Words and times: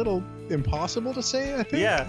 little 0.00 0.24
impossible 0.48 1.12
to 1.12 1.22
say. 1.22 1.54
I 1.54 1.62
think. 1.62 1.82
Yeah. 1.82 2.08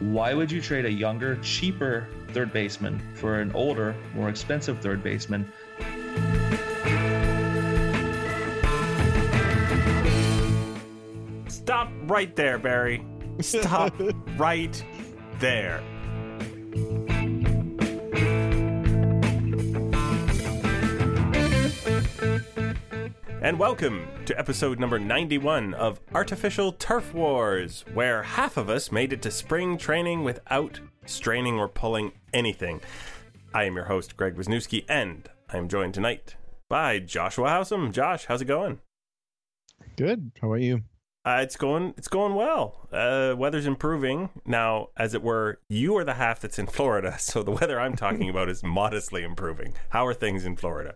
Why 0.00 0.32
would 0.32 0.50
you 0.50 0.62
trade 0.62 0.86
a 0.86 0.90
younger, 0.90 1.36
cheaper 1.42 2.08
third 2.32 2.54
baseman 2.54 3.02
for 3.16 3.40
an 3.40 3.52
older, 3.52 3.94
more 4.14 4.30
expensive 4.30 4.78
third 4.80 5.02
baseman? 5.02 5.44
Stop 11.48 11.90
right 12.04 12.34
there, 12.34 12.58
Barry. 12.58 13.04
Stop 13.40 13.92
right 14.38 14.82
there. 15.38 15.82
And 23.44 23.58
welcome 23.58 24.08
to 24.24 24.38
episode 24.38 24.80
number 24.80 24.98
91 24.98 25.74
of 25.74 26.00
Artificial 26.14 26.72
Turf 26.72 27.12
Wars, 27.12 27.84
where 27.92 28.22
half 28.22 28.56
of 28.56 28.70
us 28.70 28.90
made 28.90 29.12
it 29.12 29.20
to 29.20 29.30
spring 29.30 29.76
training 29.76 30.24
without 30.24 30.80
straining 31.04 31.58
or 31.58 31.68
pulling 31.68 32.12
anything. 32.32 32.80
I 33.52 33.64
am 33.64 33.76
your 33.76 33.84
host, 33.84 34.16
Greg 34.16 34.36
Wisniewski, 34.36 34.86
and 34.88 35.28
I 35.50 35.58
am 35.58 35.68
joined 35.68 35.92
tonight 35.92 36.36
by 36.70 37.00
Joshua 37.00 37.48
Howsam. 37.48 37.92
Josh, 37.92 38.24
how's 38.24 38.40
it 38.40 38.46
going? 38.46 38.80
Good. 39.98 40.32
How 40.40 40.48
about 40.48 40.62
you? 40.62 40.80
Uh, 41.26 41.40
it's 41.42 41.56
going. 41.56 41.92
It's 41.98 42.08
going 42.08 42.34
well. 42.34 42.88
Uh, 42.90 43.34
weather's 43.36 43.66
improving 43.66 44.30
now, 44.46 44.88
as 44.96 45.12
it 45.12 45.22
were. 45.22 45.60
You 45.68 45.98
are 45.98 46.04
the 46.04 46.14
half 46.14 46.40
that's 46.40 46.58
in 46.58 46.66
Florida, 46.66 47.16
so 47.18 47.42
the 47.42 47.50
weather 47.50 47.78
I'm 47.78 47.94
talking 47.94 48.28
about 48.30 48.48
is 48.48 48.62
modestly 48.62 49.22
improving. 49.22 49.74
How 49.90 50.06
are 50.06 50.14
things 50.14 50.46
in 50.46 50.56
Florida? 50.56 50.94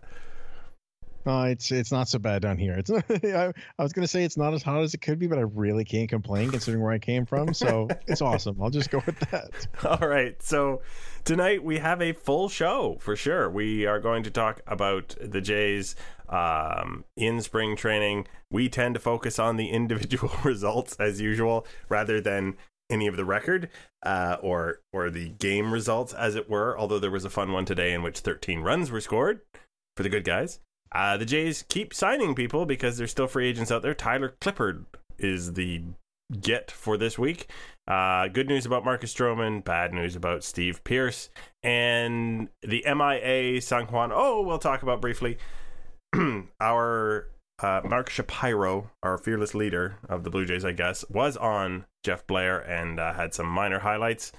Uh, 1.29 1.45
it's 1.45 1.71
it's 1.71 1.91
not 1.91 2.07
so 2.07 2.17
bad 2.17 2.41
down 2.41 2.57
here. 2.57 2.73
It's 2.73 2.89
I, 3.09 3.53
I 3.77 3.83
was 3.83 3.93
gonna 3.93 4.07
say 4.07 4.23
it's 4.23 4.37
not 4.37 4.53
as 4.53 4.63
hot 4.63 4.81
as 4.81 4.95
it 4.95 5.01
could 5.01 5.19
be, 5.19 5.27
but 5.27 5.37
I 5.37 5.43
really 5.43 5.85
can't 5.85 6.09
complain 6.09 6.49
considering 6.49 6.83
where 6.83 6.91
I 6.91 6.97
came 6.97 7.25
from. 7.25 7.53
So 7.53 7.87
it's 8.07 8.21
awesome. 8.21 8.57
I'll 8.59 8.71
just 8.71 8.89
go 8.89 9.03
with 9.05 9.19
that. 9.31 9.67
All 10.01 10.07
right. 10.07 10.41
So 10.41 10.81
tonight 11.25 11.63
we 11.63 11.77
have 11.77 12.01
a 12.01 12.13
full 12.13 12.49
show 12.49 12.97
for 12.99 13.15
sure. 13.15 13.47
We 13.49 13.85
are 13.85 13.99
going 13.99 14.23
to 14.23 14.31
talk 14.31 14.61
about 14.65 15.15
the 15.21 15.39
Jays 15.39 15.95
um, 16.29 17.05
in 17.15 17.41
spring 17.41 17.75
training. 17.75 18.27
We 18.49 18.67
tend 18.67 18.95
to 18.95 18.99
focus 18.99 19.37
on 19.37 19.57
the 19.57 19.69
individual 19.69 20.31
results 20.43 20.95
as 20.99 21.21
usual, 21.21 21.67
rather 21.89 22.19
than 22.19 22.57
any 22.89 23.05
of 23.05 23.17
the 23.17 23.25
record 23.25 23.69
uh, 24.03 24.37
or 24.41 24.81
or 24.91 25.11
the 25.11 25.29
game 25.29 25.71
results, 25.71 26.11
as 26.11 26.33
it 26.33 26.49
were. 26.49 26.75
Although 26.75 26.97
there 26.97 27.11
was 27.11 27.25
a 27.25 27.29
fun 27.29 27.51
one 27.51 27.65
today 27.65 27.93
in 27.93 28.01
which 28.01 28.21
13 28.21 28.61
runs 28.61 28.89
were 28.89 29.01
scored 29.01 29.41
for 29.95 30.01
the 30.01 30.09
good 30.09 30.23
guys. 30.23 30.59
Uh, 30.91 31.17
the 31.17 31.25
Jays 31.25 31.63
keep 31.69 31.93
signing 31.93 32.35
people 32.35 32.65
because 32.65 32.97
there's 32.97 33.11
still 33.11 33.27
free 33.27 33.47
agents 33.47 33.71
out 33.71 33.81
there. 33.81 33.93
Tyler 33.93 34.35
Clippard 34.41 34.85
is 35.17 35.53
the 35.53 35.83
get 36.41 36.71
for 36.71 36.97
this 36.97 37.17
week. 37.17 37.49
Uh, 37.87 38.27
good 38.27 38.47
news 38.47 38.65
about 38.65 38.85
Marcus 38.85 39.13
Stroman, 39.13 39.63
bad 39.63 39.93
news 39.93 40.15
about 40.15 40.43
Steve 40.43 40.83
Pearce, 40.83 41.29
and 41.63 42.49
the 42.61 42.83
MIA 42.85 43.59
Seung-hwan. 43.59 44.11
Oh, 44.13 44.41
we'll 44.41 44.59
talk 44.59 44.83
about 44.83 45.01
briefly. 45.01 45.37
our 46.61 47.29
uh, 47.61 47.81
Mark 47.83 48.09
Shapiro, 48.09 48.91
our 49.03 49.17
fearless 49.17 49.53
leader 49.53 49.97
of 50.07 50.23
the 50.23 50.29
Blue 50.29 50.45
Jays, 50.45 50.65
I 50.65 50.71
guess, 50.71 51.03
was 51.09 51.35
on 51.37 51.85
Jeff 52.03 52.25
Blair 52.27 52.59
and 52.59 52.99
uh, 52.99 53.13
had 53.13 53.33
some 53.33 53.47
minor 53.47 53.79
highlights 53.79 54.31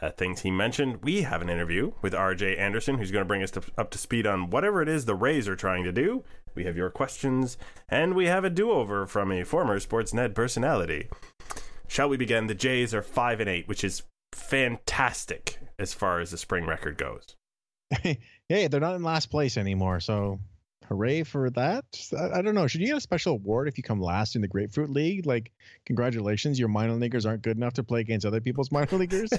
uh, 0.00 0.10
things 0.10 0.42
he 0.42 0.50
mentioned. 0.50 1.02
We 1.02 1.22
have 1.22 1.42
an 1.42 1.50
interview 1.50 1.92
with 2.02 2.12
RJ 2.12 2.58
Anderson, 2.58 2.98
who's 2.98 3.10
going 3.10 3.22
to 3.22 3.28
bring 3.28 3.42
us 3.42 3.50
to, 3.52 3.62
up 3.76 3.90
to 3.90 3.98
speed 3.98 4.26
on 4.26 4.50
whatever 4.50 4.82
it 4.82 4.88
is 4.88 5.04
the 5.04 5.14
Rays 5.14 5.48
are 5.48 5.56
trying 5.56 5.84
to 5.84 5.92
do. 5.92 6.24
We 6.54 6.64
have 6.64 6.76
your 6.76 6.90
questions, 6.90 7.56
and 7.88 8.14
we 8.14 8.26
have 8.26 8.44
a 8.44 8.50
do 8.50 8.70
over 8.70 9.06
from 9.06 9.30
a 9.30 9.44
former 9.44 9.78
Sportsnet 9.78 10.34
personality. 10.34 11.08
Shall 11.86 12.08
we 12.08 12.16
begin? 12.16 12.46
The 12.46 12.54
Jays 12.54 12.94
are 12.94 13.02
5 13.02 13.40
and 13.40 13.48
8, 13.48 13.68
which 13.68 13.84
is 13.84 14.02
fantastic 14.32 15.58
as 15.78 15.94
far 15.94 16.20
as 16.20 16.30
the 16.30 16.38
spring 16.38 16.66
record 16.66 16.96
goes. 16.96 17.36
hey, 18.02 18.18
they're 18.48 18.80
not 18.80 18.94
in 18.94 19.02
last 19.02 19.26
place 19.26 19.56
anymore, 19.56 20.00
so 20.00 20.38
hooray 20.90 21.22
for 21.22 21.48
that. 21.50 21.84
I, 22.18 22.38
I, 22.38 22.42
don't 22.42 22.54
know. 22.54 22.66
Should 22.66 22.80
you 22.80 22.88
get 22.88 22.96
a 22.96 23.00
special 23.00 23.34
award 23.34 23.68
if 23.68 23.78
you 23.78 23.84
come 23.84 24.00
last 24.00 24.34
in 24.34 24.42
the 24.42 24.48
Grapefruit 24.48 24.90
League? 24.90 25.24
Like, 25.24 25.52
congratulations, 25.86 26.58
your 26.58 26.68
minor 26.68 26.94
leaguers 26.94 27.24
aren't 27.24 27.42
good 27.42 27.56
enough 27.56 27.74
to 27.74 27.84
play 27.84 28.00
against 28.00 28.26
other 28.26 28.40
people's 28.40 28.72
minor 28.72 28.98
leaguers. 28.98 29.30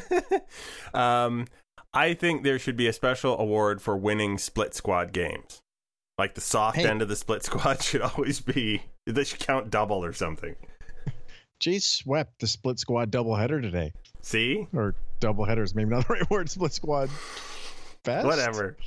um, 0.93 1.45
I 1.93 2.13
think 2.13 2.43
there 2.43 2.57
should 2.57 2.77
be 2.77 2.87
a 2.87 2.93
special 2.93 3.37
award 3.37 3.81
for 3.81 3.97
winning 3.97 4.37
split 4.37 4.73
squad 4.73 5.11
games. 5.11 5.61
Like 6.17 6.35
the 6.35 6.41
soft 6.41 6.77
hey. 6.77 6.87
end 6.87 7.01
of 7.01 7.09
the 7.09 7.15
split 7.15 7.43
squad 7.45 7.81
should 7.83 8.01
always 8.01 8.39
be. 8.39 8.83
They 9.05 9.23
should 9.23 9.39
count 9.39 9.69
double 9.69 10.03
or 10.03 10.13
something. 10.13 10.55
Jay 11.59 11.79
swept 11.79 12.39
the 12.39 12.47
split 12.47 12.79
squad 12.79 13.11
doubleheader 13.11 13.61
today. 13.61 13.93
See? 14.21 14.67
Or 14.73 14.95
doubleheaders, 15.19 15.75
maybe 15.75 15.89
not 15.91 16.07
the 16.07 16.13
right 16.13 16.29
word. 16.29 16.49
Split 16.49 16.73
squad. 16.73 17.09
Best? 18.03 18.25
Whatever 18.25 18.77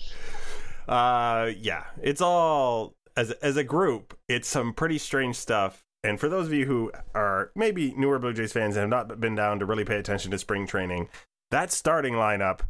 uh, 0.88 1.50
yeah, 1.56 1.84
it's 2.02 2.20
all 2.20 2.94
as 3.16 3.30
as 3.32 3.56
a 3.56 3.64
group. 3.64 4.16
It's 4.28 4.48
some 4.48 4.72
pretty 4.72 4.98
strange 4.98 5.36
stuff. 5.36 5.82
And 6.02 6.20
for 6.20 6.28
those 6.28 6.46
of 6.46 6.52
you 6.52 6.66
who 6.66 6.92
are 7.14 7.50
maybe 7.54 7.94
newer 7.96 8.18
Blue 8.18 8.34
Jays 8.34 8.52
fans 8.52 8.76
and 8.76 8.92
have 8.92 9.08
not 9.08 9.20
been 9.20 9.34
down 9.34 9.58
to 9.58 9.66
really 9.66 9.84
pay 9.84 9.96
attention 9.96 10.30
to 10.32 10.38
spring 10.38 10.66
training, 10.66 11.08
that 11.50 11.72
starting 11.72 12.14
lineup 12.14 12.60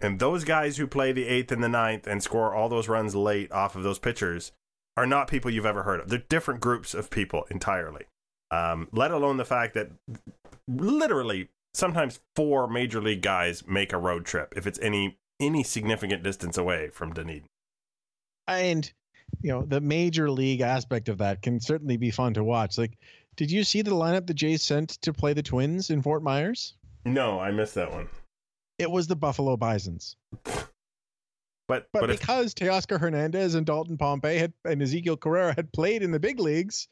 and 0.00 0.20
those 0.20 0.44
guys 0.44 0.76
who 0.76 0.86
play 0.86 1.10
the 1.10 1.26
eighth 1.26 1.50
and 1.50 1.62
the 1.62 1.68
ninth 1.68 2.06
and 2.06 2.22
score 2.22 2.54
all 2.54 2.68
those 2.68 2.88
runs 2.88 3.16
late 3.16 3.50
off 3.50 3.74
of 3.74 3.82
those 3.82 3.98
pitchers 3.98 4.52
are 4.96 5.06
not 5.06 5.28
people 5.28 5.50
you've 5.50 5.66
ever 5.66 5.82
heard 5.82 6.00
of. 6.00 6.08
They're 6.08 6.20
different 6.28 6.60
groups 6.60 6.94
of 6.94 7.10
people 7.10 7.46
entirely. 7.50 8.04
Um, 8.52 8.88
let 8.92 9.10
alone 9.10 9.38
the 9.38 9.44
fact 9.44 9.74
that 9.74 9.90
literally 10.68 11.48
sometimes 11.72 12.20
four 12.36 12.68
major 12.68 13.00
league 13.00 13.22
guys 13.22 13.66
make 13.66 13.92
a 13.92 13.98
road 13.98 14.24
trip 14.24 14.54
if 14.56 14.66
it's 14.66 14.78
any 14.80 15.18
any 15.40 15.64
significant 15.64 16.22
distance 16.22 16.56
away 16.56 16.88
from 16.90 17.12
Dunedin 17.12 17.48
and 18.48 18.90
you 19.40 19.50
know 19.50 19.62
the 19.62 19.80
major 19.80 20.30
league 20.30 20.60
aspect 20.60 21.08
of 21.08 21.18
that 21.18 21.42
can 21.42 21.60
certainly 21.60 21.96
be 21.96 22.10
fun 22.10 22.34
to 22.34 22.44
watch. 22.44 22.78
Like, 22.78 22.98
did 23.36 23.50
you 23.50 23.64
see 23.64 23.82
the 23.82 23.90
lineup 23.90 24.26
the 24.26 24.34
Jays 24.34 24.62
sent 24.62 24.90
to 25.02 25.12
play 25.12 25.32
the 25.32 25.42
Twins 25.42 25.90
in 25.90 26.02
Fort 26.02 26.22
Myers? 26.22 26.74
No, 27.04 27.40
I 27.40 27.50
missed 27.50 27.74
that 27.74 27.92
one. 27.92 28.08
It 28.78 28.90
was 28.90 29.06
the 29.06 29.16
Buffalo 29.16 29.56
Bisons. 29.56 30.16
But 31.66 31.88
but, 31.92 32.00
but 32.00 32.06
because 32.08 32.52
if... 32.52 32.54
Teoscar 32.54 33.00
Hernandez 33.00 33.54
and 33.54 33.64
Dalton 33.64 33.96
Pompey 33.96 34.38
had 34.38 34.52
and 34.64 34.80
Ezequiel 34.80 35.18
Carrera 35.18 35.54
had 35.54 35.72
played 35.72 36.02
in 36.02 36.10
the 36.10 36.20
big 36.20 36.38
leagues, 36.38 36.88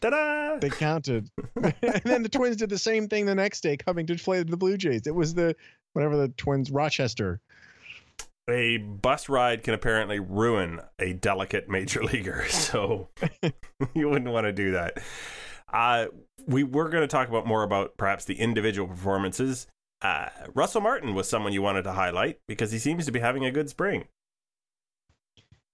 Ta-da! 0.00 0.58
they 0.58 0.68
counted. 0.68 1.30
and 1.62 2.02
then 2.04 2.22
the 2.22 2.28
Twins 2.28 2.56
did 2.56 2.68
the 2.68 2.78
same 2.78 3.08
thing 3.08 3.26
the 3.26 3.34
next 3.34 3.62
day, 3.62 3.76
coming 3.76 4.06
to 4.06 4.16
play 4.16 4.42
the 4.42 4.56
Blue 4.56 4.76
Jays. 4.76 5.06
It 5.06 5.14
was 5.14 5.34
the 5.34 5.56
whatever 5.92 6.16
the 6.16 6.28
Twins 6.28 6.70
Rochester 6.70 7.40
a 8.48 8.78
bus 8.78 9.28
ride 9.28 9.62
can 9.62 9.74
apparently 9.74 10.20
ruin 10.20 10.80
a 10.98 11.12
delicate 11.12 11.68
major 11.68 12.02
leaguer, 12.04 12.46
so 12.48 13.08
you 13.94 14.08
wouldn't 14.08 14.30
want 14.30 14.46
to 14.46 14.52
do 14.52 14.72
that. 14.72 14.98
Uh, 15.72 16.06
we 16.46 16.62
were 16.62 16.88
going 16.88 17.02
to 17.02 17.08
talk 17.08 17.28
about 17.28 17.46
more 17.46 17.62
about 17.62 17.96
perhaps 17.96 18.24
the 18.24 18.34
individual 18.34 18.86
performances. 18.86 19.66
Uh, 20.02 20.28
Russell 20.54 20.80
Martin 20.80 21.14
was 21.14 21.28
someone 21.28 21.52
you 21.52 21.62
wanted 21.62 21.82
to 21.82 21.92
highlight 21.92 22.38
because 22.46 22.70
he 22.70 22.78
seems 22.78 23.06
to 23.06 23.12
be 23.12 23.18
having 23.18 23.44
a 23.44 23.50
good 23.50 23.68
spring. 23.68 24.06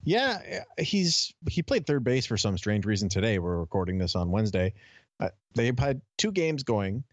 Yeah, 0.04 0.64
he's 0.78 1.32
he 1.48 1.62
played 1.62 1.86
third 1.86 2.02
base 2.02 2.26
for 2.26 2.36
some 2.36 2.58
strange 2.58 2.86
reason 2.86 3.08
today. 3.08 3.38
We're 3.38 3.58
recording 3.58 3.98
this 3.98 4.16
on 4.16 4.30
Wednesday. 4.30 4.74
Uh, 5.20 5.28
they've 5.54 5.78
had 5.78 6.00
two 6.18 6.32
games 6.32 6.64
going, 6.64 7.04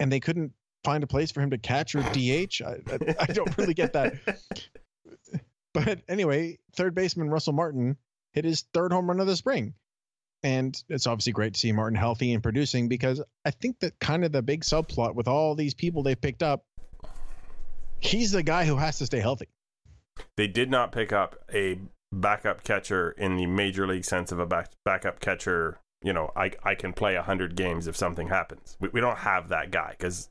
and 0.00 0.10
they 0.10 0.20
couldn't 0.20 0.52
find 0.86 1.02
a 1.02 1.06
place 1.06 1.32
for 1.32 1.40
him 1.40 1.50
to 1.50 1.58
catch 1.58 1.96
or 1.96 2.02
DH. 2.12 2.62
I, 2.64 2.76
I, 2.90 3.16
I 3.20 3.26
don't 3.26 3.58
really 3.58 3.74
get 3.74 3.92
that. 3.94 4.14
But 5.74 6.00
anyway, 6.08 6.58
third 6.74 6.94
baseman 6.94 7.28
Russell 7.28 7.52
Martin 7.52 7.98
hit 8.32 8.46
his 8.46 8.64
third 8.72 8.92
home 8.92 9.08
run 9.08 9.20
of 9.20 9.26
the 9.26 9.36
spring. 9.36 9.74
And 10.42 10.74
it's 10.88 11.06
obviously 11.06 11.34
great 11.34 11.52
to 11.52 11.60
see 11.60 11.70
Martin 11.70 11.98
healthy 11.98 12.32
and 12.32 12.42
producing 12.42 12.88
because 12.88 13.20
I 13.44 13.50
think 13.50 13.80
that 13.80 13.98
kind 14.00 14.24
of 14.24 14.32
the 14.32 14.40
big 14.40 14.62
subplot 14.62 15.14
with 15.14 15.28
all 15.28 15.54
these 15.54 15.74
people 15.74 16.02
they've 16.02 16.18
picked 16.18 16.42
up, 16.42 16.64
he's 17.98 18.32
the 18.32 18.42
guy 18.42 18.64
who 18.64 18.76
has 18.76 18.96
to 19.00 19.06
stay 19.06 19.20
healthy. 19.20 19.48
They 20.38 20.46
did 20.46 20.70
not 20.70 20.92
pick 20.92 21.12
up 21.12 21.36
a 21.52 21.78
backup 22.10 22.64
catcher 22.64 23.10
in 23.10 23.36
the 23.36 23.44
major 23.44 23.86
league 23.86 24.06
sense 24.06 24.32
of 24.32 24.38
a 24.38 24.46
back, 24.46 24.70
backup 24.86 25.20
catcher. 25.20 25.78
You 26.02 26.14
know, 26.14 26.30
I, 26.34 26.52
I 26.64 26.74
can 26.74 26.94
play 26.94 27.16
100 27.16 27.54
games 27.54 27.86
if 27.86 27.96
something 27.96 28.28
happens. 28.28 28.78
We, 28.80 28.88
we 28.94 29.00
don't 29.02 29.18
have 29.18 29.50
that 29.50 29.70
guy 29.70 29.90
because 29.90 30.30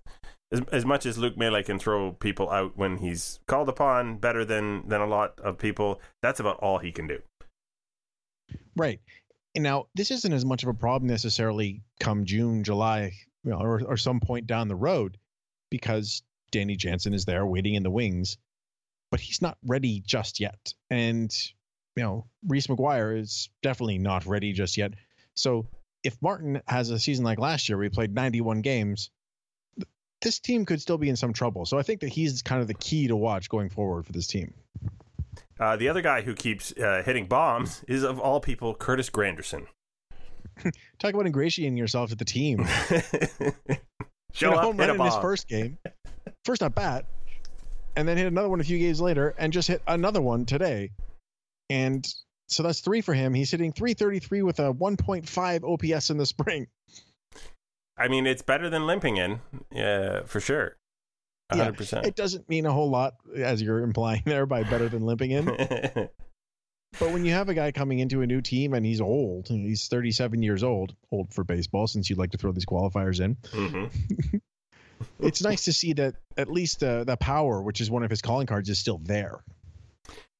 as, 0.51 0.61
as 0.71 0.85
much 0.85 1.05
as 1.05 1.17
Luke 1.17 1.37
Maile 1.37 1.63
can 1.63 1.79
throw 1.79 2.11
people 2.13 2.49
out 2.49 2.77
when 2.77 2.97
he's 2.97 3.39
called 3.47 3.69
upon 3.69 4.17
better 4.17 4.45
than 4.45 4.87
than 4.87 5.01
a 5.01 5.07
lot 5.07 5.39
of 5.39 5.57
people, 5.57 6.01
that's 6.21 6.39
about 6.39 6.57
all 6.57 6.77
he 6.77 6.91
can 6.91 7.07
do. 7.07 7.19
Right. 8.75 8.99
And 9.55 9.63
now 9.63 9.87
this 9.95 10.11
isn't 10.11 10.33
as 10.33 10.45
much 10.45 10.63
of 10.63 10.69
a 10.69 10.73
problem 10.73 11.09
necessarily 11.09 11.81
come 11.99 12.25
June, 12.25 12.63
July, 12.63 13.13
you 13.43 13.51
know, 13.51 13.59
or, 13.59 13.81
or 13.83 13.97
some 13.97 14.19
point 14.19 14.47
down 14.47 14.67
the 14.67 14.75
road, 14.75 15.17
because 15.71 16.23
Danny 16.51 16.75
Jansen 16.75 17.13
is 17.13 17.25
there 17.25 17.45
waiting 17.45 17.75
in 17.75 17.83
the 17.83 17.91
wings. 17.91 18.37
but 19.11 19.19
he's 19.21 19.41
not 19.41 19.57
ready 19.65 20.01
just 20.05 20.39
yet. 20.41 20.73
And 20.89 21.33
you 21.95 22.03
know, 22.03 22.25
Reese 22.45 22.67
McGuire 22.67 23.17
is 23.17 23.49
definitely 23.63 23.97
not 23.97 24.25
ready 24.25 24.51
just 24.51 24.75
yet. 24.77 24.93
So 25.35 25.67
if 26.03 26.21
Martin 26.21 26.61
has 26.67 26.89
a 26.89 26.99
season 26.99 27.23
like 27.23 27.39
last 27.39 27.69
year, 27.69 27.81
he 27.81 27.89
played 27.89 28.13
91 28.13 28.61
games, 28.61 29.09
this 30.25 30.39
team 30.39 30.65
could 30.65 30.81
still 30.81 30.97
be 30.97 31.07
in 31.07 31.15
some 31.15 31.31
trouble. 31.31 31.65
So 31.65 31.77
I 31.77 31.83
think 31.83 32.01
that 32.01 32.09
he's 32.09 32.41
kind 32.41 32.59
of 32.59 32.67
the 32.67 32.73
key 32.73 33.07
to 33.07 33.15
watch 33.15 33.47
going 33.47 33.69
forward 33.69 34.07
for 34.07 34.11
this 34.11 34.25
team. 34.25 34.53
Uh, 35.59 35.77
the 35.77 35.87
other 35.87 36.01
guy 36.01 36.21
who 36.21 36.33
keeps 36.33 36.73
uh, 36.73 37.03
hitting 37.05 37.27
bombs 37.27 37.85
is, 37.87 38.03
of 38.03 38.19
all 38.19 38.41
people, 38.41 38.73
Curtis 38.73 39.09
Granderson. 39.11 39.67
Talk 40.99 41.13
about 41.13 41.27
ingratiating 41.27 41.77
yourself 41.77 42.09
to 42.09 42.15
the 42.15 42.25
team. 42.25 42.65
Show 44.33 44.51
up, 44.51 44.63
home 44.63 44.77
hit 44.77 44.87
run 44.87 44.89
a 44.89 44.93
in 44.95 44.99
his 44.99 45.13
bomb. 45.13 45.21
first 45.21 45.47
game, 45.47 45.77
first 46.43 46.63
at 46.63 46.73
bat, 46.73 47.05
and 47.95 48.07
then 48.07 48.17
hit 48.17 48.25
another 48.25 48.49
one 48.49 48.59
a 48.59 48.63
few 48.63 48.79
games 48.79 48.99
later, 48.99 49.35
and 49.37 49.53
just 49.53 49.67
hit 49.67 49.81
another 49.87 50.21
one 50.21 50.45
today. 50.45 50.89
And 51.69 52.05
so 52.47 52.63
that's 52.63 52.79
three 52.79 53.01
for 53.01 53.13
him. 53.13 53.33
He's 53.33 53.51
hitting 53.51 53.71
333 53.71 54.41
with 54.41 54.59
a 54.59 54.73
1.5 54.73 55.93
OPS 55.93 56.09
in 56.09 56.17
the 56.17 56.25
spring. 56.25 56.67
I 57.97 58.07
mean, 58.07 58.27
it's 58.27 58.41
better 58.41 58.69
than 58.69 58.85
limping 58.85 59.17
in, 59.17 59.39
yeah, 59.71 60.23
for 60.25 60.39
sure. 60.39 60.75
Hundred 61.51 61.77
percent. 61.77 62.05
It 62.05 62.15
doesn't 62.15 62.49
mean 62.49 62.65
a 62.65 62.71
whole 62.71 62.89
lot, 62.89 63.15
as 63.35 63.61
you're 63.61 63.81
implying 63.81 64.23
there, 64.25 64.45
by 64.45 64.63
better 64.63 64.89
than 64.89 65.05
limping 65.05 65.31
in. 65.31 66.09
But 66.99 67.11
when 67.11 67.25
you 67.25 67.33
have 67.33 67.49
a 67.49 67.53
guy 67.53 67.73
coming 67.73 67.99
into 67.99 68.21
a 68.21 68.27
new 68.27 68.39
team 68.39 68.73
and 68.73 68.85
he's 68.85 69.01
old, 69.01 69.49
he's 69.49 69.87
37 69.89 70.41
years 70.41 70.63
old, 70.63 70.95
old 71.11 71.33
for 71.33 71.43
baseball, 71.43 71.87
since 71.87 72.09
you'd 72.09 72.19
like 72.19 72.31
to 72.31 72.37
throw 72.37 72.53
these 72.53 72.65
qualifiers 72.65 73.19
in. 73.19 73.35
hmm 73.51 74.37
It's 75.19 75.43
nice 75.43 75.63
to 75.63 75.73
see 75.73 75.91
that 75.93 76.15
at 76.37 76.49
least 76.49 76.81
uh, 76.81 77.03
the 77.03 77.17
power, 77.17 77.61
which 77.61 77.81
is 77.81 77.91
one 77.91 78.03
of 78.03 78.09
his 78.09 78.21
calling 78.21 78.47
cards, 78.47 78.69
is 78.69 78.79
still 78.79 78.97
there. 79.03 79.43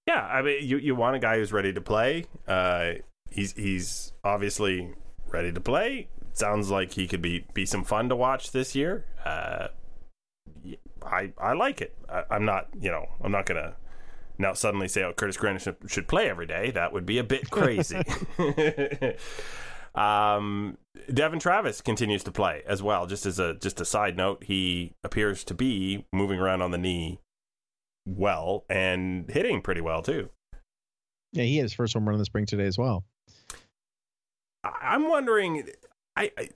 Yeah, 0.08 0.22
I 0.26 0.42
mean, 0.44 0.66
you 0.66 0.78
you 0.78 0.96
want 0.96 1.18
a 1.18 1.20
guy 1.20 1.38
who's 1.38 1.52
ready 1.52 1.74
to 1.74 1.82
play. 1.82 2.26
Uh, 2.48 2.94
he's 3.30 3.52
he's 3.52 4.14
obviously 4.24 4.94
ready 5.28 5.52
to 5.52 5.60
play. 5.60 6.08
Sounds 6.36 6.70
like 6.70 6.92
he 6.92 7.08
could 7.08 7.22
be 7.22 7.46
be 7.54 7.66
some 7.66 7.86
fun 7.86 8.10
to 8.10 8.16
watch 8.16 8.52
this 8.52 8.76
year. 8.76 9.06
Uh, 9.24 9.70
I 11.02 11.32
I 11.38 11.54
like 11.54 11.80
it. 11.80 11.96
I, 12.10 12.24
I'm 12.30 12.44
not 12.44 12.68
you 12.78 12.92
know 12.92 13.08
I'm 13.24 13.32
not 13.32 13.46
gonna 13.46 13.76
now 14.38 14.52
suddenly 14.52 14.90
say 14.90 15.04
oh 15.04 15.14
Curtis 15.14 15.38
Granderson 15.38 15.62
should, 15.62 15.78
should 15.90 16.08
play 16.10 16.30
every 16.30 16.46
day. 16.46 16.72
That 16.72 16.92
would 16.92 17.06
be 17.06 17.20
a 17.20 17.24
bit 17.24 17.50
crazy. 17.50 18.02
um, 19.96 20.78
Devon 21.14 21.40
Travis 21.40 21.80
continues 21.80 22.26
to 22.26 22.34
play 22.34 22.64
as 22.68 22.84
well. 22.84 23.08
Just 23.08 23.26
as 23.26 23.40
a 23.40 23.54
just 23.54 23.80
a 23.80 23.86
side 23.86 24.18
note, 24.18 24.44
he 24.44 24.92
appears 25.06 25.46
to 25.46 25.54
be 25.54 26.06
moving 26.12 26.38
around 26.38 26.62
on 26.62 26.72
the 26.72 26.78
knee 26.78 27.22
well 28.06 28.66
and 28.70 29.30
hitting 29.30 29.62
pretty 29.62 29.80
well 29.80 30.02
too. 30.02 30.30
Yeah, 31.32 31.46
he 31.46 31.56
had 31.56 31.64
his 31.64 31.74
first 31.74 31.94
home 31.94 32.06
run 32.06 32.16
in 32.16 32.20
the 32.20 32.26
spring 32.26 32.46
today 32.46 32.66
as 32.66 32.78
well. 32.78 33.06
I'm 34.64 35.08
wondering. 35.08 35.70
I, 36.16 36.32
I 36.38 36.50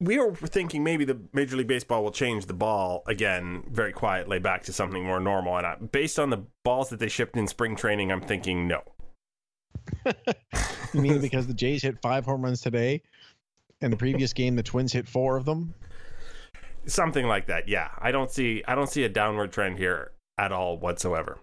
we 0.00 0.18
were 0.18 0.34
thinking 0.34 0.82
maybe 0.82 1.04
the 1.04 1.20
Major 1.32 1.56
League 1.56 1.68
Baseball 1.68 2.02
will 2.02 2.10
change 2.10 2.46
the 2.46 2.54
ball 2.54 3.04
again 3.06 3.62
very 3.70 3.92
quietly 3.92 4.40
back 4.40 4.64
to 4.64 4.72
something 4.72 5.04
more 5.04 5.20
normal. 5.20 5.56
And 5.56 5.66
I, 5.66 5.76
based 5.76 6.18
on 6.18 6.30
the 6.30 6.44
balls 6.64 6.88
that 6.88 6.98
they 6.98 7.08
shipped 7.08 7.36
in 7.36 7.46
spring 7.46 7.76
training, 7.76 8.10
I'm 8.10 8.20
thinking 8.20 8.66
no. 8.66 8.82
You 10.92 11.00
mean 11.00 11.20
because 11.20 11.46
the 11.46 11.54
Jays 11.54 11.82
hit 11.82 12.00
five 12.02 12.24
home 12.24 12.42
runs 12.42 12.60
today, 12.60 13.02
and 13.80 13.92
the 13.92 13.96
previous 13.96 14.32
game 14.32 14.56
the 14.56 14.62
Twins 14.62 14.92
hit 14.92 15.08
four 15.08 15.36
of 15.36 15.44
them? 15.44 15.74
Something 16.86 17.26
like 17.26 17.46
that. 17.46 17.68
Yeah, 17.68 17.88
I 17.98 18.12
don't 18.12 18.30
see. 18.30 18.62
I 18.68 18.74
don't 18.74 18.88
see 18.88 19.04
a 19.04 19.08
downward 19.08 19.52
trend 19.52 19.78
here 19.78 20.12
at 20.36 20.52
all 20.52 20.76
whatsoever. 20.78 21.38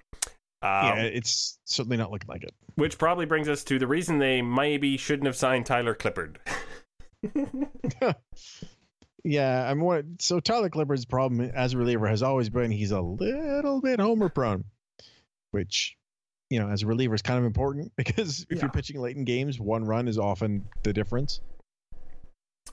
Um, 0.62 0.85
yeah, 0.85 0.95
it's 0.97 1.57
certainly 1.65 1.97
not 1.97 2.12
looking 2.12 2.27
like 2.27 2.44
it. 2.44 2.53
Which 2.75 2.97
probably 2.97 3.25
brings 3.25 3.50
us 3.50 3.63
to 3.65 3.80
the 3.80 3.88
reason 3.88 4.19
they 4.19 4.42
maybe 4.42 4.97
shouldn't 4.97 5.25
have 5.25 5.35
signed 5.35 5.65
Tyler 5.65 5.95
Clippard. 5.95 6.35
Yeah, 9.24 9.69
I'm 9.69 9.81
what, 9.81 10.06
so 10.19 10.39
Tyler 10.39 10.69
Clippard's 10.69 11.04
problem 11.06 11.42
as 11.42 11.74
a 11.74 11.77
reliever 11.77 12.07
has 12.07 12.24
always 12.24 12.50
been 12.50 12.71
he's 12.71 12.92
a 12.92 13.01
little 13.01 13.81
bit 13.81 14.00
homer 14.00 14.30
prone, 14.30 14.63
which, 15.51 15.98
you 16.50 16.57
know, 16.60 16.69
as 16.69 16.83
a 16.83 16.88
reliever 16.88 17.16
is 17.16 17.21
kind 17.21 17.38
of 17.38 17.44
important 17.45 17.92
because 17.98 18.45
if 18.50 18.57
Yeah. 18.57 18.62
you're 18.63 18.71
pitching 18.71 19.01
late 19.01 19.18
in 19.18 19.25
games, 19.25 19.60
one 19.60 19.83
run 19.83 20.07
is 20.07 20.18
often 20.18 20.66
the 20.83 20.94
difference. 20.94 21.42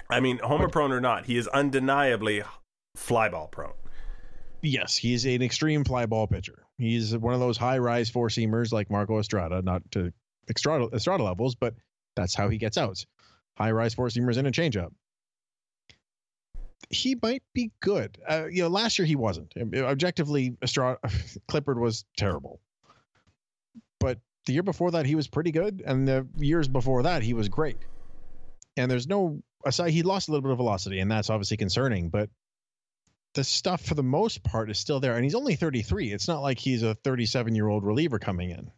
I 0.08 0.20
mean, 0.20 0.38
homer 0.38 0.68
prone 0.68 0.92
or 0.92 1.00
not, 1.00 1.26
he 1.26 1.36
is 1.36 1.48
undeniably 1.48 2.42
fly 2.94 3.28
ball 3.28 3.48
prone. 3.48 3.72
Yes, 4.62 4.96
he's 4.96 5.24
an 5.26 5.42
extreme 5.42 5.82
fly 5.84 6.06
ball 6.06 6.28
pitcher. 6.28 6.64
He's 6.78 7.16
one 7.16 7.34
of 7.34 7.40
those 7.40 7.56
high 7.56 7.78
rise 7.78 8.08
four 8.08 8.28
seamers 8.28 8.72
like 8.72 8.88
Marco 8.88 9.18
Estrada, 9.18 9.62
not 9.62 9.82
to 9.92 10.12
Estrada, 10.48 10.88
Estrada 10.94 11.24
levels, 11.24 11.56
but 11.56 11.74
that's 12.14 12.34
how 12.36 12.48
he 12.50 12.58
gets 12.58 12.78
outs. 12.78 13.04
High 13.56 13.70
rise 13.70 13.94
four 13.94 14.08
seamers 14.08 14.36
and 14.36 14.46
a 14.46 14.50
changeup. 14.50 14.92
He 16.90 17.16
might 17.20 17.42
be 17.52 17.72
good. 17.80 18.18
Uh, 18.28 18.46
you 18.50 18.62
know, 18.62 18.68
last 18.68 18.98
year 18.98 19.06
he 19.06 19.16
wasn't. 19.16 19.54
Objectively, 19.74 20.56
Estrada, 20.62 20.98
Clippard 21.48 21.80
was 21.80 22.04
terrible. 22.16 22.60
But 23.98 24.18
the 24.44 24.52
year 24.52 24.62
before 24.62 24.92
that, 24.92 25.06
he 25.06 25.14
was 25.14 25.26
pretty 25.26 25.50
good, 25.50 25.82
and 25.84 26.06
the 26.06 26.26
years 26.36 26.68
before 26.68 27.02
that, 27.04 27.22
he 27.22 27.34
was 27.34 27.48
great. 27.48 27.78
And 28.76 28.90
there's 28.90 29.08
no 29.08 29.42
aside, 29.64 29.90
he 29.90 30.02
lost 30.02 30.28
a 30.28 30.30
little 30.30 30.42
bit 30.42 30.52
of 30.52 30.58
velocity, 30.58 31.00
and 31.00 31.10
that's 31.10 31.30
obviously 31.30 31.56
concerning. 31.56 32.10
But 32.10 32.30
the 33.36 33.44
stuff 33.44 33.82
for 33.82 33.94
the 33.94 34.02
most 34.02 34.42
part 34.42 34.70
is 34.70 34.78
still 34.78 34.98
there 34.98 35.14
and 35.14 35.22
he's 35.22 35.34
only 35.34 35.56
33 35.56 36.10
it's 36.10 36.26
not 36.26 36.40
like 36.40 36.58
he's 36.58 36.82
a 36.82 36.94
37 36.94 37.54
year 37.54 37.68
old 37.68 37.84
reliever 37.84 38.18
coming 38.18 38.48
in 38.48 38.70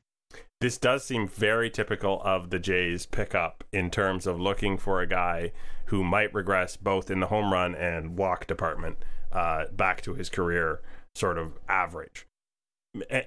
This 0.61 0.77
does 0.77 1.05
seem 1.05 1.29
very 1.29 1.71
typical 1.71 2.21
of 2.23 2.51
the 2.51 2.59
Jays 2.59 3.07
pickup 3.07 3.63
in 3.73 3.91
terms 3.91 4.27
of 4.27 4.41
looking 4.41 4.77
for 4.77 5.01
a 5.01 5.07
guy 5.07 5.53
who 5.87 6.03
might 6.03 6.35
regress 6.35 6.77
both 6.77 7.11
in 7.11 7.21
the 7.21 7.27
home 7.29 7.53
run 7.53 7.75
and 7.75 8.17
walk 8.19 8.47
department 8.47 8.99
uh, 9.33 9.67
back 9.73 10.03
to 10.03 10.15
his 10.15 10.29
career 10.29 10.81
sort 11.15 11.39
of 11.39 11.59
average. 11.69 12.27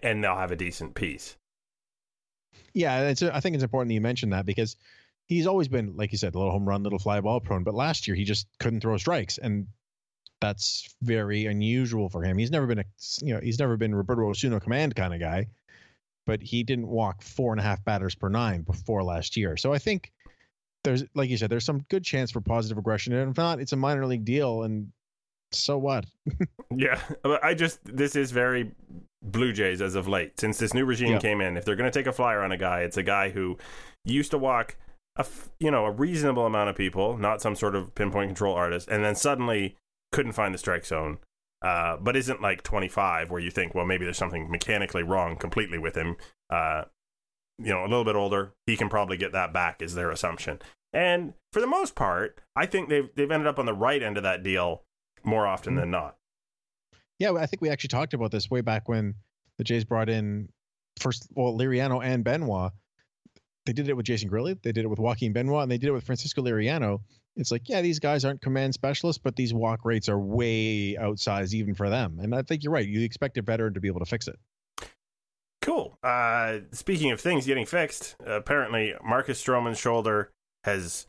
And 0.04 0.24
they'll 0.24 0.36
have 0.36 0.52
a 0.52 0.56
decent 0.56 0.96
piece. 0.96 1.38
yeah 2.74 3.10
it's 3.10 3.22
i 3.24 3.40
think 3.40 3.54
it's 3.54 3.64
important 3.64 3.90
that 3.90 3.94
you 3.94 4.02
mention 4.02 4.30
that 4.32 4.46
because 4.46 4.76
he's 5.28 5.48
always 5.48 5.68
been 5.68 5.96
like 5.96 6.12
you 6.12 6.18
said 6.18 6.34
a 6.36 6.38
little 6.38 6.52
home 6.52 6.68
run 6.68 6.84
little 6.84 7.00
fly 7.00 7.20
ball 7.22 7.40
prone 7.40 7.64
but 7.64 7.74
last 7.74 8.08
year 8.08 8.16
he 8.16 8.24
just 8.24 8.48
couldn't 8.60 8.82
throw 8.82 8.98
strikes 8.98 9.38
and 9.38 9.68
that's 10.42 10.94
very 11.02 11.46
unusual 11.46 12.10
for 12.10 12.24
him 12.24 12.38
he's 12.38 12.52
never 12.52 12.68
been 12.68 12.80
a 12.80 12.84
you 13.22 13.34
know 13.34 13.40
he's 13.42 13.60
never 13.60 13.78
been 13.78 13.94
roberto 13.94 14.30
osuna 14.30 14.60
command 14.60 14.96
kind 14.96 15.14
of 15.14 15.20
guy 15.20 15.46
but 16.26 16.42
he 16.42 16.64
didn't 16.64 16.88
walk 16.88 17.22
four 17.22 17.52
and 17.54 17.60
a 17.60 17.64
half 17.64 17.84
batters 17.84 18.16
per 18.16 18.30
nine 18.30 18.62
before 18.62 19.04
last 19.04 19.36
year 19.38 19.58
so 19.58 19.74
i 19.74 19.78
think 19.78 20.12
there's 20.84 21.04
like 21.14 21.30
you 21.30 21.38
said 21.38 21.50
there's 21.50 21.66
some 21.66 21.84
good 21.90 22.04
chance 22.04 22.32
for 22.32 22.42
positive 22.42 22.78
regression 22.78 23.14
and 23.14 23.32
if 23.32 23.38
not 23.38 23.60
it's 23.60 23.74
a 23.74 23.78
minor 23.78 24.06
league 24.06 24.26
deal 24.26 24.64
and 24.64 24.92
so 25.52 25.78
what 25.78 26.06
Yeah, 26.74 27.00
but 27.24 27.44
I 27.44 27.54
just 27.54 27.80
this 27.84 28.16
is 28.16 28.32
very 28.32 28.72
Blue 29.22 29.52
Jays 29.52 29.82
as 29.82 29.96
of 29.96 30.08
late. 30.08 30.40
Since 30.40 30.58
this 30.58 30.74
new 30.74 30.86
regime 30.86 31.12
Yeah. 31.12 31.20
came 31.20 31.42
in, 31.42 31.58
if 31.58 31.66
they're 31.66 31.76
going 31.76 31.92
to 31.92 32.00
take 32.00 32.08
a 32.08 32.14
flyer 32.14 32.42
on 32.42 32.54
a 32.54 32.58
guy, 32.58 32.82
it's 32.82 32.96
a 32.96 33.04
guy 33.04 33.30
who 33.30 33.58
used 34.06 34.32
to 34.32 34.38
walk 34.38 34.78
a 35.18 35.26
you 35.60 35.70
know 35.70 35.86
a 35.86 35.92
reasonable 35.92 36.46
amount 36.46 36.70
of 36.70 36.78
people, 36.78 37.18
not 37.18 37.42
some 37.42 37.56
sort 37.56 37.76
of 37.76 37.94
pinpoint 37.94 38.30
control 38.30 38.56
artist, 38.56 38.88
and 38.88 39.04
then 39.04 39.14
suddenly 39.16 39.76
couldn't 40.14 40.32
find 40.32 40.54
the 40.54 40.58
strike 40.58 40.86
zone. 40.86 41.18
Uh, 41.62 41.98
but 41.98 42.16
isn't 42.16 42.42
like 42.42 42.64
25 42.64 43.30
where 43.30 43.40
you 43.40 43.52
think, 43.52 43.76
well, 43.76 43.86
maybe 43.86 44.04
there's 44.04 44.18
something 44.18 44.50
mechanically 44.50 45.04
wrong 45.04 45.36
completely 45.36 45.78
with 45.78 45.96
him. 45.96 46.16
Uh, 46.50 46.84
you 47.60 47.70
know, 47.70 47.82
a 47.82 47.88
little 47.88 48.04
bit 48.04 48.16
older, 48.16 48.54
he 48.66 48.76
can 48.76 48.90
probably 48.90 49.18
get 49.18 49.34
that 49.34 49.54
back, 49.54 49.82
is 49.82 49.94
their 49.94 50.10
assumption. 50.10 50.60
And 50.94 51.34
for 51.54 51.62
the 51.62 51.68
most 51.68 51.96
part, 51.96 52.40
I 52.56 52.66
think 52.66 52.90
they've 52.90 53.10
they've 53.16 53.30
ended 53.30 53.48
up 53.48 53.60
on 53.60 53.66
the 53.66 53.74
right 53.74 54.02
end 54.02 54.18
of 54.18 54.24
that 54.24 54.44
deal 54.44 54.84
more 55.24 55.46
often 55.46 55.76
than 55.76 55.92
not. 55.92 56.18
Yeah, 57.20 57.34
I 57.34 57.46
think 57.46 57.62
we 57.62 57.70
actually 57.70 57.90
talked 57.90 58.14
about 58.16 58.32
this 58.32 58.50
way 58.50 58.62
back 58.62 58.90
when 58.90 59.14
the 59.58 59.64
Jays 59.64 59.86
brought 59.86 60.10
in 60.10 60.50
first, 61.00 61.28
well, 61.36 61.54
Liriano 61.54 62.04
and 62.04 62.24
Benoit. 62.24 62.72
They 63.68 63.74
did 63.74 63.88
it 63.90 63.96
with 63.96 64.08
Jason 64.08 64.28
Grilli, 64.28 64.60
they 64.64 64.72
did 64.72 64.86
it 64.86 64.88
with 64.88 64.98
Joaquin 64.98 65.34
Benoit, 65.34 65.62
and 65.62 65.72
they 65.72 65.78
did 65.78 65.90
it 65.90 65.94
with 65.94 66.04
Francisco 66.04 66.42
Liriano. 66.42 67.02
It's 67.38 67.52
like, 67.52 67.70
yeah, 67.70 67.82
these 67.82 68.00
guys 68.00 68.26
aren't 68.26 68.42
command 68.42 68.74
specialists, 68.74 69.22
but 69.24 69.36
these 69.36 69.54
walk 69.54 69.86
rates 69.86 70.10
are 70.10 70.20
way 70.20 70.96
outsized 71.00 71.54
even 71.54 71.76
for 71.76 71.90
them. 71.90 72.20
And 72.22 72.36
I 72.36 72.42
think 72.42 72.64
you're 72.64 72.74
right. 72.74 72.88
You 72.88 73.02
expect 73.02 73.38
a 73.38 73.42
veteran 73.42 73.74
to 73.76 73.80
be 73.80 73.88
able 73.88 74.02
to 74.02 74.06
fix 74.06 74.28
it. 74.28 74.38
Cool. 75.62 75.98
Uh, 76.04 76.60
speaking 76.72 77.12
of 77.12 77.22
things 77.22 77.46
getting 77.46 77.66
fixed, 77.66 78.16
apparently 78.26 78.94
Marcus 79.04 79.42
Stroman's 79.42 79.78
shoulder 79.78 80.32
has 80.64 81.08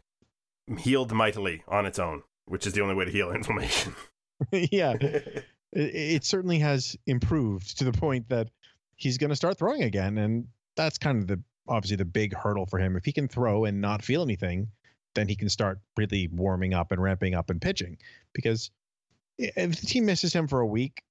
healed 0.78 1.12
mightily 1.12 1.64
on 1.66 1.86
its 1.86 1.98
own, 1.98 2.22
which 2.46 2.66
is 2.66 2.72
the 2.74 2.82
only 2.82 2.94
way 2.94 3.04
to 3.04 3.10
heal 3.10 3.30
inflammation. 3.34 3.94
yeah, 4.52 4.94
it, 5.00 5.44
it 5.72 6.24
certainly 6.24 6.58
has 6.58 6.96
improved 7.06 7.78
to 7.78 7.84
the 7.84 7.92
point 7.92 8.28
that 8.28 8.48
he's 8.96 9.18
going 9.18 9.30
to 9.30 9.36
start 9.36 9.58
throwing 9.58 9.82
again, 9.82 10.18
and 10.18 10.46
that's 10.76 10.98
kind 10.98 11.18
of 11.18 11.26
the 11.26 11.42
obviously 11.68 11.96
the 11.96 12.04
big 12.04 12.34
hurdle 12.34 12.66
for 12.66 12.78
him. 12.78 12.96
If 12.96 13.04
he 13.04 13.12
can 13.12 13.28
throw 13.28 13.64
and 13.64 13.80
not 13.80 14.02
feel 14.02 14.22
anything, 14.22 14.68
then 15.14 15.28
he 15.28 15.36
can 15.36 15.48
start 15.48 15.78
really 15.96 16.28
warming 16.32 16.74
up 16.74 16.92
and 16.92 17.02
ramping 17.02 17.34
up 17.34 17.50
and 17.50 17.60
pitching. 17.60 17.98
Because 18.32 18.70
if 19.38 19.80
the 19.80 19.86
team 19.86 20.06
misses 20.06 20.32
him 20.32 20.48
for 20.48 20.60
a 20.60 20.66
week 20.66 21.02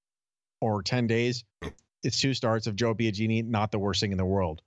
or 0.60 0.82
ten 0.82 1.08
days, 1.08 1.44
it's 2.04 2.20
two 2.20 2.34
starts 2.34 2.68
of 2.68 2.76
Joe 2.76 2.94
Biagini, 2.94 3.46
not 3.46 3.72
the 3.72 3.80
worst 3.80 4.02
thing 4.02 4.12
in 4.12 4.18
the 4.18 4.26
world. 4.26 4.62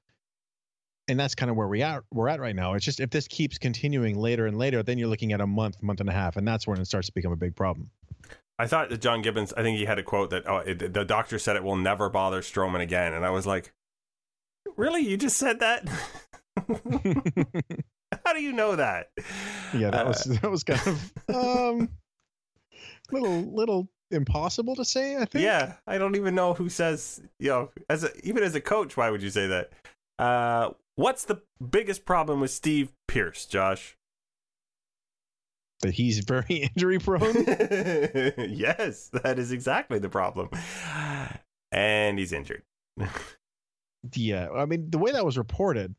And 1.06 1.20
that's 1.20 1.34
kind 1.34 1.50
of 1.50 1.56
where 1.56 1.68
we 1.68 1.82
are 1.82 2.02
we're 2.12 2.28
at 2.28 2.40
right 2.40 2.56
now. 2.56 2.74
It's 2.74 2.84
just 2.84 3.00
if 3.00 3.10
this 3.10 3.28
keeps 3.28 3.58
continuing 3.58 4.18
later 4.18 4.46
and 4.46 4.56
later, 4.56 4.82
then 4.82 4.96
you're 4.98 5.08
looking 5.08 5.32
at 5.32 5.40
a 5.40 5.46
month, 5.46 5.82
month 5.82 6.00
and 6.00 6.08
a 6.08 6.12
half, 6.12 6.36
and 6.36 6.48
that's 6.48 6.66
when 6.66 6.80
it 6.80 6.86
starts 6.86 7.08
to 7.08 7.12
become 7.12 7.32
a 7.32 7.36
big 7.36 7.54
problem. 7.54 7.90
I 8.58 8.66
thought 8.66 8.88
that 8.90 9.00
John 9.00 9.20
Gibbons. 9.20 9.52
I 9.54 9.62
think 9.62 9.78
he 9.78 9.84
had 9.84 9.98
a 9.98 10.02
quote 10.02 10.30
that 10.30 10.48
oh, 10.48 10.58
it, 10.58 10.94
the 10.94 11.04
doctor 11.04 11.38
said 11.38 11.56
it 11.56 11.64
will 11.64 11.76
never 11.76 12.08
bother 12.08 12.40
Stroman 12.40 12.80
again, 12.80 13.12
and 13.12 13.24
I 13.24 13.30
was 13.30 13.46
like, 13.46 13.72
really? 14.76 15.02
You 15.02 15.16
just 15.16 15.36
said 15.36 15.60
that? 15.60 15.88
How 18.24 18.32
do 18.32 18.42
you 18.42 18.52
know 18.52 18.76
that? 18.76 19.10
Yeah, 19.72 19.90
that 19.90 20.06
was 20.06 20.24
that 20.24 20.50
was 20.50 20.64
kind 20.64 20.80
of 20.86 21.12
um 21.34 21.88
little 23.10 23.42
little 23.54 23.88
impossible 24.10 24.76
to 24.76 24.84
say, 24.84 25.16
I 25.16 25.24
think. 25.24 25.44
Yeah, 25.44 25.74
I 25.86 25.98
don't 25.98 26.16
even 26.16 26.34
know 26.34 26.54
who 26.54 26.68
says, 26.68 27.20
you 27.38 27.48
know, 27.48 27.70
as 27.88 28.04
a, 28.04 28.10
even 28.26 28.42
as 28.42 28.54
a 28.54 28.60
coach, 28.60 28.96
why 28.96 29.10
would 29.10 29.22
you 29.22 29.30
say 29.30 29.46
that? 29.48 29.72
Uh 30.18 30.70
what's 30.96 31.24
the 31.24 31.42
biggest 31.70 32.04
problem 32.04 32.40
with 32.40 32.50
Steve 32.50 32.92
Pearce, 33.08 33.46
Josh? 33.46 33.96
That 35.80 35.92
he's 35.92 36.20
very 36.20 36.70
injury 36.76 36.98
prone. 36.98 37.34
yes, 38.48 39.10
that 39.22 39.38
is 39.38 39.52
exactly 39.52 39.98
the 39.98 40.08
problem. 40.08 40.50
And 41.72 42.20
he's 42.20 42.32
injured. 42.32 42.62
yeah, 44.14 44.48
I 44.54 44.64
mean 44.64 44.90
the 44.90 44.98
way 44.98 45.10
that 45.10 45.24
was 45.24 45.36
reported, 45.36 45.96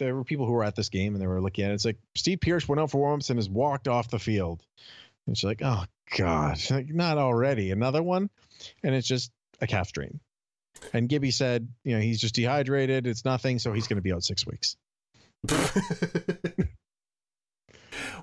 there 0.00 0.16
were 0.16 0.24
people 0.24 0.46
who 0.46 0.52
were 0.52 0.64
at 0.64 0.74
this 0.74 0.88
game 0.88 1.14
and 1.14 1.22
they 1.22 1.28
were 1.28 1.40
looking 1.40 1.64
at 1.64 1.70
it. 1.70 1.74
It's 1.74 1.84
like 1.84 1.98
Steve 2.16 2.40
Pearce 2.40 2.66
went 2.66 2.80
out 2.80 2.90
for 2.90 2.98
warm-ups 2.98 3.30
and 3.30 3.38
has 3.38 3.48
walked 3.48 3.86
off 3.86 4.10
the 4.10 4.18
field. 4.18 4.64
And 5.26 5.36
she's 5.36 5.44
like, 5.44 5.62
oh 5.62 5.84
God, 6.16 6.58
like, 6.70 6.88
not 6.88 7.18
already. 7.18 7.70
Another 7.70 8.02
one. 8.02 8.30
And 8.82 8.94
it's 8.94 9.06
just 9.06 9.30
a 9.60 9.66
calf 9.66 9.88
strain. 9.88 10.18
And 10.92 11.08
Gibby 11.08 11.30
said, 11.30 11.68
you 11.84 11.94
know, 11.94 12.00
he's 12.00 12.20
just 12.20 12.34
dehydrated. 12.34 13.06
It's 13.06 13.24
nothing. 13.24 13.60
So 13.60 13.72
he's 13.72 13.86
going 13.86 13.98
to 13.98 14.02
be 14.02 14.12
out 14.12 14.24
six 14.24 14.44
weeks. 14.46 14.76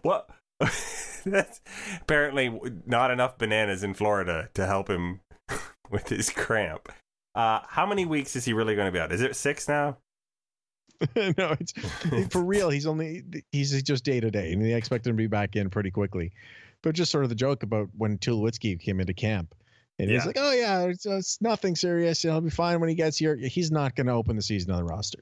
what? 0.02 0.30
That's 1.26 1.62
apparently 2.02 2.60
not 2.86 3.12
enough 3.12 3.38
bananas 3.38 3.84
in 3.84 3.94
Florida 3.94 4.50
to 4.56 4.66
help 4.66 4.90
him 4.90 5.22
with 5.92 6.10
his 6.10 6.30
cramp. 6.30 6.92
Uh, 7.36 7.60
how 7.68 7.86
many 7.86 8.06
weeks 8.06 8.36
is 8.36 8.46
he 8.46 8.54
really 8.54 8.76
going 8.76 8.88
to 8.88 8.92
be 8.92 9.00
out? 9.00 9.12
Is 9.12 9.22
it 9.22 9.36
six 9.36 9.68
now? 9.68 9.98
no, 11.16 11.56
it's 11.60 11.74
for 12.32 12.42
real. 12.44 12.70
He's 12.70 12.86
only 12.88 13.24
he's 13.52 13.82
just 13.84 14.04
day 14.04 14.20
to 14.20 14.32
day, 14.32 14.54
and 14.54 14.64
they 14.64 14.74
expect 14.74 15.06
him 15.06 15.14
to 15.14 15.18
be 15.18 15.28
back 15.28 15.56
in 15.56 15.70
pretty 15.70 15.92
quickly. 15.92 16.32
But 16.84 16.96
just 16.96 17.12
sort 17.12 17.24
of 17.24 17.30
the 17.30 17.36
joke 17.36 17.64
about 17.64 17.90
when 17.98 18.18
Tulowitzki 18.18 18.80
came 18.80 19.00
into 19.00 19.14
camp, 19.14 19.54
and 20.00 20.10
he's 20.10 20.26
like, 20.26 20.38
"Oh 20.40 20.52
yeah, 20.52 20.84
it's, 20.84 21.06
it's 21.06 21.42
nothing 21.42 21.76
serious. 21.76 22.22
He'll 22.22 22.42
be 22.42 22.50
fine 22.50 22.80
when 22.80 22.90
he 22.90 22.96
gets 22.96 23.18
here." 23.18 23.36
He's 23.36 23.72
not 23.72 23.96
going 23.96 24.08
to 24.08 24.14
open 24.14 24.36
the 24.36 24.42
season 24.42 24.72
on 24.72 24.78
the 24.78 24.84
roster. 24.86 25.20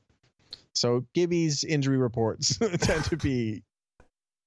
So 0.74 1.06
Gibby's 1.14 1.64
injury 1.64 1.98
reports 1.98 2.58
tend 2.80 3.06
to 3.06 3.16
be 3.18 3.64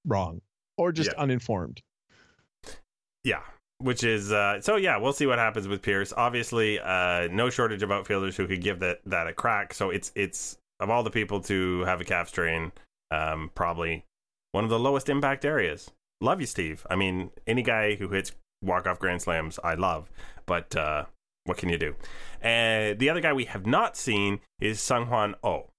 wrong 0.07 0.41
or 0.77 0.93
just 0.93 1.11
Yeah. 1.15 1.23
uninformed. 1.23 1.81
Yeah. 3.25 3.41
Which 3.81 4.03
is 4.03 4.33
uh, 4.33 4.61
so 4.61 4.77
yeah, 4.77 4.97
we'll 4.97 5.13
see 5.13 5.27
what 5.27 5.39
happens 5.39 5.69
with 5.69 5.83
Pearce. 5.83 6.13
Obviously, 6.17 6.81
uh, 6.81 7.29
no 7.31 7.49
shortage 7.49 7.83
of 7.85 7.93
outfielders 7.93 8.37
who 8.37 8.47
could 8.49 8.61
give 8.61 8.81
that 8.81 9.01
that 9.07 9.29
a 9.29 9.33
crack. 9.33 9.73
So 9.73 9.91
it's 9.91 10.11
it's 10.17 10.59
of 10.81 10.91
all 10.91 11.03
the 11.03 11.11
people 11.11 11.41
to 11.43 11.81
have 11.83 12.01
a 12.01 12.05
calf 12.05 12.29
strain, 12.29 12.73
um, 13.11 13.51
probably 13.55 14.05
one 14.53 14.65
of 14.65 14.71
the 14.71 14.79
lowest 14.79 15.09
impact 15.09 15.45
areas. 15.45 15.91
Love 16.21 16.41
you, 16.41 16.47
Steve. 16.47 16.87
I 16.91 16.97
mean, 16.97 17.31
any 17.47 17.63
guy 17.63 17.95
who 17.95 18.09
hits 18.09 18.33
walk 18.63 18.87
off 18.87 18.99
grand 18.99 19.23
slams, 19.23 19.59
I 19.63 19.75
love. 19.75 20.11
But 20.47 20.75
uh, 20.75 21.05
what 21.45 21.57
can 21.59 21.69
you 21.69 21.79
do? 21.79 21.95
And 22.41 22.99
the 22.99 23.11
other 23.11 23.21
guy 23.21 23.33
we 23.33 23.45
have 23.47 23.67
not 23.67 23.97
seen 23.97 24.41
is 24.61 24.79
Seung-hwan 24.79 25.35
Oh. 25.43 25.71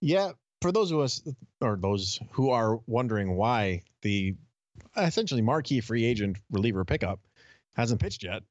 Yeah, 0.00 0.32
for 0.62 0.72
those 0.72 0.92
of 0.92 1.00
us 1.00 1.22
or 1.60 1.76
those 1.76 2.20
who 2.30 2.50
are 2.50 2.80
wondering 2.86 3.36
why 3.36 3.82
the 4.02 4.36
essentially 4.96 5.42
marquee 5.42 5.80
free 5.80 6.04
agent 6.04 6.38
reliever 6.50 6.84
pickup 6.84 7.20
hasn't 7.74 8.00
pitched 8.00 8.22
yet, 8.22 8.42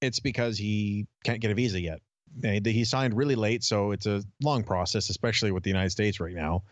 it's 0.00 0.20
because 0.20 0.56
he 0.56 1.06
can't 1.24 1.40
get 1.40 1.50
a 1.50 1.54
visa 1.54 1.80
yet. 1.80 2.00
And 2.42 2.64
He 2.64 2.84
signed 2.84 3.14
really 3.14 3.34
late, 3.34 3.64
so 3.64 3.92
it's 3.92 4.06
a 4.06 4.22
long 4.42 4.62
process, 4.62 5.10
especially 5.10 5.50
with 5.50 5.62
the 5.62 5.70
United 5.70 5.90
States 5.90 6.20
right 6.20 6.34
now, 6.34 6.62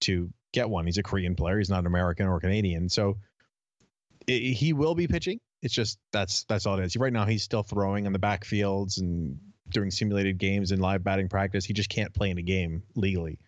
to 0.00 0.30
get 0.52 0.68
one. 0.68 0.86
He's 0.86 0.98
a 0.98 1.02
Korean 1.02 1.34
player; 1.34 1.58
he's 1.58 1.70
not 1.70 1.86
American 1.86 2.26
or 2.26 2.40
Canadian, 2.40 2.88
so 2.88 3.18
i 4.28 4.32
he 4.32 4.72
will 4.72 4.94
be 4.94 5.06
pitching. 5.06 5.40
It's 5.62 5.74
just 5.74 5.98
that's 6.12 6.44
that's 6.44 6.66
all 6.66 6.78
it 6.78 6.84
is. 6.84 6.96
Right 6.96 7.12
now, 7.12 7.24
he's 7.24 7.42
still 7.42 7.62
throwing 7.62 8.06
in 8.06 8.12
the 8.12 8.18
backfields 8.18 8.98
and 8.98 9.38
doing 9.68 9.90
simulated 9.90 10.38
games 10.38 10.72
and 10.72 10.80
live 10.82 11.02
batting 11.02 11.28
practice. 11.28 11.64
He 11.64 11.72
just 11.72 11.88
can't 11.88 12.12
play 12.12 12.30
in 12.30 12.38
a 12.38 12.42
game 12.42 12.82
legally. 12.94 13.38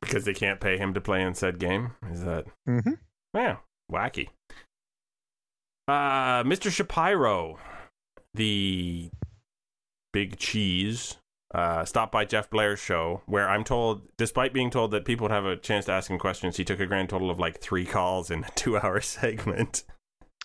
Because 0.00 0.24
they 0.24 0.34
can't 0.34 0.60
pay 0.60 0.76
him 0.76 0.94
to 0.94 1.00
play 1.00 1.22
in 1.22 1.34
said 1.34 1.58
game. 1.58 1.92
Is 2.10 2.24
that 2.24 2.46
Mm-hmm. 2.68 2.92
Yeah, 3.34 3.56
wacky. 3.90 4.28
Uh, 5.88 6.42
Mr. 6.42 6.70
Shapiro, 6.70 7.58
the 8.34 9.10
big 10.16 10.38
cheese, 10.38 11.18
uh, 11.54 11.84
stopped 11.84 12.10
by 12.10 12.24
Jeff 12.24 12.48
Blair's 12.48 12.78
show, 12.78 13.20
where 13.26 13.46
I'm 13.46 13.64
told, 13.64 14.00
despite 14.16 14.54
being 14.54 14.70
told 14.70 14.92
that 14.92 15.04
people 15.04 15.24
would 15.24 15.30
have 15.30 15.44
a 15.44 15.56
chance 15.56 15.84
to 15.84 15.92
ask 15.92 16.10
him 16.10 16.18
questions, 16.18 16.56
he 16.56 16.64
took 16.64 16.80
a 16.80 16.86
grand 16.86 17.10
total 17.10 17.30
of 17.30 17.38
like 17.38 17.60
three 17.60 17.84
calls 17.84 18.30
in 18.30 18.42
a 18.42 18.50
two-hour 18.54 19.02
segment. 19.02 19.84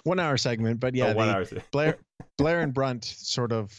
one 0.04 0.20
hour 0.20 0.36
segment, 0.36 0.82
but 0.82 0.94
yeah, 0.94 1.14
Oh, 1.14 1.16
one 1.16 1.30
hour 1.30 1.46
Blair 1.72 1.98
Blair 2.38 2.60
and 2.60 2.74
Brunt 2.74 3.06
sort 3.06 3.54
of 3.54 3.72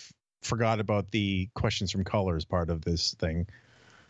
forgot 0.42 0.80
about 0.80 1.10
the 1.10 1.50
questions 1.54 1.92
from 1.92 2.04
callers 2.04 2.46
part 2.46 2.70
of 2.70 2.80
this 2.80 3.12
thing. 3.18 3.46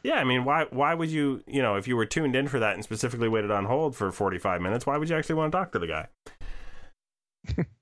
Yeah, 0.04 0.20
I 0.20 0.24
mean, 0.24 0.44
why? 0.44 0.66
Why 0.70 0.94
would 0.94 1.10
you? 1.10 1.42
You 1.48 1.62
know, 1.62 1.74
if 1.74 1.88
you 1.88 1.96
were 1.96 2.06
tuned 2.06 2.36
in 2.36 2.46
for 2.46 2.60
that 2.60 2.74
and 2.74 2.84
specifically 2.84 3.28
waited 3.28 3.50
on 3.50 3.64
hold 3.64 3.96
for 3.96 4.12
45 4.12 4.60
minutes, 4.60 4.86
why 4.86 4.96
would 4.96 5.10
you 5.10 5.16
actually 5.16 5.34
want 5.34 5.50
to 5.50 5.58
talk 5.58 5.72
to 5.72 5.80
the 5.80 5.88
guy? 5.88 6.06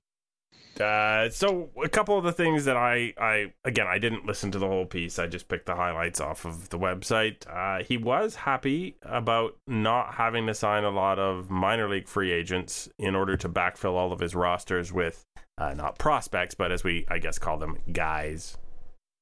Uh, 0.79 1.29
so 1.29 1.69
a 1.83 1.89
couple 1.89 2.17
of 2.17 2.23
the 2.23 2.31
things 2.31 2.65
that 2.65 2.77
I, 2.77 3.13
I 3.19 3.53
again 3.65 3.87
I 3.87 3.99
didn't 3.99 4.25
listen 4.25 4.51
to 4.51 4.59
the 4.59 4.67
whole 4.67 4.85
piece. 4.85 5.19
I 5.19 5.27
just 5.27 5.47
picked 5.47 5.65
the 5.65 5.75
highlights 5.75 6.21
off 6.21 6.45
of 6.45 6.69
the 6.69 6.79
website. 6.79 7.45
Uh, 7.47 7.83
he 7.83 7.97
was 7.97 8.35
happy 8.35 8.95
about 9.01 9.57
not 9.67 10.13
having 10.15 10.47
to 10.47 10.53
sign 10.53 10.83
a 10.83 10.89
lot 10.89 11.19
of 11.19 11.49
minor 11.49 11.89
league 11.89 12.07
free 12.07 12.31
agents 12.31 12.89
in 12.97 13.15
order 13.15 13.35
to 13.37 13.49
backfill 13.49 13.93
all 13.93 14.13
of 14.13 14.19
his 14.19 14.33
rosters 14.33 14.93
with 14.93 15.25
uh, 15.57 15.73
not 15.73 15.97
prospects, 15.97 16.55
but 16.55 16.71
as 16.71 16.83
we 16.83 17.05
I 17.09 17.19
guess 17.19 17.37
call 17.37 17.57
them 17.57 17.77
guys 17.91 18.57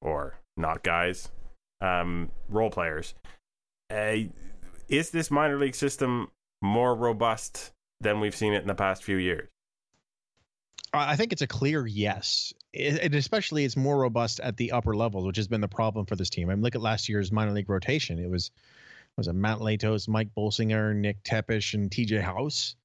or 0.00 0.36
not 0.56 0.82
guys, 0.82 1.30
um, 1.80 2.30
role 2.48 2.70
players. 2.70 3.14
Uh, 3.92 4.16
is 4.88 5.10
this 5.10 5.30
minor 5.30 5.58
league 5.58 5.74
system 5.74 6.30
more 6.62 6.94
robust 6.94 7.72
than 8.00 8.20
we've 8.20 8.36
seen 8.36 8.52
it 8.52 8.62
in 8.62 8.68
the 8.68 8.74
past 8.74 9.02
few 9.02 9.16
years? 9.16 9.48
I 10.92 11.16
think 11.16 11.32
it's 11.32 11.42
a 11.42 11.46
clear 11.46 11.86
yes. 11.86 12.52
It, 12.72 12.94
it 12.94 13.14
especially 13.14 13.64
it's 13.64 13.76
more 13.76 13.98
robust 13.98 14.40
at 14.40 14.56
the 14.56 14.72
upper 14.72 14.94
levels, 14.94 15.24
which 15.24 15.36
has 15.36 15.48
been 15.48 15.60
the 15.60 15.68
problem 15.68 16.06
for 16.06 16.16
this 16.16 16.30
team. 16.30 16.50
I 16.50 16.54
mean, 16.54 16.62
look 16.62 16.74
at 16.74 16.80
last 16.80 17.08
year's 17.08 17.30
minor 17.30 17.52
league 17.52 17.70
rotation. 17.70 18.18
It 18.18 18.30
was 18.30 18.50
was 19.16 19.28
it 19.28 19.34
Matt 19.34 19.58
Latos, 19.58 20.08
Mike 20.08 20.30
Bolsinger, 20.36 20.94
Nick 20.94 21.22
Tepesch, 21.22 21.74
and 21.74 21.90
TJ 21.90 22.20
House. 22.20 22.76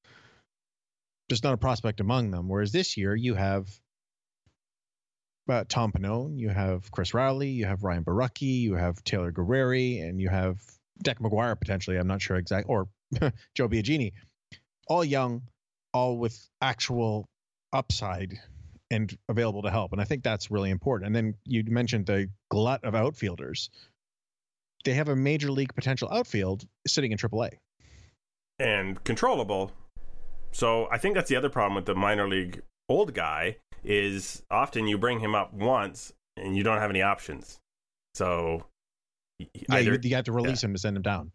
Just 1.29 1.43
not 1.43 1.53
a 1.53 1.57
prospect 1.57 1.99
among 1.99 2.31
them. 2.31 2.47
Whereas 2.47 2.71
this 2.71 2.97
year 2.97 3.15
you 3.15 3.33
have 3.33 3.67
uh, 5.49 5.63
Tom 5.67 5.91
Pannone, 5.91 6.37
you 6.37 6.49
have 6.49 6.91
Chris 6.91 7.13
Rowley, 7.13 7.49
you 7.49 7.65
have 7.65 7.83
Ryan 7.83 8.03
Borucki, 8.03 8.61
you 8.61 8.75
have 8.75 9.03
Taylor 9.03 9.31
Guerrieri, 9.31 10.07
and 10.07 10.19
you 10.19 10.29
have 10.29 10.61
Deck 11.01 11.19
McGuire 11.19 11.59
potentially. 11.59 11.97
I'm 11.97 12.07
not 12.07 12.21
sure 12.21 12.37
exactly, 12.37 12.71
or 12.71 12.87
Joe 13.55 13.69
Biagini. 13.69 14.13
All 14.87 15.03
young, 15.03 15.43
all 15.93 16.17
with 16.17 16.47
actual 16.61 17.27
upside 17.73 18.39
and 18.91 19.17
available 19.29 19.61
to 19.63 19.71
help. 19.71 19.91
And 19.91 20.01
I 20.01 20.03
think 20.03 20.23
that's 20.23 20.51
really 20.51 20.69
important. 20.69 21.07
And 21.07 21.15
then 21.15 21.35
you 21.45 21.63
mentioned 21.67 22.05
the 22.05 22.29
glut 22.51 22.83
of 22.83 22.95
outfielders. 22.95 23.69
They 24.83 24.93
have 24.93 25.09
a 25.09 25.15
major 25.15 25.51
league 25.51 25.73
potential 25.73 26.09
outfield 26.11 26.65
sitting 26.87 27.11
in 27.11 27.17
AAA. 27.17 27.53
and 28.59 29.03
controllable. 29.03 29.71
So 30.51 30.87
I 30.91 30.97
think 30.97 31.15
that's 31.15 31.29
the 31.29 31.35
other 31.35 31.49
problem 31.49 31.75
with 31.75 31.85
the 31.85 31.95
minor 31.95 32.27
league 32.29 32.61
old 32.87 33.13
guy 33.13 33.57
is 33.83 34.43
often 34.49 34.87
you 34.87 34.97
bring 34.97 35.19
him 35.19 35.35
up 35.35 35.53
once 35.53 36.13
and 36.37 36.55
you 36.55 36.63
don't 36.63 36.77
have 36.77 36.89
any 36.89 37.01
options. 37.01 37.59
So 38.13 38.65
Yeah, 39.39 39.47
either 39.71 39.93
you, 39.93 39.99
you 40.03 40.15
have 40.15 40.25
to 40.25 40.31
release 40.31 40.63
him 40.63 40.71
to 40.73 40.79
send 40.79 40.95
him 40.95 41.03
down. 41.03 41.31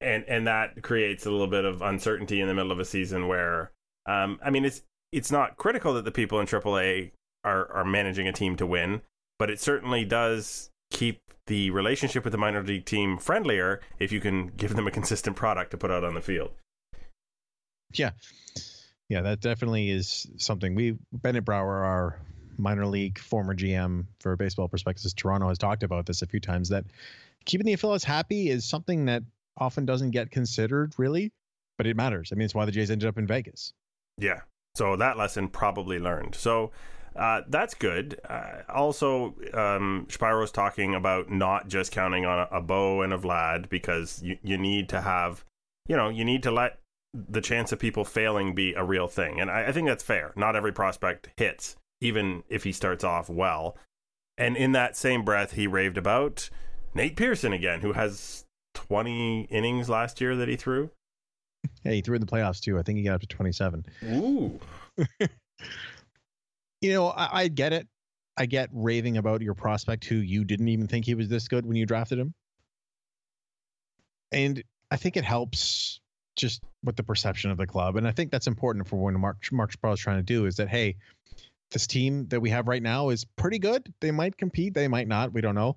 and 0.00 0.24
and 0.28 0.46
that 0.46 0.82
creates 0.82 1.26
a 1.26 1.30
little 1.30 1.46
bit 1.48 1.64
of 1.64 1.82
uncertainty 1.82 2.40
in 2.40 2.46
the 2.48 2.54
middle 2.54 2.72
of 2.72 2.78
a 2.78 2.84
season 2.84 3.28
where 3.28 3.72
um 4.06 4.38
I 4.42 4.50
mean 4.50 4.64
it's 4.64 4.82
it's 5.16 5.32
not 5.32 5.56
critical 5.56 5.94
that 5.94 6.04
the 6.04 6.12
people 6.12 6.38
in 6.38 6.46
AAA 6.46 7.10
are 7.42 7.72
are 7.72 7.84
managing 7.84 8.28
a 8.28 8.32
team 8.32 8.54
to 8.56 8.66
win, 8.66 9.00
but 9.38 9.50
it 9.50 9.58
certainly 9.58 10.04
does 10.04 10.70
keep 10.90 11.20
the 11.46 11.70
relationship 11.70 12.22
with 12.22 12.32
the 12.32 12.38
minor 12.38 12.62
league 12.62 12.84
team 12.84 13.16
friendlier 13.16 13.80
if 13.98 14.12
you 14.12 14.20
can 14.20 14.48
give 14.48 14.74
them 14.74 14.86
a 14.86 14.90
consistent 14.90 15.36
product 15.36 15.70
to 15.70 15.78
put 15.78 15.90
out 15.90 16.04
on 16.04 16.14
the 16.14 16.20
field. 16.20 16.50
Yeah, 17.94 18.10
Yeah, 19.08 19.22
that 19.22 19.40
definitely 19.40 19.90
is 19.90 20.26
something 20.36 20.74
we 20.74 20.98
Bennett 21.12 21.44
Brower, 21.44 21.84
our 21.84 22.20
minor 22.58 22.86
league 22.86 23.18
former 23.18 23.54
GM 23.54 24.06
for 24.20 24.36
Baseball 24.36 24.68
Prospectus, 24.68 25.14
Toronto 25.14 25.48
has 25.48 25.58
talked 25.58 25.82
about 25.82 26.04
this 26.04 26.22
a 26.22 26.26
few 26.26 26.40
times 26.40 26.68
that 26.70 26.84
keeping 27.44 27.64
the 27.64 27.72
affiliates 27.72 28.04
happy 28.04 28.50
is 28.50 28.64
something 28.64 29.06
that 29.06 29.22
often 29.56 29.86
doesn't 29.86 30.10
get 30.10 30.30
considered 30.30 30.92
really, 30.98 31.32
but 31.78 31.86
it 31.86 31.96
matters. 31.96 32.30
I 32.32 32.34
mean, 32.34 32.44
it's 32.44 32.54
why 32.54 32.66
the 32.66 32.72
Jays 32.72 32.90
ended 32.90 33.08
up 33.08 33.16
in 33.16 33.26
Vegas. 33.26 33.72
Yeah. 34.18 34.40
So 34.76 34.94
that 34.96 35.16
lesson 35.16 35.48
probably 35.48 35.98
learned. 35.98 36.34
So 36.34 36.70
uh, 37.16 37.40
that's 37.48 37.74
good. 37.74 38.20
Uh, 38.28 38.62
also, 38.68 39.34
um, 39.54 40.06
Shapiro's 40.10 40.50
talking 40.50 40.94
about 40.94 41.30
not 41.30 41.68
just 41.68 41.92
counting 41.92 42.26
on 42.26 42.40
a, 42.40 42.58
a 42.58 43.02
and 43.02 43.12
a 43.12 43.18
Vlad 43.18 43.70
because 43.70 44.22
you, 44.22 44.36
you 44.42 44.58
need 44.58 44.90
to 44.90 45.00
have, 45.00 45.44
you 45.88 45.96
know, 45.96 46.10
you 46.10 46.24
need 46.24 46.42
to 46.42 46.50
let 46.50 46.78
the 47.14 47.40
chance 47.40 47.72
of 47.72 47.78
people 47.78 48.04
failing 48.04 48.54
be 48.54 48.74
a 48.74 48.84
real 48.84 49.08
thing. 49.08 49.40
And 49.40 49.50
I, 49.50 49.68
I 49.68 49.72
think 49.72 49.88
that's 49.88 50.04
fair. 50.04 50.34
Not 50.36 50.56
every 50.56 50.72
prospect 50.72 51.30
hits, 51.38 51.76
even 52.02 52.42
if 52.50 52.64
he 52.64 52.72
starts 52.72 53.02
off 53.02 53.30
well. 53.30 53.78
And 54.36 54.58
in 54.58 54.72
that 54.72 54.94
same 54.94 55.24
breath, 55.24 55.52
he 55.52 55.66
raved 55.66 55.96
about 55.96 56.50
Nate 56.92 57.16
Pearson 57.16 57.54
again, 57.54 57.80
who 57.80 57.94
has 57.94 58.44
20 58.74 59.48
innings 59.50 59.88
last 59.88 60.20
year 60.20 60.36
that 60.36 60.48
he 60.48 60.56
threw. 60.56 60.90
Yeah, 61.84 61.92
he 61.92 62.00
threw 62.00 62.14
in 62.14 62.20
the 62.20 62.26
playoffs 62.26 62.60
too. 62.60 62.78
I 62.78 62.82
think 62.82 62.98
he 62.98 63.04
got 63.04 63.14
up 63.14 63.20
to 63.20 63.26
27. 63.26 63.84
Ooh. 64.04 64.58
you 66.80 66.92
know, 66.92 67.08
I, 67.08 67.42
I 67.42 67.48
get 67.48 67.72
it. 67.72 67.86
I 68.36 68.46
get 68.46 68.68
raving 68.72 69.16
about 69.16 69.40
your 69.40 69.54
prospect 69.54 70.04
who 70.04 70.16
you 70.16 70.44
didn't 70.44 70.68
even 70.68 70.86
think 70.86 71.06
he 71.06 71.14
was 71.14 71.28
this 71.28 71.48
good 71.48 71.64
when 71.64 71.76
you 71.76 71.86
drafted 71.86 72.18
him. 72.18 72.34
And 74.30 74.62
I 74.90 74.96
think 74.96 75.16
it 75.16 75.24
helps 75.24 76.00
just 76.36 76.62
with 76.84 76.96
the 76.96 77.02
perception 77.02 77.50
of 77.50 77.56
the 77.56 77.66
club. 77.66 77.96
And 77.96 78.06
I 78.06 78.12
think 78.12 78.30
that's 78.30 78.46
important 78.46 78.86
for 78.86 78.96
when 78.96 79.18
Mark 79.18 79.38
Mark 79.50 79.72
Shapiro 79.72 79.94
is 79.94 80.00
trying 80.00 80.18
to 80.18 80.22
do 80.22 80.44
is 80.46 80.56
that 80.56 80.68
hey, 80.68 80.96
this 81.70 81.86
team 81.86 82.26
that 82.28 82.40
we 82.40 82.50
have 82.50 82.68
right 82.68 82.82
now 82.82 83.08
is 83.08 83.24
pretty 83.24 83.58
good. 83.58 83.92
They 84.00 84.10
might 84.10 84.36
compete, 84.36 84.74
they 84.74 84.88
might 84.88 85.08
not. 85.08 85.32
We 85.32 85.40
don't 85.40 85.54
know. 85.54 85.76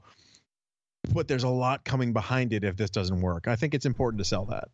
But 1.14 1.28
there's 1.30 1.44
a 1.44 1.50
lot 1.50 1.86
coming 1.86 2.12
behind 2.12 2.52
it 2.52 2.66
if 2.66 2.76
this 2.76 2.90
doesn't 2.90 3.22
work. 3.22 3.48
I 3.48 3.56
think 3.56 3.74
it's 3.74 3.86
important 3.86 4.20
to 4.20 4.26
sell 4.26 4.46
that. 4.46 4.68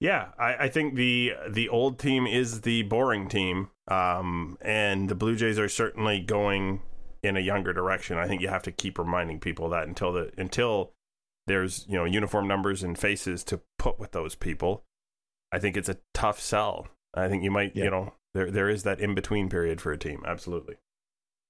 Yeah, 0.00 0.28
I, 0.38 0.54
I, 0.64 0.68
think 0.68 0.96
the 0.96 1.32
the 1.48 1.68
old 1.68 1.98
team 1.98 2.26
is 2.26 2.62
the 2.62 2.82
boring 2.82 3.28
team, 3.28 3.70
um, 3.88 4.58
and 4.60 5.08
the 5.08 5.14
Blue 5.14 5.36
Jays 5.36 5.58
are 5.58 5.68
certainly 5.68 6.20
going 6.20 6.82
in 7.22 7.36
a 7.36 7.40
younger 7.40 7.72
direction. 7.72 8.18
I 8.18 8.26
think 8.26 8.42
you 8.42 8.48
have 8.48 8.62
to 8.64 8.72
keep 8.72 8.98
reminding 8.98 9.40
people 9.40 9.68
that 9.70 9.86
until 9.86 10.12
the 10.12 10.32
until 10.36 10.92
there's 11.46 11.86
you 11.88 11.94
know 11.94 12.04
uniform 12.04 12.48
numbers 12.48 12.82
and 12.82 12.98
faces 12.98 13.44
to 13.44 13.60
put 13.78 13.98
with 13.98 14.12
those 14.12 14.34
people. 14.34 14.84
I 15.52 15.58
think 15.58 15.76
it's 15.76 15.88
a 15.88 15.98
tough 16.12 16.40
sell. 16.40 16.88
I 17.14 17.28
think 17.28 17.44
you 17.44 17.50
might 17.50 17.74
yeah. 17.74 17.84
you 17.84 17.90
know 17.90 18.14
there 18.34 18.50
there 18.50 18.68
is 18.68 18.82
that 18.82 19.00
in 19.00 19.14
between 19.14 19.48
period 19.48 19.80
for 19.80 19.92
a 19.92 19.98
team. 19.98 20.22
Absolutely. 20.26 20.76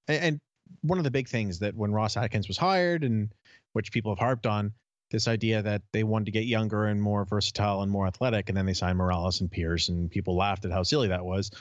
And, 0.07 0.23
and 0.23 0.39
one 0.83 0.99
of 0.99 1.05
the 1.05 1.11
big 1.11 1.29
things 1.29 1.59
that 1.61 1.75
when 1.75 1.93
Ross 1.93 2.17
Atkins 2.17 2.49
was 2.49 2.59
hired 2.59 3.05
and 3.05 3.33
which 3.73 3.93
people 3.93 4.13
have 4.13 4.19
harped 4.19 4.47
on 4.47 4.73
this 5.15 5.29
idea 5.29 5.63
that 5.63 5.81
they 5.93 6.03
wanted 6.03 6.25
to 6.25 6.33
get 6.33 6.45
younger 6.45 6.87
and 6.87 7.01
more 7.01 7.25
versatile 7.25 7.83
and 7.83 7.93
more 7.93 8.05
athletic, 8.05 8.49
and 8.49 8.59
then 8.59 8.67
they 8.67 8.75
signed 8.75 8.99
Morales 8.99 9.41
and 9.41 9.49
Pearce, 9.49 9.89
and 9.89 10.11
people 10.11 10.35
laughed 10.35 10.65
at 10.65 10.73
how 10.73 10.83
silly 10.83 11.09
that 11.09 11.25
was. 11.25 11.53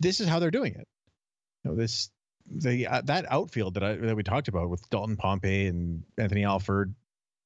This 0.00 0.20
is 0.20 0.26
how 0.26 0.40
they're 0.40 0.50
doing 0.50 0.74
it. 0.74 0.88
You 1.62 1.70
know, 1.70 1.76
this 1.76 2.10
the 2.50 2.88
uh, 2.88 3.02
that 3.04 3.30
outfield 3.30 3.74
that 3.74 3.84
I 3.84 3.94
that 3.94 4.16
we 4.16 4.24
talked 4.24 4.48
about 4.48 4.68
with 4.68 4.90
Dalton 4.90 5.16
Pompey 5.16 5.68
and 5.68 6.02
Anthony 6.18 6.42
Alford, 6.42 6.96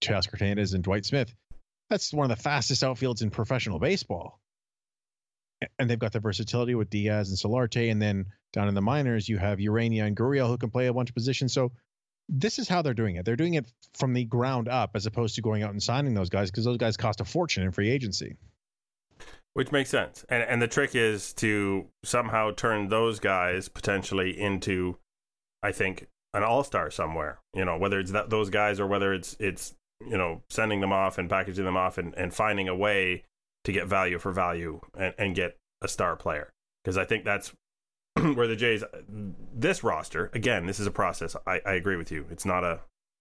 Teoscar 0.00 0.38
Hernandez, 0.38 0.72
and 0.72 0.82
Dwight 0.82 1.04
Smith. 1.04 1.30
That's 1.90 2.10
one 2.14 2.30
of 2.30 2.34
the 2.34 2.42
fastest 2.42 2.82
outfields 2.82 3.20
in 3.20 3.28
professional 3.28 3.80
baseball. 3.80 4.40
And 5.78 5.90
they've 5.90 5.98
got 5.98 6.12
the 6.12 6.20
versatility 6.20 6.74
with 6.74 6.88
Diaz 6.88 7.28
and 7.28 7.36
Solarte, 7.36 7.90
and 7.90 8.00
then 8.00 8.24
down 8.54 8.68
in 8.68 8.74
the 8.74 8.80
minors 8.80 9.28
you 9.28 9.36
have 9.36 9.58
Urena 9.58 10.06
and 10.06 10.16
Gurriel 10.16 10.46
who 10.46 10.56
can 10.56 10.70
play 10.70 10.86
a 10.86 10.94
bunch 10.94 11.10
of 11.10 11.14
positions. 11.14 11.52
So 11.52 11.72
this 12.30 12.58
is 12.58 12.68
how 12.68 12.80
they're 12.80 12.94
doing 12.94 13.16
it. 13.16 13.24
They're 13.24 13.36
doing 13.36 13.54
it 13.54 13.66
from 13.94 14.12
the 14.12 14.24
ground 14.24 14.68
up 14.68 14.92
as 14.94 15.06
opposed 15.06 15.34
to 15.34 15.42
going 15.42 15.62
out 15.62 15.70
and 15.70 15.82
signing 15.82 16.14
those 16.14 16.30
guys 16.30 16.50
because 16.50 16.64
those 16.64 16.76
guys 16.76 16.96
cost 16.96 17.20
a 17.20 17.24
fortune 17.24 17.64
in 17.64 17.72
free 17.72 17.90
agency. 17.90 18.36
Which 19.54 19.72
makes 19.72 19.90
sense. 19.90 20.24
And 20.28 20.42
and 20.44 20.62
the 20.62 20.68
trick 20.68 20.94
is 20.94 21.32
to 21.34 21.86
somehow 22.04 22.52
turn 22.52 22.88
those 22.88 23.18
guys 23.18 23.68
potentially 23.68 24.38
into 24.40 24.96
I 25.62 25.72
think 25.72 26.06
an 26.32 26.44
all-star 26.44 26.90
somewhere. 26.90 27.40
You 27.54 27.64
know, 27.64 27.76
whether 27.76 27.98
it's 27.98 28.12
that, 28.12 28.30
those 28.30 28.48
guys 28.48 28.78
or 28.78 28.86
whether 28.86 29.12
it's 29.12 29.36
it's 29.40 29.74
you 30.06 30.16
know, 30.16 30.42
sending 30.48 30.80
them 30.80 30.92
off 30.92 31.18
and 31.18 31.28
packaging 31.28 31.64
them 31.64 31.76
off 31.76 31.98
and, 31.98 32.14
and 32.16 32.32
finding 32.32 32.68
a 32.68 32.74
way 32.74 33.24
to 33.64 33.72
get 33.72 33.86
value 33.86 34.18
for 34.18 34.32
value 34.32 34.80
and, 34.96 35.14
and 35.18 35.34
get 35.34 35.56
a 35.82 35.88
star 35.88 36.16
player. 36.16 36.50
Because 36.82 36.96
I 36.96 37.04
think 37.04 37.24
that's 37.24 37.52
where 38.34 38.46
the 38.46 38.56
Jays, 38.56 38.84
this 39.08 39.82
roster, 39.82 40.30
again, 40.34 40.66
this 40.66 40.80
is 40.80 40.86
a 40.86 40.90
process. 40.90 41.36
I, 41.46 41.60
I 41.64 41.72
agree 41.74 41.96
with 41.96 42.10
you. 42.10 42.26
It's 42.30 42.44
not 42.44 42.64
a. 42.64 42.80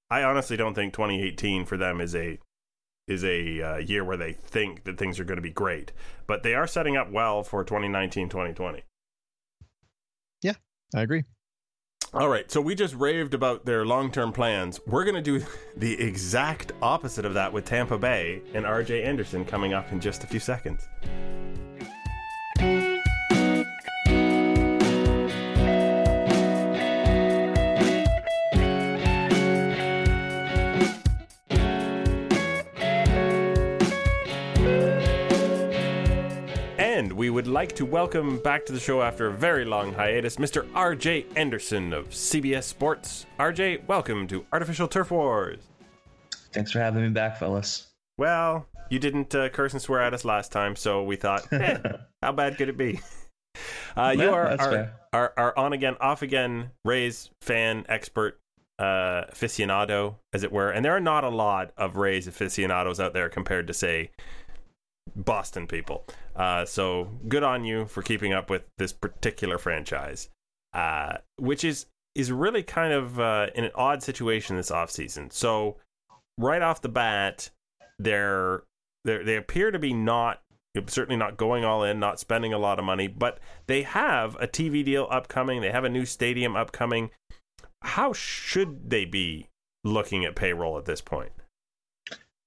I 0.09 0.23
honestly 0.23 0.57
don't 0.57 0.73
think 0.73 0.93
2018 0.93 1.65
for 1.65 1.77
them 1.77 2.01
is 2.01 2.15
a 2.15 2.39
is 3.07 3.23
a 3.23 3.61
uh, 3.61 3.77
year 3.77 4.03
where 4.03 4.17
they 4.17 4.33
think 4.33 4.83
that 4.83 4.97
things 4.97 5.19
are 5.19 5.23
going 5.23 5.37
to 5.37 5.41
be 5.41 5.51
great, 5.51 5.91
but 6.27 6.43
they 6.43 6.53
are 6.53 6.67
setting 6.67 6.95
up 6.95 7.11
well 7.11 7.43
for 7.43 7.63
2019 7.63 8.29
2020. 8.29 8.83
Yeah, 10.41 10.53
I 10.95 11.01
agree. 11.01 11.23
All 12.11 12.27
right, 12.27 12.49
so 12.49 12.59
we 12.59 12.73
just 12.73 12.95
raved 12.95 13.35
about 13.35 13.65
their 13.65 13.85
long 13.85 14.11
term 14.11 14.31
plans. 14.31 14.79
We're 14.87 15.03
going 15.03 15.21
to 15.23 15.39
do 15.39 15.45
the 15.77 15.99
exact 16.01 16.71
opposite 16.81 17.25
of 17.25 17.35
that 17.35 17.53
with 17.53 17.65
Tampa 17.65 17.99
Bay 17.99 18.41
and 18.53 18.65
RJ 18.65 19.05
Anderson 19.05 19.45
coming 19.45 19.73
up 19.73 19.91
in 19.91 19.99
just 19.99 20.23
a 20.23 20.27
few 20.27 20.39
seconds. 20.39 20.87
We 37.29 37.33
would 37.33 37.45
like 37.45 37.75
to 37.75 37.85
welcome 37.85 38.39
back 38.39 38.65
to 38.65 38.73
the 38.73 38.79
show 38.79 39.03
after 39.03 39.27
a 39.27 39.31
very 39.31 39.63
long 39.63 39.93
hiatus 39.93 40.37
Mr. 40.37 40.67
RJ 40.71 41.27
Anderson 41.35 41.93
of 41.93 42.09
CBS 42.09 42.63
Sports. 42.63 43.27
RJ, 43.39 43.85
welcome 43.85 44.27
to 44.29 44.43
Artificial 44.51 44.87
Turf 44.87 45.11
Wars. 45.11 45.59
Thanks 46.53 46.71
for 46.71 46.79
having 46.79 47.03
me 47.03 47.09
back, 47.09 47.37
fellas. 47.37 47.85
Well, 48.17 48.65
you 48.89 48.97
didn't 48.97 49.35
uh, 49.35 49.49
curse 49.49 49.73
and 49.73 49.81
swear 49.81 50.01
at 50.01 50.15
us 50.15 50.25
last 50.25 50.51
time, 50.51 50.75
so 50.75 51.03
we 51.03 51.17
thought, 51.17 51.45
eh, 51.53 51.77
how 52.23 52.31
bad 52.31 52.57
could 52.57 52.67
it 52.67 52.77
be? 52.79 52.99
Uh, 53.95 54.15
you 54.17 54.31
are 54.31 54.59
our, 54.59 54.93
our, 55.13 55.33
our, 55.37 55.59
on 55.59 55.73
again, 55.73 55.97
off 56.01 56.23
again 56.23 56.71
Rays 56.83 57.29
fan 57.43 57.85
expert 57.89 58.39
uh, 58.79 59.25
aficionado, 59.31 60.15
as 60.33 60.43
it 60.43 60.51
were. 60.51 60.71
And 60.71 60.83
there 60.83 60.95
are 60.95 60.99
not 60.99 61.23
a 61.23 61.29
lot 61.29 61.73
of 61.77 61.95
Rays 61.95 62.25
aficionados 62.25 62.99
out 62.99 63.13
there 63.13 63.29
compared 63.29 63.67
to, 63.67 63.73
say, 63.75 64.09
Boston 65.25 65.67
people. 65.67 66.05
Uh, 66.35 66.65
so 66.65 67.09
good 67.27 67.43
on 67.43 67.65
you 67.65 67.85
for 67.85 68.01
keeping 68.01 68.33
up 68.33 68.49
with 68.49 68.63
this 68.77 68.93
particular 68.93 69.57
franchise, 69.57 70.29
uh, 70.73 71.17
which 71.37 71.63
is 71.63 71.85
is 72.15 72.31
really 72.31 72.63
kind 72.63 72.91
of 72.93 73.19
uh, 73.19 73.47
in 73.55 73.63
an 73.63 73.71
odd 73.75 74.01
situation 74.01 74.55
this 74.55 74.71
offseason. 74.71 75.31
So 75.31 75.77
right 76.37 76.61
off 76.61 76.81
the 76.81 76.89
bat, 76.89 77.49
they're, 77.99 78.63
they 79.05 79.23
they 79.23 79.35
appear 79.35 79.71
to 79.71 79.79
be 79.79 79.93
not 79.93 80.41
certainly 80.87 81.17
not 81.17 81.37
going 81.37 81.65
all 81.65 81.83
in, 81.83 81.99
not 81.99 82.19
spending 82.19 82.53
a 82.53 82.59
lot 82.59 82.79
of 82.79 82.85
money, 82.85 83.07
but 83.07 83.39
they 83.67 83.81
have 83.81 84.35
a 84.35 84.47
TV 84.47 84.83
deal 84.85 85.07
upcoming. 85.09 85.61
They 85.61 85.71
have 85.71 85.83
a 85.83 85.89
new 85.89 86.05
stadium 86.05 86.55
upcoming. 86.55 87.09
How 87.81 88.13
should 88.13 88.89
they 88.89 89.05
be 89.05 89.49
looking 89.83 90.25
at 90.25 90.35
payroll 90.35 90.77
at 90.77 90.85
this 90.85 91.01
point? 91.01 91.31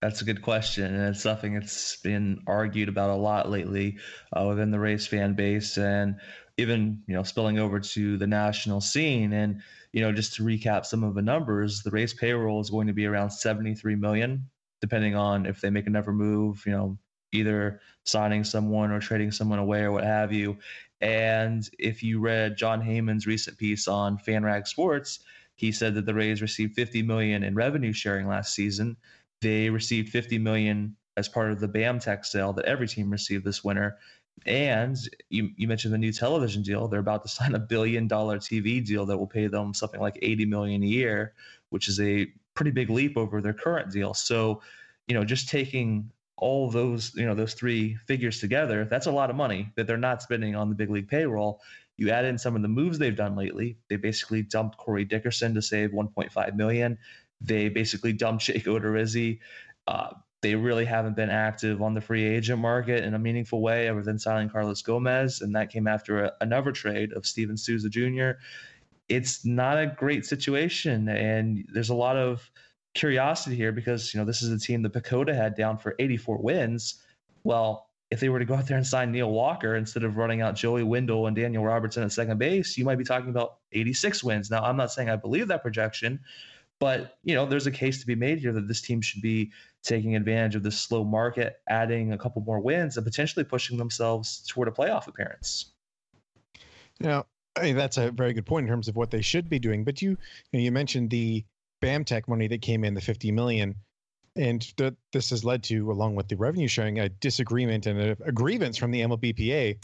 That's 0.02 0.20
a 0.20 0.24
good 0.24 0.42
question, 0.42 0.96
and 0.96 1.14
it's 1.14 1.22
something 1.22 1.54
that's 1.54 1.94
been 1.98 2.42
argued 2.48 2.88
about 2.88 3.10
a 3.10 3.14
lot 3.14 3.48
lately 3.48 3.98
uh, 4.36 4.44
within 4.46 4.72
the 4.72 4.80
Rays 4.80 5.06
fan 5.06 5.34
base, 5.34 5.78
and 5.78 6.16
even 6.58 7.04
you 7.06 7.14
know 7.14 7.22
spilling 7.22 7.60
over 7.60 7.78
to 7.78 8.18
the 8.18 8.26
national 8.26 8.80
scene. 8.80 9.32
And 9.32 9.62
you 9.92 10.00
know, 10.00 10.10
just 10.10 10.34
to 10.34 10.42
recap 10.42 10.86
some 10.86 11.04
of 11.04 11.14
the 11.14 11.22
numbers, 11.22 11.84
the 11.84 11.92
Rays 11.92 12.14
payroll 12.14 12.60
is 12.60 12.68
going 12.68 12.88
to 12.88 12.92
be 12.92 13.06
around 13.06 13.30
73 13.30 13.94
million, 13.94 14.50
depending 14.80 15.14
on 15.14 15.46
if 15.46 15.60
they 15.60 15.70
make 15.70 15.86
another 15.86 16.12
move. 16.12 16.64
You 16.66 16.72
know, 16.72 16.98
either 17.30 17.80
signing 18.04 18.42
someone 18.42 18.90
or 18.90 18.98
trading 18.98 19.30
someone 19.30 19.60
away 19.60 19.82
or 19.82 19.92
what 19.92 20.02
have 20.02 20.32
you. 20.32 20.58
And 21.00 21.68
if 21.78 22.02
you 22.02 22.18
read 22.18 22.56
Jon 22.56 22.82
Heyman's 22.82 23.28
recent 23.28 23.56
piece 23.56 23.86
on 23.86 24.18
FanRag 24.18 24.66
Sports, 24.66 25.20
he 25.54 25.70
said 25.70 25.94
that 25.94 26.06
the 26.06 26.14
Rays 26.14 26.42
received 26.42 26.74
50 26.74 27.02
million 27.02 27.44
in 27.44 27.54
revenue 27.54 27.92
sharing 27.92 28.26
last 28.26 28.52
season 28.52 28.96
they 29.42 29.68
received 29.68 30.08
50 30.08 30.38
million 30.38 30.96
as 31.16 31.28
part 31.28 31.52
of 31.52 31.60
the 31.60 31.68
BAMTech 31.68 32.24
sale 32.24 32.52
that 32.54 32.64
every 32.64 32.88
team 32.88 33.10
received 33.10 33.44
this 33.44 33.62
winter. 33.62 33.98
And 34.46 34.96
you, 35.28 35.50
you 35.56 35.68
mentioned 35.68 35.92
the 35.92 35.98
new 35.98 36.12
television 36.12 36.62
deal. 36.62 36.88
They're 36.88 37.00
about 37.00 37.22
to 37.24 37.28
sign 37.36 37.54
a 37.54 37.58
billion 37.58 38.08
dollar 38.08 38.38
TV 38.38 38.84
deal 38.84 39.04
that 39.06 39.18
will 39.18 39.26
pay 39.26 39.48
them 39.48 39.74
something 39.74 40.00
like 40.00 40.18
80 40.22 40.46
million 40.46 40.82
a 40.82 40.86
year, 40.86 41.34
which 41.68 41.88
is 41.88 42.00
a 42.00 42.26
pretty 42.54 42.70
big 42.70 42.88
leap 42.88 43.16
over 43.16 43.40
their 43.42 43.52
current 43.52 43.92
deal. 43.92 44.14
So, 44.14 44.62
you 45.06 45.14
know, 45.14 45.24
just 45.24 45.48
taking 45.48 46.10
all 46.38 46.70
those, 46.70 47.14
you 47.14 47.26
know, 47.26 47.34
those 47.34 47.54
three 47.54 47.96
figures 48.06 48.40
together, 48.40 48.84
that's 48.84 49.06
a 49.06 49.12
lot 49.12 49.30
of 49.30 49.36
money 49.36 49.70
that 49.76 49.86
they're 49.86 49.96
not 49.96 50.22
spending 50.22 50.54
on 50.56 50.68
the 50.68 50.74
big 50.74 50.90
league 50.90 51.08
payroll. 51.08 51.60
you 51.96 52.10
add 52.10 52.24
in 52.24 52.38
some 52.38 52.56
of 52.56 52.62
the 52.62 52.68
moves 52.68 52.98
they've 52.98 53.16
done 53.16 53.36
lately. 53.36 53.76
They 53.88 53.96
basically 53.96 54.42
dumped 54.42 54.76
Corey 54.76 55.04
Dickerson 55.04 55.54
to 55.54 55.62
save 55.62 55.90
1.5 55.90 56.56
million. 56.56 56.98
They 57.44 57.68
basically 57.68 58.12
dumped 58.12 58.44
Jake 58.44 58.64
Odorizzi. 58.64 59.38
Uh, 59.86 60.10
they 60.42 60.54
really 60.56 60.84
haven't 60.84 61.14
been 61.14 61.30
active 61.30 61.80
on 61.80 61.94
the 61.94 62.00
free 62.00 62.24
agent 62.24 62.60
market 62.60 63.04
in 63.04 63.14
a 63.14 63.18
meaningful 63.18 63.60
way 63.60 63.88
other 63.88 64.02
than 64.02 64.18
signing 64.18 64.50
Carlos 64.50 64.82
Gomez, 64.82 65.40
and 65.40 65.54
that 65.54 65.70
came 65.70 65.86
after 65.86 66.24
a, 66.24 66.32
another 66.40 66.72
trade 66.72 67.12
of 67.12 67.24
Steven 67.24 67.56
Souza 67.56 67.88
Jr. 67.88 68.32
It's 69.08 69.44
not 69.44 69.78
a 69.78 69.86
great 69.86 70.26
situation, 70.26 71.08
and 71.08 71.64
there's 71.72 71.90
a 71.90 71.94
lot 71.94 72.16
of 72.16 72.50
curiosity 72.94 73.56
here 73.56 73.72
because 73.72 74.12
you 74.12 74.20
know 74.20 74.26
this 74.26 74.42
is 74.42 74.50
a 74.50 74.58
team 74.58 74.82
that 74.82 74.92
PECOTA 74.92 75.34
had 75.34 75.54
down 75.54 75.78
for 75.78 75.94
84 75.98 76.38
wins. 76.38 77.02
Well, 77.44 77.88
if 78.10 78.20
they 78.20 78.28
were 78.28 78.38
to 78.38 78.44
go 78.44 78.54
out 78.54 78.66
there 78.66 78.76
and 78.76 78.86
sign 78.86 79.10
Neil 79.10 79.30
Walker 79.30 79.76
instead 79.76 80.04
of 80.04 80.16
running 80.16 80.42
out 80.42 80.54
Joey 80.54 80.82
Wendle 80.82 81.28
and 81.28 81.34
Daniel 81.34 81.64
Robertson 81.64 82.02
at 82.02 82.12
second 82.12 82.38
base, 82.38 82.76
you 82.76 82.84
might 82.84 82.98
be 82.98 83.04
talking 83.04 83.30
about 83.30 83.58
86 83.72 84.22
wins. 84.22 84.50
Now, 84.50 84.62
I'm 84.62 84.76
not 84.76 84.92
saying 84.92 85.08
I 85.08 85.16
believe 85.16 85.48
that 85.48 85.62
projection, 85.62 86.20
but 86.80 87.18
you 87.22 87.34
know, 87.34 87.46
there's 87.46 87.66
a 87.66 87.70
case 87.70 88.00
to 88.00 88.06
be 88.06 88.14
made 88.14 88.38
here 88.38 88.52
that 88.52 88.68
this 88.68 88.82
team 88.82 89.00
should 89.00 89.22
be 89.22 89.52
taking 89.82 90.16
advantage 90.16 90.54
of 90.54 90.62
this 90.62 90.78
slow 90.80 91.04
market, 91.04 91.60
adding 91.68 92.12
a 92.12 92.18
couple 92.18 92.42
more 92.42 92.60
wins, 92.60 92.96
and 92.96 93.06
potentially 93.06 93.44
pushing 93.44 93.76
themselves 93.76 94.44
toward 94.48 94.68
a 94.68 94.70
playoff 94.70 95.06
appearance. 95.06 95.72
Now, 97.00 97.26
I 97.56 97.62
mean, 97.62 97.76
that's 97.76 97.98
a 97.98 98.10
very 98.10 98.32
good 98.32 98.46
point 98.46 98.64
in 98.64 98.72
terms 98.72 98.88
of 98.88 98.96
what 98.96 99.10
they 99.10 99.22
should 99.22 99.48
be 99.48 99.58
doing. 99.58 99.84
But 99.84 100.00
you, 100.00 100.10
you, 100.10 100.16
know, 100.52 100.60
you 100.60 100.72
mentioned 100.72 101.10
the 101.10 101.44
BAMTech 101.82 102.28
money 102.28 102.48
that 102.48 102.62
came 102.62 102.84
in, 102.84 102.94
the 102.94 103.00
50 103.00 103.32
million 103.32 103.74
and 104.36 104.72
that 104.78 104.94
this 105.12 105.30
has 105.30 105.44
led 105.44 105.62
to, 105.64 105.90
along 105.90 106.14
with 106.14 106.28
the 106.28 106.36
revenue 106.36 106.68
sharing, 106.68 106.98
a 106.98 107.08
disagreement 107.08 107.86
and 107.86 108.00
a, 108.00 108.16
a 108.24 108.32
grievance 108.32 108.76
from 108.76 108.90
the 108.90 109.00
MLBPA. 109.00 109.78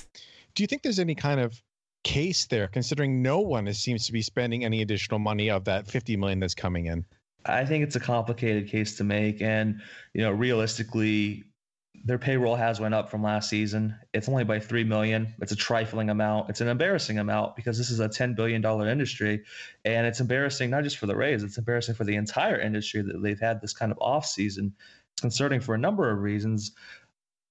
Do 0.55 0.63
you 0.63 0.67
think 0.67 0.83
there's 0.83 0.99
any 0.99 1.15
kind 1.15 1.41
of 1.41 1.61
case 2.05 2.47
there, 2.47 2.69
considering 2.69 3.23
no 3.23 3.41
one 3.41 3.73
seems 3.75 4.07
to 4.07 4.13
be 4.13 4.23
spending 4.23 4.65
any 4.65 4.83
additional 4.83 5.19
money 5.19 5.51
of 5.51 5.65
that 5.65 5.87
50 5.87 6.17
million 6.17 6.41
that's 6.41 6.55
coming 6.55 6.87
in? 6.87 7.05
I 7.45 7.65
think 7.65 7.85
it's 7.85 7.97
a 7.97 8.01
complicated 8.01 8.69
case 8.69 8.97
to 8.97 9.05
make, 9.05 9.41
and 9.41 9.81
you 10.13 10.23
know, 10.23 10.31
realistically, 10.31 11.45
their 12.05 12.19
payroll 12.19 12.57
has 12.57 12.81
went 12.81 12.95
up 12.95 13.11
from 13.11 13.23
last 13.23 13.49
season. 13.49 13.97
It's 14.13 14.29
only 14.29 14.45
by 14.45 14.61
three 14.61 14.85
million. 14.85 15.35
It's 15.41 15.53
a 15.53 15.57
trifling 15.57 16.11
amount. 16.11 16.51
It's 16.51 16.61
an 16.61 16.69
embarrassing 16.69 17.19
amount 17.19 17.57
because 17.57 17.79
this 17.79 17.91
is 17.91 18.01
a 18.01 18.09
ten 18.09 18.35
billion 18.35 18.61
dollar 18.61 18.89
industry, 18.89 19.45
and 19.85 20.07
it's 20.07 20.21
embarrassing 20.21 20.71
not 20.71 20.85
just 20.85 20.99
for 20.99 21.07
the 21.07 21.17
Rays. 21.17 21.43
It's 21.43 21.59
embarrassing 21.59 21.95
for 21.95 22.05
the 22.05 22.17
entire 22.17 22.61
industry 22.61 23.03
that 23.03 23.23
they've 23.23 23.41
had 23.41 23.61
this 23.61 23.73
kind 23.73 23.93
of 23.93 23.99
off 24.01 24.27
season. 24.27 24.75
It's 25.13 25.23
concerning 25.23 25.61
for 25.61 25.75
a 25.75 25.79
number 25.79 26.11
of 26.11 26.19
reasons. 26.19 26.73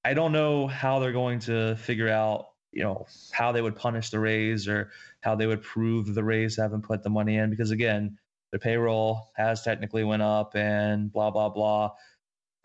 I 0.05 0.13
don't 0.13 0.31
know 0.31 0.67
how 0.67 0.99
they're 0.99 1.11
going 1.11 1.39
to 1.41 1.75
figure 1.75 2.09
out, 2.09 2.47
you 2.77 2.83
know, 2.83 3.07
how 3.31 3.51
they 3.51 3.61
would 3.61 3.75
punish 3.75 4.11
the 4.11 4.19
Rays 4.19 4.67
or 4.67 4.91
how 5.21 5.33
they 5.33 5.47
would 5.47 5.63
prove 5.63 6.13
the 6.13 6.23
Rays 6.23 6.55
haven't 6.55 6.83
put 6.83 7.01
the 7.01 7.09
money 7.09 7.35
in 7.37 7.49
because 7.49 7.71
again, 7.71 8.19
their 8.51 8.59
payroll 8.59 9.31
has 9.35 9.63
technically 9.63 10.03
went 10.03 10.21
up 10.21 10.55
and 10.55 11.11
blah 11.11 11.31
blah 11.31 11.49
blah. 11.49 11.93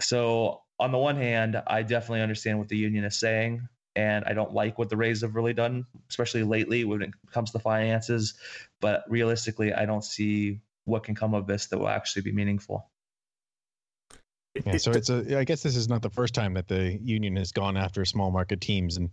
So 0.03 0.61
on 0.79 0.92
the 0.92 0.98
one 0.98 1.16
hand, 1.16 1.61
I 1.66 1.83
definitely 1.83 2.20
understand 2.20 2.59
what 2.59 2.68
the 2.68 2.77
union 2.77 3.05
is 3.05 3.18
saying, 3.18 3.66
and 3.96 4.27
I 4.27 4.35
don't 4.35 4.53
like 4.53 4.79
what 4.79 4.90
the 4.90 4.98
Rays 4.98 5.22
have 5.22 5.35
really 5.35 5.55
done, 5.55 5.87
especially 6.11 6.42
lately 6.42 6.85
when 6.85 7.01
it 7.01 7.11
comes 7.33 7.51
to 7.53 7.59
finances. 7.59 8.35
But 8.83 9.05
realistically, 9.09 9.72
I 9.72 9.87
don't 9.87 10.05
see 10.05 10.61
what 10.85 11.05
can 11.05 11.14
come 11.14 11.33
of 11.33 11.46
this 11.46 11.68
that 11.68 11.79
will 11.79 11.88
actually 11.88 12.22
be 12.22 12.33
meaningful. 12.33 12.90
Yeah, 14.66 14.77
so 14.77 14.90
it's 14.90 15.09
a. 15.09 15.38
I 15.38 15.44
guess 15.44 15.62
this 15.62 15.77
is 15.77 15.88
not 15.88 16.03
the 16.03 16.11
first 16.11 16.35
time 16.35 16.53
that 16.55 16.68
the 16.68 16.98
union 17.03 17.37
has 17.37 17.53
gone 17.53 17.79
after 17.79 18.05
small 18.05 18.31
market 18.31 18.61
teams, 18.61 18.98
and 18.98 19.09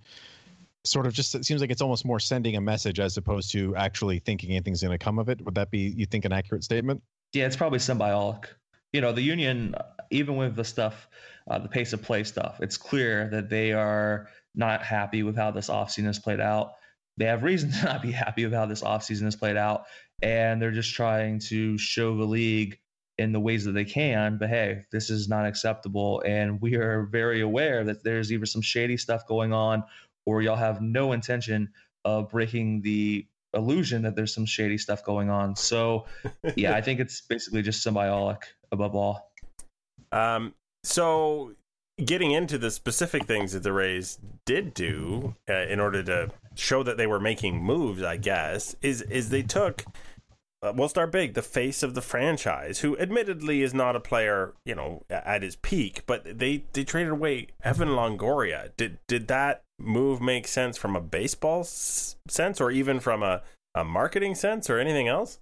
sort 0.86 1.06
of 1.06 1.14
just 1.14 1.36
it 1.36 1.46
seems 1.46 1.62
like 1.62 1.72
it's 1.72 1.82
almost 1.82 2.06
more 2.06 2.20
sending 2.20 2.56
a 2.56 2.62
message 2.62 3.00
as 3.00 3.18
opposed 3.18 3.52
to 3.52 3.76
actually 3.76 4.20
thinking 4.20 4.52
anything's 4.52 4.82
going 4.82 4.98
to 4.98 5.04
come 5.04 5.20
of 5.20 5.30
it. 5.30 5.44
Would 5.44 5.56
that 5.56 5.72
be 5.72 5.94
you 5.96 6.06
think 6.06 6.26
an 6.26 6.32
accurate 6.32 6.64
statement? 6.64 7.02
Yeah, 7.34 7.46
it's 7.46 7.58
probably 7.58 7.80
symbiotic. 7.80 8.46
You 8.94 9.02
know, 9.02 9.12
the 9.12 9.22
union, 9.22 9.76
even 10.10 10.36
with 10.36 10.56
the 10.56 10.64
stuff 10.64 11.08
uh, 11.50 11.60
the 11.60 11.68
pace 11.68 11.94
of 11.94 12.02
play 12.02 12.24
stuff. 12.24 12.60
It's 12.62 12.78
clear 12.78 13.28
that 13.32 13.50
they 13.50 13.74
are 13.74 14.30
not 14.56 14.84
happy 14.84 15.24
with 15.24 15.36
how 15.36 15.52
this 15.52 15.70
offseason 15.70 16.06
has 16.06 16.20
played 16.20 16.40
out. 16.40 16.74
They 17.18 17.26
have 17.26 17.44
reason 17.44 17.72
to 17.80 17.86
not 17.86 18.02
be 18.02 18.12
happy 18.12 18.46
with 18.46 18.54
how 18.54 18.66
this 18.66 18.82
offseason 18.82 19.24
has 19.24 19.36
played 19.36 19.58
out. 19.58 19.86
And 20.22 20.62
they're 20.62 20.72
just 20.72 20.94
trying 20.94 21.40
to 21.40 21.78
show 21.78 22.16
the 22.16 22.26
league 22.26 22.78
in 23.18 23.32
the 23.32 23.40
ways 23.40 23.66
that 23.66 23.72
they 23.72 23.86
can. 23.86 24.38
But 24.38 24.50
hey, 24.50 24.84
this 24.92 25.10
is 25.10 25.28
not 25.28 25.46
acceptable. 25.46 26.22
And 26.26 26.62
we 26.62 26.76
are 26.76 27.04
very 27.12 27.42
aware 27.42 27.84
that 27.84 28.04
there's 28.04 28.32
either 28.32 28.46
some 28.46 28.62
shady 28.62 28.98
stuff 28.98 29.28
going 29.28 29.52
on 29.52 29.84
or 30.30 30.42
y'all 30.42 30.56
have 30.56 30.82
no 30.82 31.12
intention 31.12 31.70
of 32.06 32.30
breaking 32.30 32.82
the 32.82 33.26
illusion 33.54 34.04
that 34.04 34.16
there's 34.16 34.34
some 34.34 34.46
shady 34.46 34.78
stuff 34.78 35.04
going 35.04 35.30
on. 35.30 35.56
So, 35.56 36.06
yeah, 36.56 36.76
I 36.76 36.82
think 36.82 37.00
it's 37.00 37.22
basically 37.22 37.62
just 37.62 37.86
symbiotic 37.86 38.44
above 38.72 38.96
all. 38.96 39.32
Um, 40.12 40.54
so, 40.84 41.54
getting 42.04 42.32
into 42.32 42.58
the 42.58 42.72
specific 42.72 43.26
things 43.26 43.54
that 43.54 43.64
the 43.64 43.74
Rays 43.74 44.20
did 44.46 44.74
do 44.74 45.36
uh, 45.50 45.54
in 45.54 45.80
order 45.80 46.04
to 46.04 46.30
show 46.56 46.84
that 46.84 46.98
they 46.98 47.08
were 47.08 47.20
making 47.20 47.62
moves, 47.62 48.04
I 48.04 48.18
guess, 48.18 48.76
is 48.82 49.02
is 49.04 49.30
they 49.30 49.44
took. 49.44 49.84
Uh, 50.62 50.74
we'll 50.76 50.90
start 50.90 51.12
big. 51.12 51.36
The 51.36 51.42
face 51.42 51.84
of 51.84 51.94
the 51.94 52.02
franchise, 52.02 52.80
who 52.80 52.98
admittedly 52.98 53.62
is 53.62 53.74
not 53.74 53.96
a 53.96 54.00
player, 54.00 54.54
you 54.66 54.76
know, 54.76 55.04
at 55.10 55.42
his 55.42 55.56
peak, 55.56 56.04
but 56.06 56.38
they 56.38 56.66
they 56.74 56.84
traded 56.84 57.14
away 57.14 57.48
Evan 57.64 57.90
Longoria. 57.90 58.72
Did 58.76 59.00
did 59.08 59.28
that 59.30 59.64
move 59.80 60.22
make 60.22 60.48
sense 60.48 60.78
from 60.78 60.96
a 60.96 61.02
baseball 61.02 61.62
s- 61.62 62.16
sense, 62.28 62.62
or 62.62 62.72
even 62.72 63.00
from 63.00 63.24
a 63.24 63.42
a 63.76 63.84
marketing 63.84 64.36
sense, 64.36 64.70
or 64.70 64.80
anything 64.80 65.08
else? 65.08 65.40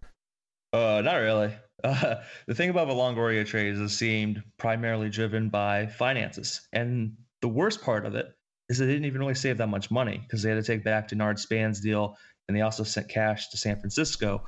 Uh, 0.73 1.01
not 1.03 1.15
really. 1.15 1.53
Uh, 1.83 2.15
the 2.47 2.55
thing 2.55 2.69
about 2.69 2.87
the 2.87 2.93
Longoria 2.93 3.45
trade 3.45 3.73
is 3.73 3.79
it 3.79 3.89
seemed 3.89 4.43
primarily 4.57 5.09
driven 5.09 5.49
by 5.49 5.87
finances. 5.87 6.67
And 6.73 7.13
the 7.41 7.47
worst 7.47 7.81
part 7.81 8.05
of 8.05 8.15
it 8.15 8.33
is 8.69 8.77
they 8.77 8.85
didn't 8.85 9.05
even 9.05 9.21
really 9.21 9.35
save 9.35 9.57
that 9.57 9.67
much 9.67 9.89
money 9.89 10.17
because 10.17 10.43
they 10.43 10.49
had 10.49 10.63
to 10.63 10.63
take 10.63 10.83
back 10.83 11.09
Denard 11.09 11.39
Span's 11.39 11.79
deal 11.79 12.17
and 12.47 12.55
they 12.55 12.61
also 12.61 12.83
sent 12.83 13.09
cash 13.09 13.49
to 13.49 13.57
San 13.57 13.79
Francisco. 13.79 14.43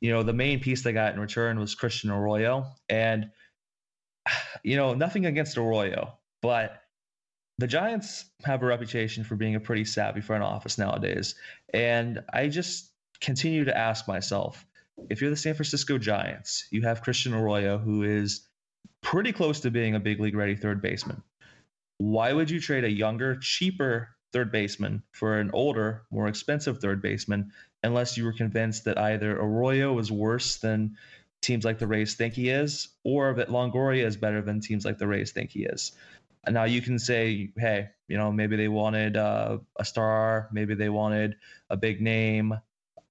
You 0.00 0.12
know, 0.12 0.22
the 0.22 0.32
main 0.32 0.60
piece 0.60 0.82
they 0.82 0.92
got 0.92 1.14
in 1.14 1.20
return 1.20 1.58
was 1.58 1.74
Christian 1.74 2.10
Arroyo. 2.10 2.66
And, 2.88 3.30
you 4.62 4.76
know, 4.76 4.94
nothing 4.94 5.26
against 5.26 5.56
Arroyo, 5.56 6.18
but 6.42 6.80
the 7.58 7.66
Giants 7.66 8.24
have 8.44 8.62
a 8.62 8.66
reputation 8.66 9.24
for 9.24 9.36
being 9.36 9.54
a 9.54 9.60
pretty 9.60 9.84
savvy 9.84 10.20
front 10.20 10.42
office 10.42 10.78
nowadays. 10.78 11.34
And 11.72 12.22
I 12.32 12.48
just 12.48 12.90
continue 13.20 13.64
to 13.64 13.76
ask 13.76 14.08
myself, 14.08 14.66
if 15.10 15.20
you're 15.20 15.30
the 15.30 15.36
San 15.36 15.54
Francisco 15.54 15.98
Giants, 15.98 16.66
you 16.70 16.82
have 16.82 17.02
Christian 17.02 17.34
Arroyo, 17.34 17.78
who 17.78 18.02
is 18.02 18.48
pretty 19.02 19.32
close 19.32 19.60
to 19.60 19.70
being 19.70 19.94
a 19.94 20.00
big 20.00 20.20
league 20.20 20.36
ready 20.36 20.56
third 20.56 20.82
baseman. 20.82 21.22
Why 21.98 22.32
would 22.32 22.50
you 22.50 22.60
trade 22.60 22.84
a 22.84 22.90
younger, 22.90 23.36
cheaper 23.36 24.08
third 24.32 24.50
baseman 24.50 25.02
for 25.12 25.38
an 25.38 25.50
older, 25.52 26.02
more 26.10 26.26
expensive 26.26 26.80
third 26.80 27.00
baseman 27.00 27.52
unless 27.84 28.16
you 28.16 28.24
were 28.24 28.32
convinced 28.32 28.84
that 28.84 28.98
either 28.98 29.38
Arroyo 29.38 29.96
is 29.98 30.10
worse 30.10 30.56
than 30.56 30.96
teams 31.40 31.64
like 31.64 31.78
the 31.78 31.86
Rays 31.86 32.14
think 32.14 32.34
he 32.34 32.48
is, 32.48 32.88
or 33.04 33.34
that 33.34 33.48
Longoria 33.48 34.04
is 34.04 34.16
better 34.16 34.42
than 34.42 34.60
teams 34.60 34.84
like 34.84 34.98
the 34.98 35.06
Rays 35.06 35.30
think 35.30 35.50
he 35.50 35.64
is? 35.64 35.92
Now 36.50 36.64
you 36.64 36.82
can 36.82 36.98
say, 36.98 37.50
hey, 37.56 37.90
you 38.08 38.16
know, 38.16 38.30
maybe 38.32 38.56
they 38.56 38.68
wanted 38.68 39.16
uh, 39.16 39.58
a 39.78 39.84
star, 39.84 40.48
maybe 40.52 40.74
they 40.74 40.88
wanted 40.88 41.36
a 41.70 41.76
big 41.76 42.00
name, 42.00 42.54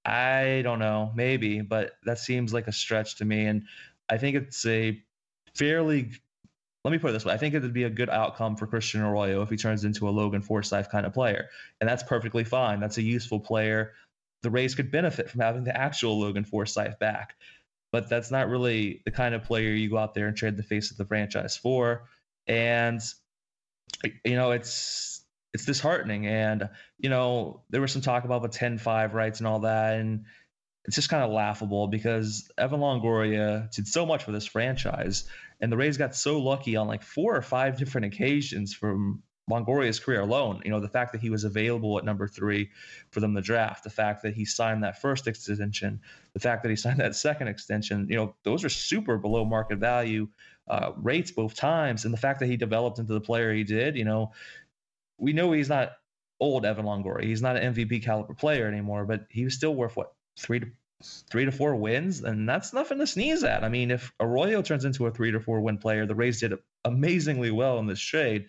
I 0.05 0.61
don't 0.63 0.79
know, 0.79 1.11
maybe, 1.15 1.61
but 1.61 1.93
that 2.03 2.19
seems 2.19 2.53
like 2.53 2.67
a 2.67 2.71
stretch 2.71 3.17
to 3.17 3.25
me. 3.25 3.45
And 3.45 3.63
I 4.09 4.17
think 4.17 4.35
it's 4.35 4.65
a 4.65 5.01
fairly, 5.55 6.11
let 6.83 6.91
me 6.91 6.97
put 6.97 7.09
it 7.09 7.13
this 7.13 7.25
way 7.25 7.33
I 7.33 7.37
think 7.37 7.55
it 7.55 7.61
would 7.61 7.73
be 7.73 7.83
a 7.83 7.89
good 7.89 8.09
outcome 8.09 8.55
for 8.55 8.67
Christian 8.67 9.01
Arroyo 9.01 9.41
if 9.41 9.49
he 9.49 9.57
turns 9.57 9.85
into 9.85 10.09
a 10.09 10.11
Logan 10.11 10.41
Forsythe 10.41 10.89
kind 10.89 11.05
of 11.05 11.13
player. 11.13 11.49
And 11.79 11.89
that's 11.89 12.03
perfectly 12.03 12.43
fine. 12.43 12.79
That's 12.79 12.97
a 12.97 13.03
useful 13.03 13.39
player. 13.39 13.93
The 14.41 14.51
Rays 14.51 14.75
could 14.75 14.91
benefit 14.91 15.29
from 15.29 15.41
having 15.41 15.63
the 15.63 15.75
actual 15.75 16.19
Logan 16.19 16.43
Forsythe 16.43 16.99
back. 16.99 17.35
But 17.93 18.09
that's 18.09 18.31
not 18.31 18.49
really 18.49 19.01
the 19.05 19.11
kind 19.11 19.35
of 19.35 19.43
player 19.43 19.69
you 19.69 19.89
go 19.89 19.97
out 19.97 20.13
there 20.15 20.27
and 20.27 20.35
trade 20.35 20.57
the 20.57 20.63
face 20.63 20.91
of 20.91 20.97
the 20.97 21.05
franchise 21.05 21.55
for. 21.55 22.09
And, 22.47 22.99
you 24.23 24.35
know, 24.35 24.51
it's 24.51 25.23
it's 25.53 25.65
disheartening. 25.65 26.25
And, 26.27 26.69
you 26.97 27.09
know, 27.09 27.61
there 27.69 27.81
was 27.81 27.91
some 27.91 28.01
talk 28.01 28.25
about 28.25 28.41
the 28.41 28.49
10 28.49 28.79
5 28.79 29.13
rights 29.13 29.39
and 29.39 29.47
all 29.47 29.59
that. 29.59 29.99
And 29.99 30.25
it's 30.85 30.95
just 30.95 31.09
kind 31.09 31.23
of 31.23 31.31
laughable 31.31 31.87
because 31.87 32.51
Evan 32.57 32.79
Longoria 32.79 33.71
did 33.71 33.87
so 33.87 34.05
much 34.05 34.23
for 34.23 34.31
this 34.31 34.45
franchise. 34.45 35.25
And 35.61 35.71
the 35.71 35.77
Rays 35.77 35.97
got 35.97 36.15
so 36.15 36.39
lucky 36.39 36.75
on 36.75 36.87
like 36.87 37.03
four 37.03 37.35
or 37.35 37.41
five 37.41 37.77
different 37.77 38.13
occasions 38.13 38.73
from 38.73 39.23
Longoria's 39.49 39.99
career 39.99 40.21
alone. 40.21 40.61
You 40.63 40.71
know, 40.71 40.79
the 40.79 40.87
fact 40.87 41.11
that 41.11 41.21
he 41.21 41.29
was 41.29 41.43
available 41.43 41.97
at 41.97 42.05
number 42.05 42.27
three 42.27 42.71
for 43.11 43.19
them 43.19 43.35
to 43.35 43.41
draft, 43.41 43.83
the 43.83 43.89
fact 43.89 44.23
that 44.23 44.33
he 44.33 44.45
signed 44.45 44.83
that 44.83 45.01
first 45.01 45.27
extension, 45.27 45.99
the 46.33 46.39
fact 46.39 46.63
that 46.63 46.69
he 46.69 46.75
signed 46.77 46.99
that 46.99 47.15
second 47.15 47.47
extension, 47.47 48.07
you 48.09 48.15
know, 48.15 48.35
those 48.43 48.63
are 48.63 48.69
super 48.69 49.17
below 49.17 49.43
market 49.43 49.79
value 49.79 50.27
uh, 50.67 50.91
rates 50.95 51.31
both 51.31 51.55
times. 51.55 52.05
And 52.05 52.13
the 52.13 52.17
fact 52.17 52.39
that 52.39 52.47
he 52.47 52.57
developed 52.57 52.99
into 52.99 53.13
the 53.13 53.21
player 53.21 53.53
he 53.53 53.63
did, 53.63 53.97
you 53.97 54.05
know, 54.05 54.31
we 55.17 55.33
know 55.33 55.51
he's 55.51 55.69
not 55.69 55.93
old 56.39 56.65
Evan 56.65 56.85
Longoria. 56.85 57.23
He's 57.23 57.41
not 57.41 57.57
an 57.57 57.73
MVP 57.73 58.03
caliber 58.03 58.33
player 58.33 58.67
anymore, 58.67 59.05
but 59.05 59.25
he 59.29 59.43
was 59.43 59.53
still 59.53 59.75
worth 59.75 59.95
what 59.95 60.13
three 60.37 60.59
to 60.59 60.67
three 61.29 61.45
to 61.45 61.51
four 61.51 61.75
wins, 61.75 62.23
and 62.23 62.47
that's 62.47 62.73
nothing 62.73 62.99
to 62.99 63.07
sneeze 63.07 63.43
at. 63.43 63.63
I 63.63 63.69
mean, 63.69 63.91
if 63.91 64.11
Arroyo 64.19 64.61
turns 64.61 64.85
into 64.85 65.05
a 65.07 65.11
three 65.11 65.31
to 65.31 65.39
four 65.39 65.61
win 65.61 65.77
player, 65.77 66.05
the 66.05 66.15
Rays 66.15 66.39
did 66.39 66.53
amazingly 66.85 67.51
well 67.51 67.79
in 67.79 67.87
this 67.87 67.99
trade. 67.99 68.47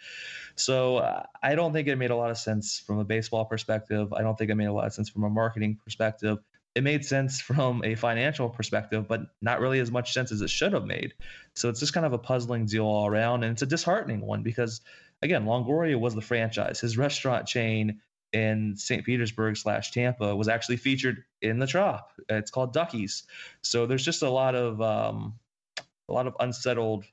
So 0.56 0.98
uh, 0.98 1.24
I 1.42 1.54
don't 1.54 1.72
think 1.72 1.88
it 1.88 1.96
made 1.96 2.10
a 2.10 2.16
lot 2.16 2.30
of 2.30 2.38
sense 2.38 2.78
from 2.78 2.98
a 2.98 3.04
baseball 3.04 3.44
perspective. 3.44 4.12
I 4.12 4.22
don't 4.22 4.36
think 4.36 4.50
it 4.50 4.54
made 4.54 4.66
a 4.66 4.72
lot 4.72 4.86
of 4.86 4.92
sense 4.92 5.08
from 5.08 5.24
a 5.24 5.30
marketing 5.30 5.78
perspective. 5.82 6.38
It 6.74 6.82
made 6.82 7.04
sense 7.04 7.40
from 7.40 7.82
a 7.84 7.94
financial 7.94 8.48
perspective, 8.48 9.06
but 9.08 9.22
not 9.40 9.60
really 9.60 9.78
as 9.80 9.90
much 9.90 10.12
sense 10.12 10.32
as 10.32 10.40
it 10.40 10.50
should 10.50 10.72
have 10.72 10.84
made. 10.84 11.14
So 11.54 11.68
it's 11.68 11.80
just 11.80 11.92
kind 11.92 12.06
of 12.06 12.12
a 12.12 12.18
puzzling 12.18 12.66
deal 12.66 12.84
all 12.84 13.06
around, 13.06 13.44
and 13.44 13.52
it's 13.52 13.62
a 13.62 13.66
disheartening 13.66 14.20
one 14.20 14.42
because 14.42 14.80
again, 15.22 15.44
Longoria 15.44 15.98
was 15.98 16.14
the 16.14 16.20
franchise. 16.20 16.80
His 16.80 16.98
restaurant 16.98 17.46
chain 17.46 18.00
in 18.34 18.76
St. 18.76 19.04
Petersburg 19.04 19.56
slash 19.56 19.92
Tampa 19.92 20.34
was 20.34 20.48
actually 20.48 20.76
featured 20.76 21.22
in 21.40 21.60
the 21.60 21.66
Trop. 21.66 22.10
It's 22.28 22.50
called 22.50 22.72
Ducky's. 22.72 23.22
So 23.62 23.86
there's 23.86 24.04
just 24.04 24.22
a 24.22 24.28
lot 24.28 24.56
of 24.56 24.82
um, 24.82 25.38
a 26.08 26.12
lot 26.12 26.26
of 26.26 26.34
unsettled 26.40 27.04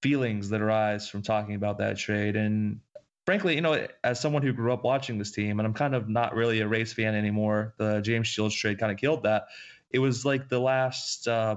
feelings 0.00 0.50
that 0.50 0.62
arise 0.62 1.08
from 1.08 1.22
talking 1.22 1.56
about 1.56 1.78
that 1.78 1.98
trade. 1.98 2.36
And 2.36 2.80
frankly, 3.26 3.56
you 3.56 3.62
know, 3.62 3.86
as 4.04 4.20
someone 4.20 4.42
who 4.42 4.52
grew 4.52 4.72
up 4.72 4.84
watching 4.84 5.18
this 5.18 5.32
team, 5.32 5.58
and 5.58 5.66
I'm 5.66 5.74
kind 5.74 5.94
of 5.94 6.08
not 6.08 6.36
really 6.36 6.60
a 6.60 6.68
Rays 6.68 6.92
fan 6.92 7.16
anymore. 7.16 7.74
The 7.78 8.00
James 8.00 8.28
Shields 8.28 8.54
trade 8.54 8.78
kind 8.78 8.92
of 8.92 8.98
killed 8.98 9.24
that. 9.24 9.46
It 9.90 9.98
was 9.98 10.24
like 10.24 10.48
the 10.48 10.60
last, 10.60 11.26
uh, 11.26 11.56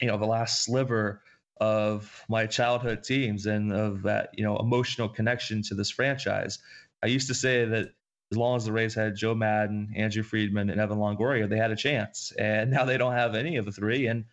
you 0.00 0.08
know, 0.08 0.18
the 0.18 0.26
last 0.26 0.64
sliver 0.64 1.22
of 1.60 2.24
my 2.28 2.46
childhood 2.46 3.04
teams 3.04 3.46
and 3.46 3.72
of 3.72 4.02
that, 4.02 4.30
you 4.36 4.42
know, 4.42 4.56
emotional 4.56 5.08
connection 5.08 5.62
to 5.62 5.74
this 5.74 5.90
franchise. 5.90 6.58
I 7.02 7.06
used 7.06 7.28
to 7.28 7.34
say 7.34 7.64
that 7.64 7.92
as 8.30 8.38
long 8.38 8.56
as 8.56 8.64
the 8.64 8.72
Rays 8.72 8.94
had 8.94 9.14
Joe 9.14 9.34
Maddon, 9.34 9.92
Andrew 9.94 10.22
Friedman, 10.22 10.70
and 10.70 10.80
Evan 10.80 10.98
Longoria, 10.98 11.48
they 11.48 11.58
had 11.58 11.70
a 11.70 11.76
chance. 11.76 12.32
And 12.38 12.70
now 12.70 12.84
they 12.84 12.96
don't 12.96 13.12
have 13.12 13.34
any 13.34 13.56
of 13.56 13.66
the 13.66 13.72
three, 13.72 14.06
and 14.06 14.24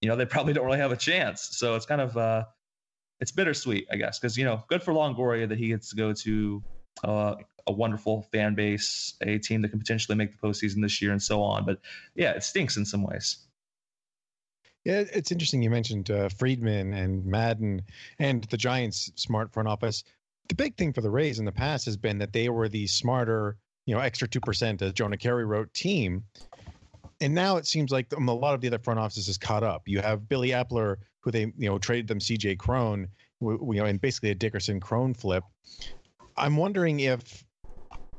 you 0.00 0.08
know 0.08 0.16
they 0.16 0.26
probably 0.26 0.52
don't 0.52 0.66
really 0.66 0.78
have 0.78 0.92
a 0.92 0.96
chance. 0.96 1.48
So 1.52 1.74
it's 1.74 1.86
kind 1.86 2.00
of 2.00 2.16
uh, 2.16 2.44
it's 3.20 3.32
bittersweet, 3.32 3.88
I 3.90 3.96
guess, 3.96 4.18
because 4.18 4.36
you 4.38 4.44
know, 4.44 4.62
good 4.68 4.82
for 4.82 4.92
Longoria 4.92 5.48
that 5.48 5.58
he 5.58 5.68
gets 5.68 5.90
to 5.90 5.96
go 5.96 6.12
to 6.12 6.62
uh, 7.02 7.34
a 7.66 7.72
wonderful 7.72 8.22
fan 8.32 8.54
base, 8.54 9.14
a 9.20 9.38
team 9.38 9.62
that 9.62 9.70
can 9.70 9.78
potentially 9.78 10.16
make 10.16 10.32
the 10.32 10.46
postseason 10.46 10.82
this 10.82 11.02
year, 11.02 11.12
and 11.12 11.22
so 11.22 11.42
on. 11.42 11.64
But 11.64 11.80
yeah, 12.14 12.32
it 12.32 12.44
stinks 12.44 12.76
in 12.76 12.84
some 12.84 13.02
ways. 13.02 13.38
Yeah, 14.84 15.02
it's 15.12 15.30
interesting. 15.30 15.62
You 15.62 15.68
mentioned 15.68 16.10
uh, 16.10 16.30
Friedman 16.30 16.94
and 16.94 17.26
Maddon 17.26 17.82
and 18.18 18.44
the 18.44 18.56
Giants' 18.56 19.12
smart 19.16 19.52
front 19.52 19.68
office 19.68 20.04
the 20.50 20.54
big 20.56 20.76
thing 20.76 20.92
for 20.92 21.00
the 21.00 21.10
Rays 21.10 21.38
in 21.38 21.44
the 21.44 21.52
past 21.52 21.84
has 21.84 21.96
been 21.96 22.18
that 22.18 22.32
they 22.32 22.48
were 22.48 22.68
the 22.68 22.86
smarter, 22.88 23.56
you 23.86 23.94
know, 23.94 24.00
extra 24.00 24.28
2%, 24.28 24.82
as 24.82 24.92
Jonah 24.92 25.16
Keri 25.16 25.44
wrote, 25.44 25.72
team. 25.72 26.24
And 27.20 27.34
now 27.34 27.56
it 27.56 27.68
seems 27.68 27.92
like 27.92 28.12
um, 28.16 28.28
a 28.28 28.34
lot 28.34 28.54
of 28.54 28.60
the 28.60 28.66
other 28.66 28.80
front 28.80 28.98
offices 28.98 29.28
is 29.28 29.38
caught 29.38 29.62
up. 29.62 29.82
You 29.86 30.00
have 30.00 30.28
Billy 30.28 30.48
Eppler, 30.48 30.96
who 31.20 31.30
they, 31.30 31.52
you 31.56 31.68
know, 31.68 31.78
traded 31.78 32.08
them 32.08 32.18
CJ 32.18 32.58
Cron, 32.58 33.06
you 33.40 33.58
know, 33.60 33.84
and 33.84 34.00
basically 34.00 34.30
a 34.30 34.34
Dickerson 34.34 34.80
Cron 34.80 35.14
flip. 35.14 35.44
I'm 36.36 36.56
wondering 36.56 36.98
if 36.98 37.44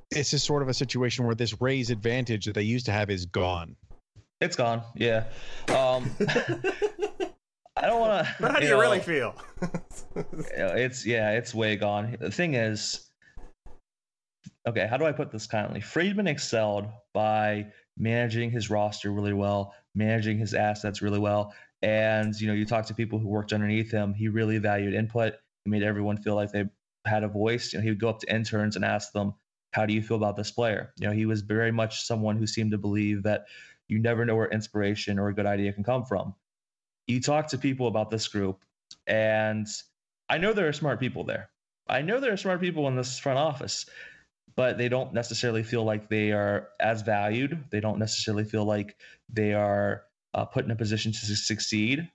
this 0.09 0.33
is 0.33 0.41
sort 0.41 0.61
of 0.61 0.69
a 0.69 0.73
situation 0.73 1.25
where 1.25 1.35
this 1.35 1.59
Rays 1.59 1.89
advantage 1.89 2.45
that 2.45 2.53
they 2.53 2.63
used 2.63 2.85
to 2.85 2.93
have 2.93 3.09
is 3.09 3.25
gone. 3.25 3.75
It's 4.39 4.55
gone. 4.55 4.83
Yeah. 4.95 5.25
Um, 5.67 6.09
I 7.77 7.87
don't 7.87 7.99
want 7.99 8.25
to. 8.25 8.35
But 8.39 8.51
how 8.51 8.59
do 8.59 8.65
you, 8.65 8.71
you 8.71 8.75
know, 8.75 8.81
really 8.81 8.99
feel? 8.99 9.35
it's 10.55 11.05
yeah, 11.05 11.31
it's 11.31 11.53
way 11.53 11.75
gone. 11.75 12.17
The 12.19 12.31
thing 12.31 12.53
is, 12.53 13.09
okay, 14.67 14.87
how 14.87 14.97
do 14.97 15.05
I 15.05 15.11
put 15.11 15.31
this 15.31 15.47
kindly? 15.47 15.79
Friedman 15.79 16.27
excelled 16.27 16.87
by 17.13 17.67
managing 17.97 18.51
his 18.51 18.69
roster 18.69 19.11
really 19.11 19.33
well, 19.33 19.73
managing 19.95 20.37
his 20.37 20.53
assets 20.53 21.01
really 21.01 21.19
well, 21.19 21.53
and 21.81 22.39
you 22.39 22.47
know, 22.47 22.53
you 22.53 22.65
talk 22.65 22.85
to 22.87 22.93
people 22.93 23.19
who 23.19 23.27
worked 23.27 23.53
underneath 23.53 23.89
him. 23.89 24.13
He 24.13 24.27
really 24.27 24.57
valued 24.57 24.93
input. 24.93 25.35
He 25.63 25.71
made 25.71 25.83
everyone 25.83 26.17
feel 26.17 26.35
like 26.35 26.51
they 26.51 26.65
had 27.05 27.23
a 27.23 27.29
voice. 27.29 27.71
You 27.71 27.79
know, 27.79 27.83
he 27.83 27.89
would 27.89 27.99
go 27.99 28.09
up 28.09 28.19
to 28.19 28.33
interns 28.33 28.75
and 28.75 28.83
ask 28.83 29.13
them, 29.13 29.33
"How 29.71 29.85
do 29.85 29.93
you 29.93 30.01
feel 30.01 30.17
about 30.17 30.35
this 30.35 30.51
player?" 30.51 30.93
You 30.99 31.07
know, 31.07 31.13
he 31.13 31.25
was 31.25 31.41
very 31.41 31.71
much 31.71 32.03
someone 32.03 32.35
who 32.35 32.47
seemed 32.47 32.71
to 32.71 32.77
believe 32.77 33.23
that 33.23 33.45
you 33.87 33.97
never 33.97 34.25
know 34.25 34.35
where 34.35 34.49
inspiration 34.49 35.17
or 35.17 35.29
a 35.29 35.33
good 35.33 35.45
idea 35.45 35.71
can 35.71 35.83
come 35.83 36.03
from 36.05 36.35
you 37.11 37.21
talk 37.21 37.47
to 37.49 37.57
people 37.57 37.87
about 37.87 38.09
this 38.09 38.27
group, 38.27 38.63
and 39.07 39.67
I 40.29 40.37
know 40.37 40.53
there 40.53 40.67
are 40.67 40.73
smart 40.73 40.99
people 40.99 41.23
there. 41.23 41.49
I 41.87 42.01
know 42.01 42.19
there 42.19 42.33
are 42.33 42.37
smart 42.37 42.61
people 42.61 42.87
in 42.87 42.95
this 42.95 43.19
front 43.19 43.37
office, 43.37 43.85
but 44.55 44.77
they 44.77 44.89
don't 44.89 45.13
necessarily 45.13 45.63
feel 45.63 45.83
like 45.83 46.09
they 46.09 46.31
are 46.31 46.69
as 46.79 47.01
valued. 47.01 47.65
They 47.69 47.79
don't 47.79 47.99
necessarily 47.99 48.43
feel 48.43 48.65
like 48.65 48.95
they 49.29 49.53
are 49.53 50.03
uh, 50.33 50.45
put 50.45 50.65
in 50.65 50.71
a 50.71 50.75
position 50.75 51.11
to 51.11 51.35
succeed. 51.35 52.09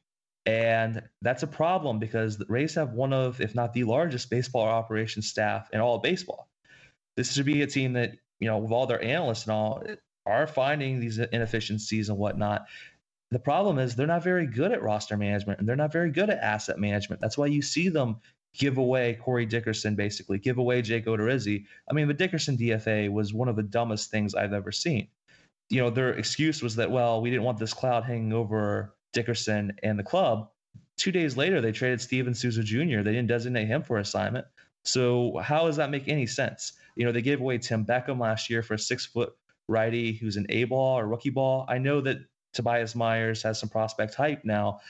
And 0.47 1.03
that's 1.23 1.43
a 1.43 1.49
problem 1.49 1.99
because 1.99 2.39
the 2.39 2.47
Rays 2.49 2.75
have 2.75 2.93
one 2.93 3.13
of, 3.13 3.41
if 3.41 3.55
not 3.55 3.73
the 3.73 3.85
largest 3.85 4.31
baseball 4.31 4.67
operations 4.67 5.29
staff 5.29 5.69
in 5.73 5.81
all 5.81 5.97
of 5.97 6.03
baseball. 6.03 6.49
This 7.17 7.33
should 7.33 7.47
be 7.47 7.63
a 7.63 7.67
team 7.67 7.95
that, 7.95 8.13
you 8.39 8.49
know, 8.49 8.59
with 8.59 8.71
all 8.71 8.87
their 8.87 9.03
analysts 9.03 9.45
and 9.45 9.53
all, 9.53 9.83
are 10.25 10.47
finding 10.47 11.01
these 11.01 11.19
inefficiencies 11.19 12.09
and 12.09 12.19
whatnot. 12.19 12.67
The 13.31 13.39
problem 13.39 13.79
is 13.79 13.97
they're 13.97 14.07
not 14.07 14.23
very 14.23 14.47
good 14.47 14.73
at 14.73 14.83
roster 14.83 15.17
management 15.17 15.59
and 15.59 15.69
they're 15.69 15.77
not 15.77 15.93
very 15.93 16.11
good 16.11 16.31
at 16.31 16.39
asset 16.39 16.79
management. 16.79 17.21
That's 17.21 17.37
why 17.37 17.47
you 17.47 17.61
see 17.61 17.89
them 17.89 18.21
give 18.55 18.79
away 18.79 19.15
Corey 19.15 19.47
Dickerson, 19.47 19.97
basically, 19.97 20.39
give 20.39 20.59
away 20.59 20.81
Jake 20.83 21.07
Odorizzi. 21.07 21.65
I 21.91 21.95
mean, 21.95 22.09
the 22.09 22.15
Dickerson 22.15 22.57
DFA 22.57 23.11
was 23.11 23.35
one 23.35 23.49
of 23.49 23.57
the 23.57 23.63
dumbest 23.63 24.11
things 24.11 24.35
I've 24.35 24.53
ever 24.53 24.73
seen. 24.73 25.09
You 25.69 25.83
know, 25.83 25.91
their 25.91 26.11
excuse 26.11 26.63
was 26.63 26.77
that, 26.77 26.91
well, 26.91 27.21
we 27.21 27.31
didn't 27.31 27.45
want 27.45 27.59
this 27.59 27.75
cloud 27.75 28.05
hanging 28.05 28.33
over 28.33 28.95
Dickerson 29.13 29.77
and 29.83 29.99
the 29.99 30.05
club. 30.05 30.49
Two 30.97 31.13
days 31.13 31.37
later, 31.37 31.61
they 31.61 31.73
traded 31.73 32.01
Steven 32.01 32.35
Souza 32.35 32.63
Jr. 32.63 33.03
They 33.03 33.13
didn't 33.13 33.27
designate 33.27 33.67
him 33.67 33.83
for 33.83 33.99
assignment. 33.99 34.47
So 34.85 35.39
how 35.43 35.67
does 35.67 35.77
that 35.77 35.91
make 35.91 36.09
any 36.09 36.27
sense? 36.27 36.73
You 36.95 37.05
know, 37.05 37.13
they 37.13 37.23
gave 37.23 37.41
away 37.41 37.59
Tim 37.59 37.85
Beckham 37.85 38.21
last 38.21 38.49
year 38.49 38.63
for 38.63 38.75
a 38.75 38.79
six 38.79 39.05
foot 39.05 39.35
righty 39.69 40.13
who's 40.13 40.37
an 40.37 40.47
A 40.49 40.65
ball 40.65 40.99
or 40.99 41.07
rookie 41.07 41.31
ball. 41.31 41.67
I 41.69 41.79
know 41.79 42.01
that 42.03 42.19
Tobias 42.57 42.95
Myers 42.95 43.43
has 43.43 43.61
some 43.61 43.69
prospect 43.69 44.15
hype 44.15 44.45
now, 44.45 44.81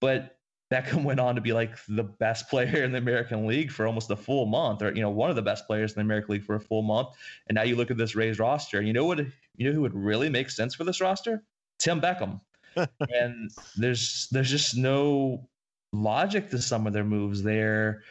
but 0.00 0.36
Beckham 0.70 1.04
went 1.04 1.20
on 1.20 1.34
to 1.34 1.40
be 1.40 1.52
like 1.52 1.76
the 1.88 2.04
best 2.04 2.48
player 2.48 2.84
in 2.84 2.92
the 2.92 2.98
American 2.98 3.46
League 3.46 3.70
for 3.70 3.86
almost 3.86 4.10
a 4.10 4.16
full 4.16 4.46
month, 4.46 4.82
or 4.82 4.92
you 4.94 5.02
know, 5.02 5.10
one 5.10 5.30
of 5.30 5.36
the 5.36 5.42
best 5.42 5.66
players 5.66 5.92
in 5.92 5.96
the 5.96 6.02
American 6.02 6.34
League 6.34 6.44
for 6.44 6.54
a 6.54 6.60
full 6.60 6.82
month. 6.82 7.08
And 7.48 7.56
now 7.56 7.62
you 7.62 7.76
look 7.76 7.90
at 7.90 7.96
this 7.96 8.14
Rays 8.14 8.38
roster, 8.38 8.78
and 8.78 8.86
you 8.86 8.92
know 8.92 9.04
what? 9.04 9.18
You 9.18 9.68
know 9.68 9.72
who 9.72 9.80
would 9.82 9.94
really 9.94 10.28
make 10.28 10.50
sense 10.50 10.74
for 10.74 10.84
this 10.84 11.00
roster? 11.00 11.42
Tim 11.78 12.00
Beckham. 12.00 12.40
and 12.76 13.50
there's 13.76 14.28
there's 14.30 14.50
just 14.50 14.76
no 14.76 15.48
logic 15.92 16.50
to 16.50 16.60
some 16.60 16.86
of 16.86 16.92
their 16.92 17.04
moves. 17.04 17.42
They're 17.42 18.02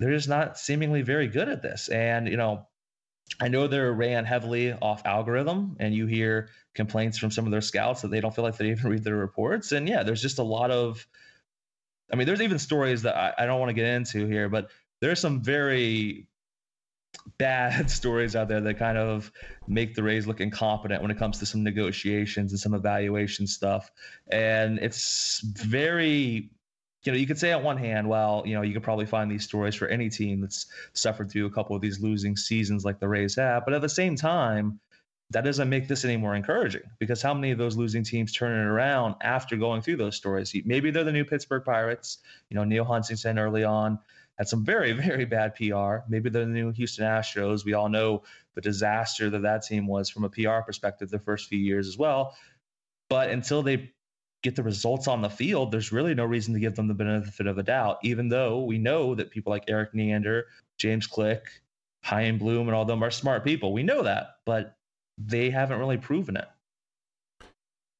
they're 0.00 0.12
just 0.12 0.28
not 0.28 0.58
seemingly 0.58 1.02
very 1.02 1.28
good 1.28 1.48
at 1.48 1.62
this. 1.62 1.88
And 1.88 2.28
you 2.28 2.36
know, 2.36 2.66
I 3.40 3.48
know 3.48 3.66
they're 3.66 3.92
ran 3.92 4.24
heavily 4.24 4.72
off 4.72 5.06
algorithm, 5.06 5.76
and 5.80 5.94
you 5.94 6.06
hear 6.06 6.50
complaints 6.78 7.18
from 7.18 7.32
some 7.32 7.44
of 7.44 7.50
their 7.50 7.60
scouts 7.60 8.02
that 8.02 8.08
they 8.08 8.20
don't 8.20 8.34
feel 8.34 8.44
like 8.44 8.56
they 8.56 8.70
even 8.70 8.90
read 8.90 9.02
their 9.02 9.16
reports. 9.16 9.72
And 9.72 9.88
yeah, 9.88 10.04
there's 10.04 10.22
just 10.22 10.38
a 10.38 10.44
lot 10.44 10.70
of, 10.70 11.06
I 12.10 12.16
mean, 12.16 12.26
there's 12.26 12.40
even 12.40 12.58
stories 12.58 13.02
that 13.02 13.16
I, 13.16 13.34
I 13.42 13.46
don't 13.46 13.58
want 13.58 13.70
to 13.70 13.74
get 13.74 13.86
into 13.86 14.26
here, 14.26 14.48
but 14.48 14.70
there's 15.00 15.18
some 15.18 15.42
very 15.42 16.28
bad 17.36 17.90
stories 17.98 18.36
out 18.36 18.46
there 18.48 18.60
that 18.60 18.78
kind 18.78 18.96
of 18.96 19.32
make 19.66 19.96
the 19.96 20.04
Rays 20.04 20.28
look 20.28 20.40
incompetent 20.40 21.02
when 21.02 21.10
it 21.10 21.18
comes 21.18 21.40
to 21.40 21.46
some 21.46 21.64
negotiations 21.64 22.52
and 22.52 22.60
some 22.60 22.74
evaluation 22.74 23.48
stuff. 23.48 23.90
And 24.30 24.78
it's 24.78 25.42
very 25.42 26.50
you 27.04 27.12
know, 27.12 27.18
you 27.18 27.26
could 27.26 27.38
say 27.38 27.52
on 27.52 27.62
one 27.62 27.78
hand, 27.78 28.08
well, 28.08 28.42
you 28.44 28.54
know, 28.54 28.62
you 28.62 28.74
could 28.74 28.82
probably 28.82 29.06
find 29.06 29.30
these 29.30 29.44
stories 29.44 29.74
for 29.74 29.86
any 29.88 30.10
team 30.10 30.40
that's 30.40 30.66
suffered 30.92 31.30
through 31.30 31.46
a 31.46 31.50
couple 31.50 31.74
of 31.74 31.80
these 31.80 32.00
losing 32.00 32.36
seasons 32.36 32.84
like 32.84 32.98
the 32.98 33.08
Rays 33.08 33.36
have. 33.36 33.64
But 33.64 33.72
at 33.72 33.80
the 33.80 33.88
same 33.88 34.16
time, 34.16 34.80
that 35.30 35.44
doesn't 35.44 35.68
make 35.68 35.88
this 35.88 36.04
any 36.04 36.16
more 36.16 36.34
encouraging 36.34 36.82
because 36.98 37.20
how 37.20 37.34
many 37.34 37.50
of 37.50 37.58
those 37.58 37.76
losing 37.76 38.02
teams 38.02 38.32
turn 38.32 38.52
it 38.52 38.70
around 38.70 39.14
after 39.20 39.56
going 39.56 39.82
through 39.82 39.96
those 39.96 40.16
stories? 40.16 40.54
Maybe 40.64 40.90
they're 40.90 41.04
the 41.04 41.12
new 41.12 41.24
Pittsburgh 41.24 41.64
Pirates. 41.64 42.18
You 42.48 42.56
know, 42.56 42.64
Neal 42.64 42.84
Huntington 42.84 43.38
early 43.38 43.64
on 43.64 43.98
had 44.38 44.48
some 44.48 44.64
very, 44.64 44.92
very 45.06 45.26
bad 45.26 45.54
PR. 45.54 45.98
Maybe 46.08 46.30
they're 46.30 46.46
the 46.46 46.50
new 46.50 46.72
Houston 46.72 47.04
Astros. 47.04 47.64
We 47.64 47.74
all 47.74 47.90
know 47.90 48.22
the 48.54 48.62
disaster 48.62 49.28
that 49.30 49.42
that 49.42 49.64
team 49.64 49.86
was 49.86 50.08
from 50.08 50.24
a 50.24 50.30
PR 50.30 50.60
perspective 50.64 51.10
the 51.10 51.18
first 51.18 51.48
few 51.48 51.58
years 51.58 51.88
as 51.88 51.98
well. 51.98 52.34
But 53.10 53.30
until 53.30 53.62
they 53.62 53.92
get 54.42 54.56
the 54.56 54.62
results 54.62 55.08
on 55.08 55.20
the 55.20 55.28
field, 55.28 55.72
there's 55.72 55.92
really 55.92 56.14
no 56.14 56.24
reason 56.24 56.54
to 56.54 56.60
give 56.60 56.74
them 56.74 56.88
the 56.88 56.94
benefit 56.94 57.46
of 57.46 57.56
the 57.56 57.62
doubt, 57.62 57.98
even 58.02 58.28
though 58.28 58.62
we 58.62 58.78
know 58.78 59.14
that 59.14 59.30
people 59.30 59.50
like 59.50 59.64
Erik 59.68 59.94
Neander, 59.94 60.46
James 60.78 61.06
Click, 61.06 61.44
Chaim 62.02 62.38
Bloom, 62.38 62.68
and 62.68 62.74
all 62.74 62.84
them 62.84 63.02
are 63.02 63.10
smart 63.10 63.44
people. 63.44 63.72
We 63.72 63.82
know 63.82 64.02
that, 64.02 64.36
but 64.46 64.77
they 65.18 65.50
haven't 65.50 65.78
really 65.78 65.96
proven 65.98 66.36
it. 66.36 66.48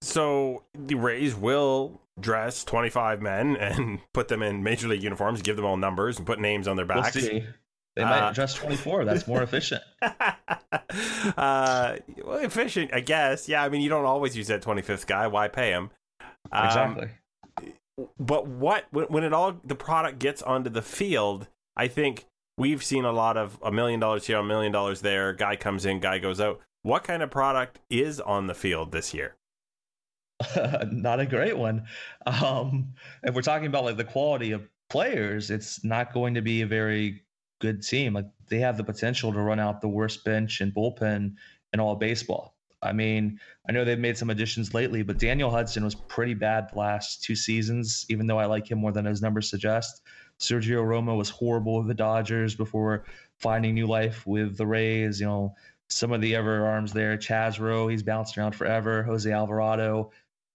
So 0.01 0.63
the 0.75 0.95
Rays 0.95 1.35
will 1.35 2.01
dress 2.21 2.65
25 2.65 3.21
men 3.21 3.57
and 3.57 4.01
put 4.15 4.29
them 4.29 4.43
in 4.43 4.63
major 4.63 4.89
league 4.89 5.03
uniforms, 5.03 5.43
give 5.43 5.57
them 5.57 5.65
all 5.65 5.77
numbers, 5.77 6.19
and 6.19 6.27
put 6.27 6.39
names 6.41 6.69
on 6.69 6.77
their 6.77 6.87
backs. 6.87 7.15
We'll 7.17 7.25
see. 7.25 7.45
They 7.97 8.05
might 8.05 8.27
Uh, 8.27 8.31
address 8.31 8.55
24. 8.55 9.05
That's 9.05 9.27
more 9.27 9.43
efficient. 9.43 9.83
uh, 11.37 11.97
well, 12.25 12.39
efficient, 12.39 12.91
I 12.95 13.01
guess. 13.01 13.49
Yeah, 13.49 13.63
I 13.65 13.69
mean, 13.69 13.81
you 13.81 13.89
don't 13.89 14.05
always 14.05 14.37
use 14.37 14.47
that 14.49 14.63
25th 14.63 15.07
guy. 15.07 15.27
Why 15.27 15.49
pay 15.49 15.71
him? 15.71 15.91
Um, 16.53 16.67
Exactly. 16.67 17.09
but 18.19 18.47
what 18.47 18.87
when, 18.91 19.07
when 19.07 19.25
it 19.25 19.33
all 19.33 19.57
the 19.65 19.75
product 19.75 20.19
gets 20.19 20.43
onto 20.43 20.71
the 20.71 20.83
field, 20.83 21.49
I 21.77 21.89
think 21.89 22.27
we've 22.57 22.83
seen 22.85 23.05
a 23.05 23.13
lot 23.13 23.37
of 23.37 23.59
a 23.63 23.73
million 23.73 23.99
dollars 24.01 24.27
here, 24.27 24.39
a 24.39 24.45
million 24.45 24.71
dollars 24.73 25.01
there. 25.01 25.33
Guy 25.33 25.57
comes 25.57 25.85
in, 25.85 25.99
guy 26.01 26.19
goes 26.19 26.41
out. 26.41 26.61
What 26.89 27.05
kind 27.05 27.23
of 27.23 27.31
product 27.31 27.81
is 27.91 28.19
on 28.19 28.47
the 28.47 28.55
field 28.55 28.93
this 28.93 29.13
year? 29.13 29.37
not 30.91 31.21
a 31.21 31.27
great 31.27 31.59
one. 31.59 31.85
Um, 32.25 32.95
if 33.23 33.35
we're 33.35 33.43
talking 33.43 33.67
about 33.67 33.85
like 33.85 33.99
the 33.99 34.05
quality 34.05 34.53
of 34.53 34.67
players, 34.89 35.51
it's 35.51 35.85
not 35.85 36.15
going 36.15 36.33
to 36.33 36.41
be 36.41 36.63
a 36.63 36.67
very 36.67 37.25
good 37.61 37.83
team. 37.83 38.15
Like 38.15 38.25
they 38.49 38.61
have 38.61 38.79
the 38.79 38.85
potential 38.85 39.35
to 39.35 39.39
run 39.39 39.61
out 39.61 39.83
the 39.83 39.89
worst 39.89 40.25
bench 40.25 40.63
and 40.63 40.73
bullpen 40.73 41.35
in 41.75 41.79
all 41.79 41.95
baseball. 41.95 42.55
I 42.81 42.95
mean, 42.95 43.39
I 43.69 43.73
know 43.73 43.85
they've 43.85 43.99
made 43.99 44.17
some 44.17 44.31
additions 44.31 44.73
lately, 44.73 45.03
but 45.03 45.19
Daniel 45.19 45.51
Hudson 45.51 45.85
was 45.85 45.95
pretty 45.95 46.33
bad 46.33 46.71
the 46.73 46.79
last 46.79 47.23
two 47.23 47.37
seasons, 47.37 48.07
even 48.09 48.27
though 48.27 48.39
I 48.39 48.47
like 48.47 48.71
him 48.71 48.79
more 48.79 48.93
than 48.93 49.05
his 49.05 49.21
numbers 49.21 49.51
suggest. 49.51 50.01
Sergio 50.41 50.83
Romo 50.83 51.19
was 51.19 51.29
horrible 51.29 51.79
with 51.79 51.89
the 51.89 51.95
Dodgers 51.95 52.55
before 52.55 53.05
finding 53.37 53.75
new 53.75 53.87
life 53.87 54.27
with 54.27 54.57
the 54.57 54.67
Rays. 54.67 55.21
You 55.21 55.27
know, 55.27 55.55
some 55.89 56.13
of 56.13 56.21
the 56.21 56.35
ever 56.35 56.67
arms 56.67 56.93
there. 56.93 57.17
Chaz 57.17 57.59
Roe, 57.59 57.89
he's 57.89 58.03
bounced 58.03 58.37
around 58.37 58.55
forever. 58.55 59.03
Jose 59.03 59.31
Alvarado, 59.31 60.11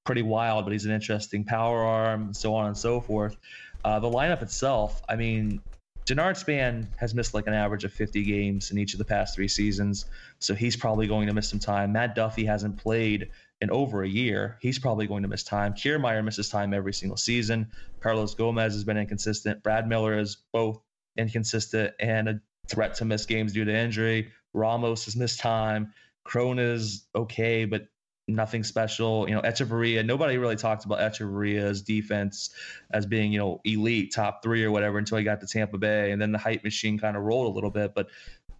pretty 0.05 0.21
wild, 0.21 0.65
but 0.65 0.71
he's 0.71 0.85
an 0.85 0.91
interesting 0.91 1.43
power 1.43 1.83
arm, 1.83 2.23
and 2.23 2.37
so 2.37 2.53
on 2.53 2.67
and 2.67 2.77
so 2.77 3.01
forth. 3.01 3.37
Uh, 3.83 3.99
the 3.99 4.09
lineup 4.09 4.41
itself, 4.41 5.01
I 5.09 5.15
mean, 5.15 5.61
Denard 6.05 6.37
Span 6.37 6.87
has 6.97 7.15
missed 7.15 7.33
like 7.33 7.47
an 7.47 7.53
average 7.53 7.85
of 7.85 7.93
50 7.93 8.23
games 8.23 8.71
in 8.71 8.77
each 8.77 8.93
of 8.93 8.97
the 8.97 9.05
past 9.05 9.35
three 9.35 9.47
seasons, 9.47 10.05
so 10.39 10.53
he's 10.53 10.75
probably 10.75 11.07
going 11.07 11.27
to 11.27 11.33
miss 11.33 11.49
some 11.49 11.59
time. 11.59 11.93
Matt 11.93 12.13
Duffy 12.15 12.45
hasn't 12.45 12.77
played 12.77 13.29
in 13.61 13.69
over 13.71 14.03
a 14.03 14.07
year. 14.07 14.57
He's 14.59 14.77
probably 14.77 15.07
going 15.07 15.23
to 15.23 15.29
miss 15.29 15.43
time. 15.43 15.73
Kiermaier 15.73 16.23
misses 16.23 16.49
time 16.49 16.73
every 16.73 16.93
single 16.93 17.15
season. 17.15 17.71
Carlos 18.01 18.35
Gomez 18.35 18.73
has 18.73 18.83
been 18.83 18.97
inconsistent. 18.97 19.63
Brad 19.63 19.87
Miller 19.87 20.19
is 20.19 20.37
both 20.51 20.81
inconsistent 21.17 21.93
and 21.99 22.27
a 22.27 22.41
threat 22.67 22.95
to 22.95 23.05
miss 23.05 23.25
games 23.25 23.53
due 23.53 23.63
to 23.63 23.73
injury. 23.73 24.31
Ramos 24.53 25.05
has 25.05 25.15
missed 25.15 25.39
time. 25.39 25.93
Cron 26.23 26.59
is 26.59 27.05
okay, 27.15 27.65
but 27.65 27.87
nothing 28.27 28.63
special. 28.63 29.27
You 29.27 29.35
know, 29.35 29.41
Hechavarria, 29.41 30.05
nobody 30.05 30.37
really 30.37 30.55
talked 30.55 30.85
about 30.85 30.99
Hechavarria's 30.99 31.81
defense 31.81 32.51
as 32.91 33.05
being, 33.05 33.33
you 33.33 33.39
know, 33.39 33.59
elite, 33.65 34.13
top 34.13 34.41
three 34.43 34.63
or 34.63 34.71
whatever 34.71 34.97
until 34.97 35.17
he 35.17 35.23
got 35.23 35.41
to 35.41 35.47
Tampa 35.47 35.77
Bay. 35.77 36.11
And 36.11 36.21
then 36.21 36.31
the 36.31 36.37
hype 36.37 36.63
machine 36.63 36.97
kind 36.97 37.17
of 37.17 37.23
rolled 37.23 37.51
a 37.51 37.53
little 37.53 37.71
bit. 37.71 37.93
But, 37.93 38.07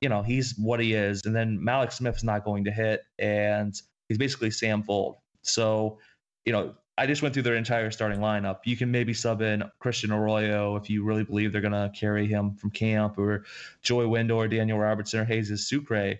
you 0.01 0.09
know, 0.09 0.21
he's 0.21 0.55
what 0.57 0.79
he 0.79 0.93
is. 0.93 1.21
And 1.25 1.35
then 1.35 1.59
Mallex 1.59 1.93
Smith's 1.93 2.23
not 2.23 2.43
going 2.43 2.65
to 2.65 2.71
hit. 2.71 3.03
And 3.19 3.73
he's 4.09 4.17
basically 4.17 4.51
Sam 4.51 4.83
Fuld. 4.83 5.15
So, 5.43 5.99
you 6.45 6.51
know, 6.51 6.75
I 6.97 7.07
just 7.07 7.21
went 7.21 7.33
through 7.33 7.43
their 7.43 7.55
entire 7.55 7.89
starting 7.91 8.19
lineup. 8.19 8.59
You 8.65 8.77
can 8.77 8.91
maybe 8.91 9.13
sub 9.13 9.41
in 9.41 9.63
Christian 9.79 10.11
Arroyo 10.11 10.75
if 10.75 10.89
you 10.89 11.03
really 11.03 11.23
believe 11.23 11.51
they're 11.51 11.61
going 11.61 11.73
to 11.73 11.91
carry 11.93 12.27
him 12.27 12.55
from 12.55 12.69
camp, 12.69 13.17
or 13.17 13.45
Joey 13.81 14.05
Wendle 14.05 14.39
or 14.39 14.47
Daniel 14.47 14.77
Robertson 14.77 15.21
or 15.21 15.25
Jesus 15.25 15.67
Sucre 15.67 16.19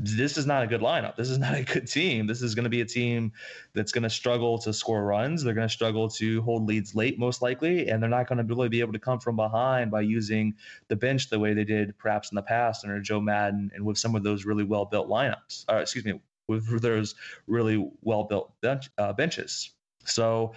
this 0.00 0.38
is 0.38 0.46
not 0.46 0.62
a 0.62 0.66
good 0.68 0.80
lineup. 0.80 1.16
This 1.16 1.28
is 1.28 1.38
not 1.38 1.54
a 1.54 1.64
good 1.64 1.88
team. 1.88 2.28
This 2.28 2.40
is 2.40 2.54
going 2.54 2.64
to 2.64 2.70
be 2.70 2.80
a 2.80 2.86
team 2.86 3.32
that's 3.74 3.90
going 3.90 4.04
to 4.04 4.10
struggle 4.10 4.56
to 4.58 4.72
score 4.72 5.04
runs. 5.04 5.42
They're 5.42 5.54
going 5.54 5.66
to 5.66 5.72
struggle 5.72 6.08
to 6.10 6.40
hold 6.42 6.66
leads 6.66 6.94
late, 6.94 7.18
most 7.18 7.42
likely, 7.42 7.88
and 7.88 8.00
they're 8.00 8.08
not 8.08 8.28
going 8.28 8.38
to 8.38 8.44
really 8.44 8.68
be 8.68 8.80
able 8.80 8.92
to 8.92 9.00
come 9.00 9.18
from 9.18 9.34
behind 9.34 9.90
by 9.90 10.02
using 10.02 10.54
the 10.86 10.94
bench 10.94 11.28
the 11.30 11.38
way 11.38 11.52
they 11.52 11.64
did 11.64 11.98
perhaps 11.98 12.30
in 12.30 12.36
the 12.36 12.42
past 12.42 12.84
under 12.84 13.00
Joe 13.00 13.20
Maddon 13.20 13.72
and 13.74 13.84
with 13.84 13.98
some 13.98 14.14
of 14.14 14.22
those 14.22 14.44
really 14.44 14.64
well 14.64 14.84
built 14.84 15.08
lineups. 15.08 15.64
Or 15.68 15.78
excuse 15.80 16.04
me, 16.04 16.20
with 16.46 16.80
those 16.80 17.16
really 17.48 17.90
well 18.00 18.22
built 18.24 18.52
bench, 18.60 18.90
uh, 18.98 19.12
benches. 19.12 19.70
So 20.10 20.54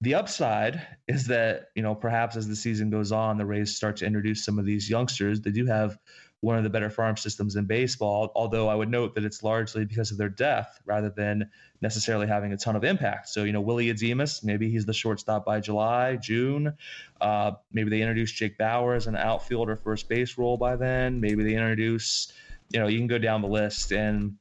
the 0.00 0.14
upside 0.14 0.86
is 1.08 1.26
that 1.28 1.68
you 1.74 1.82
know 1.82 1.94
perhaps 1.94 2.36
as 2.36 2.48
the 2.48 2.56
season 2.56 2.90
goes 2.90 3.12
on, 3.12 3.38
the 3.38 3.46
Rays 3.46 3.74
start 3.74 3.96
to 3.98 4.06
introduce 4.06 4.44
some 4.44 4.58
of 4.58 4.66
these 4.66 4.88
youngsters. 4.88 5.40
They 5.40 5.50
do 5.50 5.66
have 5.66 5.98
one 6.44 6.58
of 6.58 6.62
the 6.62 6.70
better 6.70 6.90
farm 6.90 7.16
systems 7.16 7.56
in 7.56 7.64
baseball. 7.64 8.30
Although 8.34 8.68
I 8.68 8.74
would 8.74 8.90
note 8.90 9.14
that 9.14 9.24
it's 9.24 9.42
largely 9.42 9.86
because 9.86 10.10
of 10.10 10.18
their 10.18 10.28
depth 10.28 10.78
rather 10.84 11.08
than 11.08 11.50
necessarily 11.80 12.26
having 12.26 12.52
a 12.52 12.56
ton 12.56 12.76
of 12.76 12.84
impact. 12.84 13.30
So, 13.30 13.44
you 13.44 13.52
know, 13.52 13.62
Willy 13.62 13.92
Adames, 13.92 14.44
maybe 14.44 14.70
he's 14.70 14.84
the 14.84 14.92
shortstop 14.92 15.46
by 15.46 15.60
July, 15.60 16.16
June. 16.16 16.74
Uh, 17.20 17.52
maybe 17.72 17.90
they 17.90 18.02
introduce 18.02 18.30
Jake 18.30 18.58
Bauer 18.58 18.94
as 18.94 19.06
an 19.06 19.16
outfield 19.16 19.70
or 19.70 19.76
first 19.76 20.08
base 20.08 20.36
role 20.36 20.58
by 20.58 20.76
then. 20.76 21.20
Maybe 21.20 21.42
they 21.42 21.54
introduce, 21.54 22.30
you 22.70 22.78
know, 22.78 22.88
you 22.88 22.98
can 22.98 23.06
go 23.06 23.18
down 23.18 23.40
the 23.40 23.48
list. 23.48 23.92
And 23.92 24.36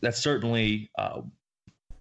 that's 0.00 0.18
certainly 0.18 0.90
uh, 0.98 1.20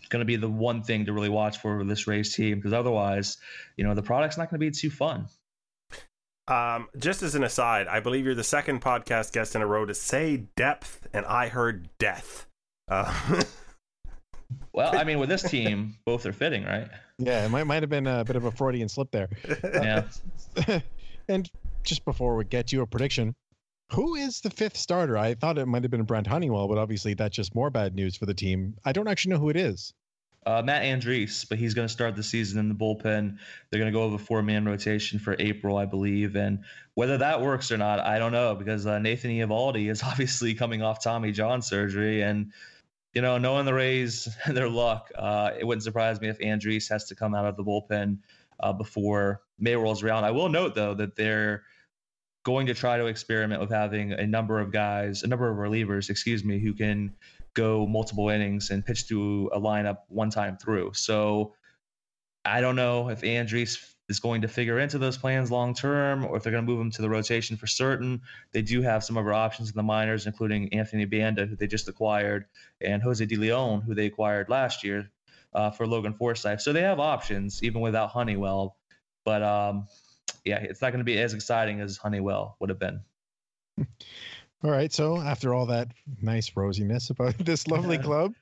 going 0.09 0.21
to 0.21 0.25
be 0.25 0.35
the 0.35 0.49
one 0.49 0.83
thing 0.83 1.05
to 1.05 1.13
really 1.13 1.29
watch 1.29 1.59
for 1.59 1.83
this 1.83 2.07
Rays 2.07 2.35
team 2.35 2.57
because 2.57 2.73
otherwise, 2.73 3.37
you 3.77 3.83
know, 3.83 3.93
the 3.93 4.01
product's 4.01 4.37
not 4.37 4.49
going 4.49 4.59
to 4.59 4.65
be 4.65 4.71
too 4.71 4.89
fun. 4.89 5.27
Um, 6.47 6.89
just 6.97 7.21
as 7.21 7.35
an 7.35 7.43
aside, 7.43 7.87
I 7.87 7.99
believe 7.99 8.25
you're 8.25 8.33
the 8.33 8.43
second 8.43 8.81
podcast 8.81 9.33
guest 9.33 9.55
in 9.55 9.61
a 9.61 9.67
row 9.67 9.85
to 9.85 9.93
say 9.93 10.45
depth, 10.55 11.07
and 11.13 11.25
I 11.27 11.47
heard 11.47 11.89
death. 11.99 12.47
Uh, 12.87 13.43
well, 14.73 14.97
I 14.97 15.03
mean, 15.03 15.19
with 15.19 15.29
this 15.29 15.43
team, 15.43 15.95
both 16.05 16.25
are 16.25 16.33
fitting, 16.33 16.63
right? 16.63 16.87
Yeah, 17.19 17.45
it 17.45 17.49
might 17.49 17.65
might 17.65 17.83
have 17.83 17.89
been 17.89 18.07
a 18.07 18.25
bit 18.25 18.35
of 18.35 18.45
a 18.45 18.51
Freudian 18.51 18.89
slip 18.89 19.11
there. 19.11 19.29
Yeah. 19.63 20.03
and 21.27 21.49
just 21.83 22.03
before 22.03 22.35
we 22.35 22.45
get 22.45 22.71
you 22.71 22.81
a 22.81 22.87
prediction, 22.87 23.35
who 23.91 24.15
is 24.15 24.41
the 24.41 24.49
fifth 24.49 24.77
starter? 24.77 25.17
I 25.17 25.35
thought 25.35 25.59
it 25.59 25.67
might 25.67 25.83
have 25.83 25.91
been 25.91 26.03
Brent 26.03 26.25
Honeywell, 26.25 26.67
but 26.67 26.79
obviously 26.79 27.13
that's 27.13 27.35
just 27.35 27.53
more 27.53 27.69
bad 27.69 27.93
news 27.93 28.15
for 28.15 28.25
the 28.25 28.33
team. 28.33 28.75
I 28.85 28.91
don't 28.91 29.07
actually 29.07 29.33
know 29.33 29.39
who 29.39 29.49
it 29.49 29.57
is. 29.57 29.93
Uh, 30.49 30.63
Matt 30.63 30.81
Andriese, 30.81 31.47
but 31.47 31.59
he's 31.59 31.75
going 31.75 31.87
to 31.87 31.93
start 31.93 32.15
the 32.15 32.23
season 32.23 32.59
in 32.59 32.69
the 32.69 32.73
bullpen. 32.73 33.37
They're 33.69 33.79
going 33.79 33.91
to 33.91 33.95
go 33.95 34.09
with 34.09 34.19
a 34.19 34.23
four 34.23 34.41
man 34.41 34.65
rotation 34.65 35.19
for 35.19 35.35
April, 35.37 35.77
I 35.77 35.85
believe. 35.85 36.35
And 36.35 36.63
whether 36.95 37.19
that 37.19 37.41
works 37.41 37.71
or 37.71 37.77
not, 37.77 37.99
I 37.99 38.17
don't 38.17 38.31
know 38.31 38.55
because 38.55 38.87
uh, 38.87 38.97
Nathan 38.97 39.29
Eovaldi 39.29 39.91
is 39.91 40.01
obviously 40.03 40.55
coming 40.55 40.81
off 40.81 41.03
Tommy 41.03 41.31
John 41.31 41.61
surgery. 41.61 42.23
And, 42.23 42.51
you 43.13 43.21
know, 43.21 43.37
knowing 43.37 43.65
the 43.65 43.75
Rays, 43.75 44.27
and 44.45 44.57
their 44.57 44.69
luck, 44.69 45.11
uh, 45.15 45.51
it 45.59 45.65
wouldn't 45.65 45.83
surprise 45.83 46.19
me 46.19 46.29
if 46.29 46.39
Andriese 46.39 46.89
has 46.89 47.05
to 47.05 47.15
come 47.15 47.35
out 47.35 47.45
of 47.45 47.55
the 47.55 47.63
bullpen 47.63 48.17
uh, 48.59 48.73
before 48.73 49.43
May 49.59 49.75
rolls 49.75 50.01
around. 50.01 50.23
I 50.23 50.31
will 50.31 50.49
note, 50.49 50.73
though, 50.73 50.95
that 50.95 51.15
they're 51.15 51.61
going 52.43 52.65
to 52.65 52.73
try 52.73 52.97
to 52.97 53.05
experiment 53.05 53.61
with 53.61 53.69
having 53.69 54.13
a 54.13 54.25
number 54.25 54.59
of 54.59 54.71
guys, 54.71 55.21
a 55.21 55.27
number 55.27 55.47
of 55.47 55.57
relievers, 55.57 56.09
excuse 56.09 56.43
me, 56.43 56.57
who 56.57 56.73
can 56.73 57.13
go 57.59 57.85
multiple 57.85 58.29
innings 58.29 58.69
and 58.69 58.85
pitch 58.85 59.07
to 59.07 59.49
a 59.53 59.59
lineup 59.59 59.99
one 60.07 60.29
time 60.29 60.57
through. 60.57 60.91
So 60.93 61.53
I 62.45 62.61
don't 62.61 62.75
know 62.75 63.09
if 63.09 63.21
Andriese 63.21 63.77
is 64.07 64.19
going 64.19 64.41
to 64.41 64.47
figure 64.47 64.79
into 64.79 64.97
those 64.97 65.17
plans 65.17 65.51
long 65.51 65.73
term 65.73 66.25
or 66.25 66.37
if 66.37 66.43
they're 66.43 66.51
going 66.51 66.65
to 66.65 66.71
move 66.71 66.81
him 66.81 66.91
to 66.91 67.01
the 67.01 67.09
rotation 67.09 67.57
for 67.57 67.67
certain. 67.67 68.21
They 68.53 68.61
do 68.61 68.81
have 68.81 69.03
some 69.03 69.17
other 69.17 69.33
options 69.33 69.69
in 69.69 69.75
the 69.75 69.83
minors, 69.83 70.25
including 70.25 70.73
Anthony 70.73 71.05
Banda, 71.05 71.45
who 71.45 71.55
they 71.55 71.67
just 71.67 71.87
acquired, 71.87 72.45
and 72.81 73.03
Jose 73.03 73.23
De 73.23 73.35
Leon, 73.35 73.81
who 73.81 73.93
they 73.93 74.07
acquired 74.07 74.49
last 74.49 74.83
year 74.83 75.11
uh, 75.53 75.69
for 75.69 75.85
Logan 75.85 76.13
Forsythe. 76.13 76.61
So 76.61 76.73
they 76.73 76.81
have 76.81 76.99
options 76.99 77.61
even 77.61 77.81
without 77.81 78.09
Honeywell. 78.09 78.77
But 79.25 79.43
um, 79.43 79.87
yeah, 80.45 80.57
it's 80.59 80.81
not 80.81 80.91
going 80.91 80.99
to 80.99 81.11
be 81.11 81.19
as 81.19 81.33
exciting 81.33 81.81
as 81.81 81.97
Honeywell 81.97 82.55
would 82.59 82.69
have 82.69 82.79
been. 82.79 83.01
All 84.63 84.71
right. 84.71 84.91
So 84.91 85.17
after 85.17 85.53
all 85.53 85.65
that 85.67 85.89
nice 86.21 86.49
rosiness 86.51 87.09
about 87.09 87.37
this 87.39 87.67
lovely 87.67 87.97
club, 87.97 88.33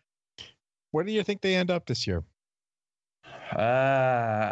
where 0.91 1.03
do 1.03 1.11
you 1.11 1.23
think 1.23 1.41
they 1.41 1.55
end 1.55 1.69
up 1.69 1.85
this 1.85 2.07
year? 2.07 2.23
Uh, 3.55 3.59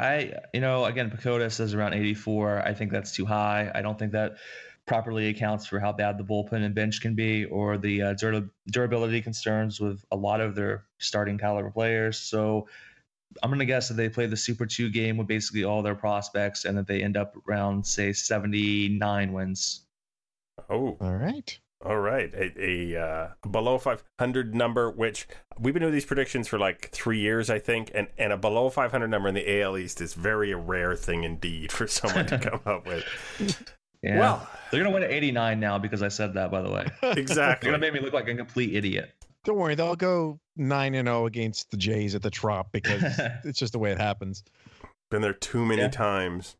I, 0.01 0.34
you 0.53 0.61
know, 0.61 0.86
again, 0.86 1.09
PECOTA 1.11 1.51
says 1.51 1.74
around 1.74 1.93
84. 1.93 2.61
I 2.66 2.74
think 2.74 2.91
that's 2.91 3.11
too 3.11 3.26
high. 3.26 3.72
I 3.74 3.82
don't 3.82 3.99
think 3.99 4.11
that 4.13 4.38
properly 4.86 5.30
accounts 5.30 5.66
for 5.66 5.80
how 5.80 5.91
bad 5.91 6.18
the 6.18 6.24
bullpen 6.24 6.63
and 6.63 6.76
bench 6.76 7.01
can 7.01 7.16
be 7.16 7.45
or 7.45 7.78
the 7.78 8.01
uh, 8.01 8.13
dur- 8.13 8.49
durability 8.68 9.22
concerns 9.22 9.80
with 9.80 10.03
a 10.11 10.16
lot 10.16 10.39
of 10.41 10.55
their 10.55 10.86
starting 10.99 11.38
caliber 11.38 11.72
players. 11.72 12.18
So 12.18 12.68
I'm 13.41 13.49
going 13.49 13.59
to 13.59 13.66
guess 13.66 13.88
that 13.88 13.95
they 13.95 14.09
play 14.09 14.28
the 14.28 14.38
Super 14.38 14.66
2 14.66 14.89
game 14.91 15.18
with 15.18 15.28
basically 15.28 15.63
all 15.63 15.82
their 15.82 15.95
prospects 15.95 16.66
and 16.66 16.78
that 16.78 16.88
they 16.88 17.01
end 17.01 17.18
up 17.18 17.36
around, 17.49 17.86
say, 17.86 18.13
79 18.13 19.34
wins. 19.34 19.85
Oh, 20.70 20.97
All 20.99 21.13
right. 21.16 21.57
all 21.84 21.97
right. 21.97 22.34
A, 22.34 22.93
a 22.95 23.01
uh, 23.01 23.30
below 23.49 23.78
500 23.78 24.55
number, 24.55 24.89
which 24.89 25.28
we've 25.59 25.74
been 25.74 25.82
doing 25.82 25.93
these 25.93 26.05
predictions 26.05 26.47
for 26.47 26.57
like 26.59 26.89
three 26.91 27.20
years, 27.20 27.49
I 27.49 27.59
think, 27.59 27.91
and, 27.93 28.07
and 28.18 28.34
a 28.34 28.38
below 28.38 28.70
500 28.70 29.07
number 29.07 29.28
in 29.30 29.36
the 29.36 29.61
AL 29.61 29.78
East 29.78 30.01
is 30.01 30.13
very 30.13 30.51
a 30.51 30.57
rare 30.57 30.95
thing 30.95 31.24
indeed 31.24 31.72
for 31.72 31.88
someone 31.88 32.26
to 32.28 32.38
come 32.39 32.61
up 32.66 32.86
with. 32.88 33.05
Yeah. 34.03 34.20
Well, 34.20 34.47
they're 34.70 34.84
going 34.84 34.91
to 34.91 34.93
win 34.93 35.03
at 35.03 35.09
89 35.11 35.59
now 35.59 35.80
because 35.80 36.03
I 36.03 36.09
said 36.09 36.36
that, 36.36 36.51
by 36.51 36.61
the 36.61 36.70
way. 36.70 36.86
exactly. 37.01 37.66
They're 37.72 37.72
going 37.72 37.82
to 37.82 37.91
make 37.91 37.93
me 37.93 37.99
look 38.01 38.13
like 38.13 38.28
a 38.28 38.36
complete 38.36 38.76
idiot. 38.76 39.11
Don't 39.45 39.57
worry, 39.57 39.74
they'll 39.74 39.95
go 39.95 40.39
nine 40.55 40.93
and 40.93 41.07
zero 41.07 41.26
against 41.26 41.72
the 41.72 41.78
Jays 41.78 42.13
at 42.13 42.22
the 42.22 42.30
Trop 42.30 42.72
because 42.72 43.01
it's 43.43 43.57
just 43.57 43.74
the 43.74 43.80
way 43.80 43.91
it 43.91 43.97
happens. 43.99 44.43
Been 45.12 45.22
there 45.22 45.34
too 45.34 45.66
many 45.66 45.82
Yeah. 45.84 45.89
times. 45.89 46.56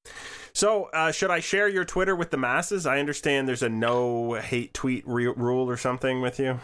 So, 0.54 0.86
uh, 0.93 1.12
should 1.12 1.32
I 1.32 1.39
share 1.39 1.68
your 1.68 1.84
Twitter 1.84 2.16
with 2.16 2.30
the 2.32 2.38
masses? 2.38 2.86
I 2.86 3.00
understand 3.00 3.48
there's 3.48 3.64
a 3.64 3.70
no 3.70 4.34
hate 4.36 4.74
tweet 4.74 5.04
re- 5.08 5.28
rule 5.28 5.68
or 5.70 5.78
something 5.78 6.22
with 6.22 6.39
you. 6.39 6.60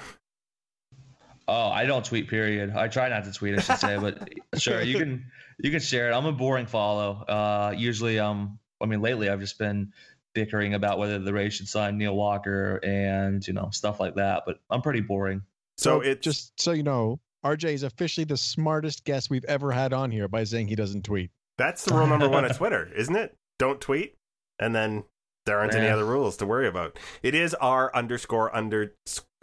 Oh, 1.47 1.69
I 1.69 1.85
don't 1.85 2.05
tweet. 2.05 2.29
Period. 2.29 2.71
I 2.71 2.87
try 2.87 3.09
not 3.09 3.25
to 3.25 3.33
tweet. 3.33 3.57
I 3.57 3.61
should 3.61 3.77
say, 3.79 3.97
but 3.97 4.29
sure, 4.61 4.81
you 4.81 4.97
can 4.97 5.25
you 5.57 5.71
can 5.71 5.79
share 5.79 6.09
it. 6.09 6.13
I'm 6.13 6.25
a 6.25 6.31
boring 6.31 6.67
follow. 6.67 7.23
Uh, 7.27 7.73
usually, 7.75 8.19
um, 8.19 8.59
I 8.79 8.85
mean, 8.85 9.01
lately 9.01 9.27
I've 9.29 9.39
just 9.39 9.57
been 9.57 9.91
bickering 10.33 10.75
about 10.75 10.97
whether 10.97 11.19
the 11.19 11.33
Rays 11.33 11.53
should 11.55 11.67
sign 11.67 11.97
Neil 11.97 12.15
Walker 12.15 12.79
and 12.83 13.45
you 13.45 13.53
know 13.53 13.69
stuff 13.71 13.99
like 13.99 14.15
that. 14.15 14.43
But 14.45 14.59
I'm 14.69 14.81
pretty 14.81 15.01
boring. 15.01 15.41
So, 15.77 15.99
So, 15.99 16.01
it's 16.01 16.23
just 16.23 16.61
so 16.61 16.71
you 16.73 16.83
know, 16.83 17.19
RJ 17.43 17.73
is 17.73 17.83
officially 17.83 18.23
the 18.25 18.37
smartest 18.37 19.03
guest 19.03 19.29
we've 19.29 19.45
ever 19.45 19.71
had 19.71 19.93
on 19.93 20.11
here 20.11 20.27
by 20.27 20.43
saying 20.43 20.67
he 20.67 20.75
doesn't 20.75 21.03
tweet. 21.03 21.31
That's 21.61 21.85
the 21.85 21.93
rule 21.93 22.07
number 22.07 22.27
one 22.27 22.43
at 22.43 22.55
Twitter, 22.55 22.89
isn't 22.95 23.15
it? 23.15 23.35
Don't 23.59 23.79
tweet, 23.79 24.15
and 24.59 24.73
then 24.73 25.03
there 25.45 25.59
aren't 25.59 25.75
any 25.75 25.87
other 25.87 26.05
rules 26.05 26.37
to 26.37 26.45
worry 26.45 26.67
about. 26.67 26.97
It 27.21 27.35
is 27.35 27.53
R 27.55 27.91
underscore 27.95 28.55
under 28.55 28.93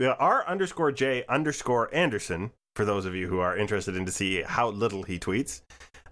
uh, 0.00 0.08
R 0.18 0.46
underscore 0.46 0.92
J 0.92 1.24
underscore 1.28 1.92
Anderson 1.94 2.50
for 2.74 2.84
those 2.84 3.04
of 3.04 3.14
you 3.14 3.28
who 3.28 3.38
are 3.38 3.56
interested 3.56 3.96
in 3.96 4.04
to 4.06 4.12
see 4.12 4.42
how 4.42 4.70
little 4.70 5.04
he 5.04 5.18
tweets. 5.18 5.62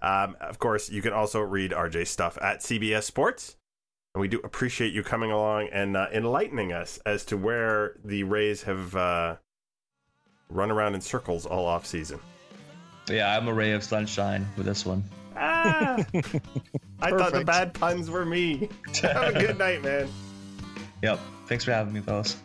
Um, 0.01 0.35
of 0.39 0.59
course, 0.59 0.89
you 0.89 1.01
can 1.01 1.13
also 1.13 1.41
read 1.41 1.71
RJ's 1.71 2.09
stuff 2.09 2.37
at 2.41 2.59
CBS 2.59 3.03
Sports. 3.03 3.57
And 4.13 4.21
we 4.21 4.27
do 4.27 4.39
appreciate 4.43 4.93
you 4.93 5.03
coming 5.03 5.31
along 5.31 5.69
and 5.71 5.95
uh, 5.95 6.07
enlightening 6.11 6.73
us 6.73 6.99
as 7.05 7.23
to 7.25 7.37
where 7.37 7.97
the 8.03 8.23
Rays 8.23 8.63
have 8.63 8.95
uh, 8.95 9.35
run 10.49 10.71
around 10.71 10.95
in 10.95 11.01
circles 11.01 11.45
all 11.45 11.65
off 11.65 11.85
season. 11.85 12.19
Yeah, 13.09 13.35
I'm 13.35 13.47
a 13.47 13.53
ray 13.53 13.71
of 13.71 13.83
sunshine 13.83 14.47
with 14.57 14.65
this 14.65 14.85
one. 14.85 15.03
Ah, 15.39 15.97
I 16.99 17.11
thought 17.11 17.33
the 17.33 17.43
bad 17.45 17.73
puns 17.73 18.09
were 18.09 18.25
me. 18.25 18.69
Have 19.01 19.35
a 19.35 19.39
good 19.39 19.57
night, 19.57 19.83
man. 19.83 20.07
Yep. 21.03 21.19
Thanks 21.45 21.63
for 21.63 21.73
having 21.73 21.93
me, 21.93 22.01
fellas. 22.01 22.37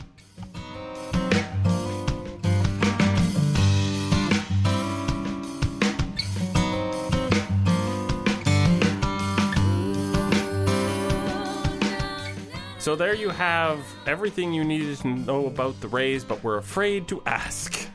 So 12.78 12.97
there 12.97 13.14
you 13.14 13.30
have 13.30 13.78
everything 14.07 14.53
you 14.53 14.64
needed 14.64 14.99
to 14.99 15.09
know 15.09 15.47
about 15.47 15.80
the 15.80 15.88
Rays, 15.88 16.24
but 16.24 16.43
we're 16.45 16.59
afraid 16.59 17.09
to 17.09 17.22
ask. 17.24 17.88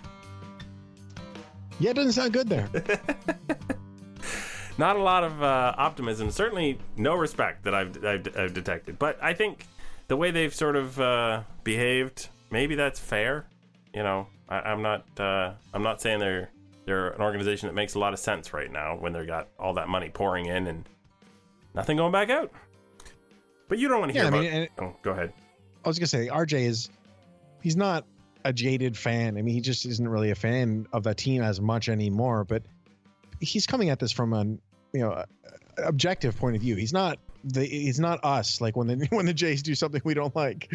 Yeah, 1.79 1.91
it 1.91 1.95
doesn't 1.97 2.13
sound 2.13 2.33
good 2.33 2.49
there. 2.49 2.69
Not 4.78 4.95
a 4.95 5.01
lot 5.01 5.23
of 5.23 5.41
uh, 5.41 5.73
optimism. 5.78 6.30
Certainly 6.30 6.80
no 6.95 7.15
respect 7.15 7.63
that 7.63 7.73
I've, 7.73 8.03
I've, 8.03 8.38
I've 8.38 8.53
detected. 8.53 8.99
But 8.99 9.17
I 9.21 9.34
think 9.34 9.65
the 10.07 10.15
way 10.15 10.32
they've 10.32 10.53
sort 10.53 10.75
of 10.75 10.99
uh, 10.99 11.41
behaved, 11.63 12.30
maybe 12.51 12.75
that's 12.75 12.99
fair. 12.99 13.45
You 13.93 14.03
know, 14.03 14.28
I, 14.47 14.59
I'm 14.59 14.82
not 14.82 15.05
uh, 15.19 15.53
I'm 15.73 15.84
not 15.84 16.01
saying 16.01 16.19
they're 16.19 16.51
they're 16.86 17.09
an 17.09 17.21
organization 17.21 17.67
that 17.67 17.73
makes 17.73 17.95
a 17.95 17.99
lot 17.99 18.13
of 18.13 18.19
sense 18.19 18.53
right 18.53 18.71
now 18.71 18.95
when 18.95 19.13
they've 19.13 19.28
got 19.28 19.47
all 19.59 19.73
that 19.73 19.89
money 19.89 20.09
pouring 20.09 20.45
in 20.45 20.67
and 20.67 20.86
nothing 21.73 21.97
going 21.97 22.11
back 22.11 22.30
out. 22.30 22.51
But 23.67 23.80
you 23.80 23.88
don't 23.88 23.99
want 23.99 24.13
to 24.13 24.19
hear 24.19 24.32
Yeah, 24.32 24.38
I 24.38 24.59
mean, 24.59 24.67
oh, 24.80 24.95
go 25.01 25.11
ahead. 25.11 25.34
I 25.84 25.88
was 25.88 25.99
gonna 25.99 26.07
say 26.07 26.28
RJ 26.28 26.61
is 26.61 26.89
he's 27.61 27.75
not 27.75 28.05
a 28.45 28.53
jaded 28.53 28.95
fan. 28.95 29.38
I 29.38 29.41
mean, 29.41 29.53
he 29.53 29.61
just 29.61 29.86
isn't 29.86 30.07
really 30.07 30.32
a 30.32 30.36
fan 30.36 30.88
of 30.93 31.03
that 31.03 31.17
team 31.17 31.41
as 31.41 31.59
much 31.59 31.89
anymore. 31.89 32.45
But 32.45 32.63
he's 33.39 33.65
coming 33.67 33.89
at 33.89 33.99
this 33.99 34.11
from 34.11 34.34
an 34.34 34.61
you 34.93 35.01
know 35.01 35.11
a- 35.11 35.25
a 35.77 35.88
objective 35.88 36.38
point 36.38 36.55
of 36.55 36.61
view. 36.61 36.75
He's 36.75 36.93
not 36.93 37.19
the 37.43 37.63
he's 37.65 37.99
not 37.99 38.23
us. 38.23 38.59
Like 38.61 38.75
when 38.75 38.88
the 38.88 39.07
when 39.11 39.25
the 39.25 39.33
Jays 39.33 39.61
do 39.63 39.75
something 39.75 40.01
we 40.03 40.13
don't 40.13 40.35
like. 40.35 40.71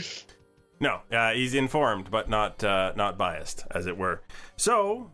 No, 0.80 1.00
uh, 1.12 1.32
he's 1.32 1.54
informed, 1.54 2.10
but 2.10 2.28
not 2.28 2.62
uh, 2.64 2.92
not 2.96 3.16
biased, 3.16 3.64
as 3.70 3.86
it 3.86 3.96
were. 3.96 4.22
So 4.56 5.10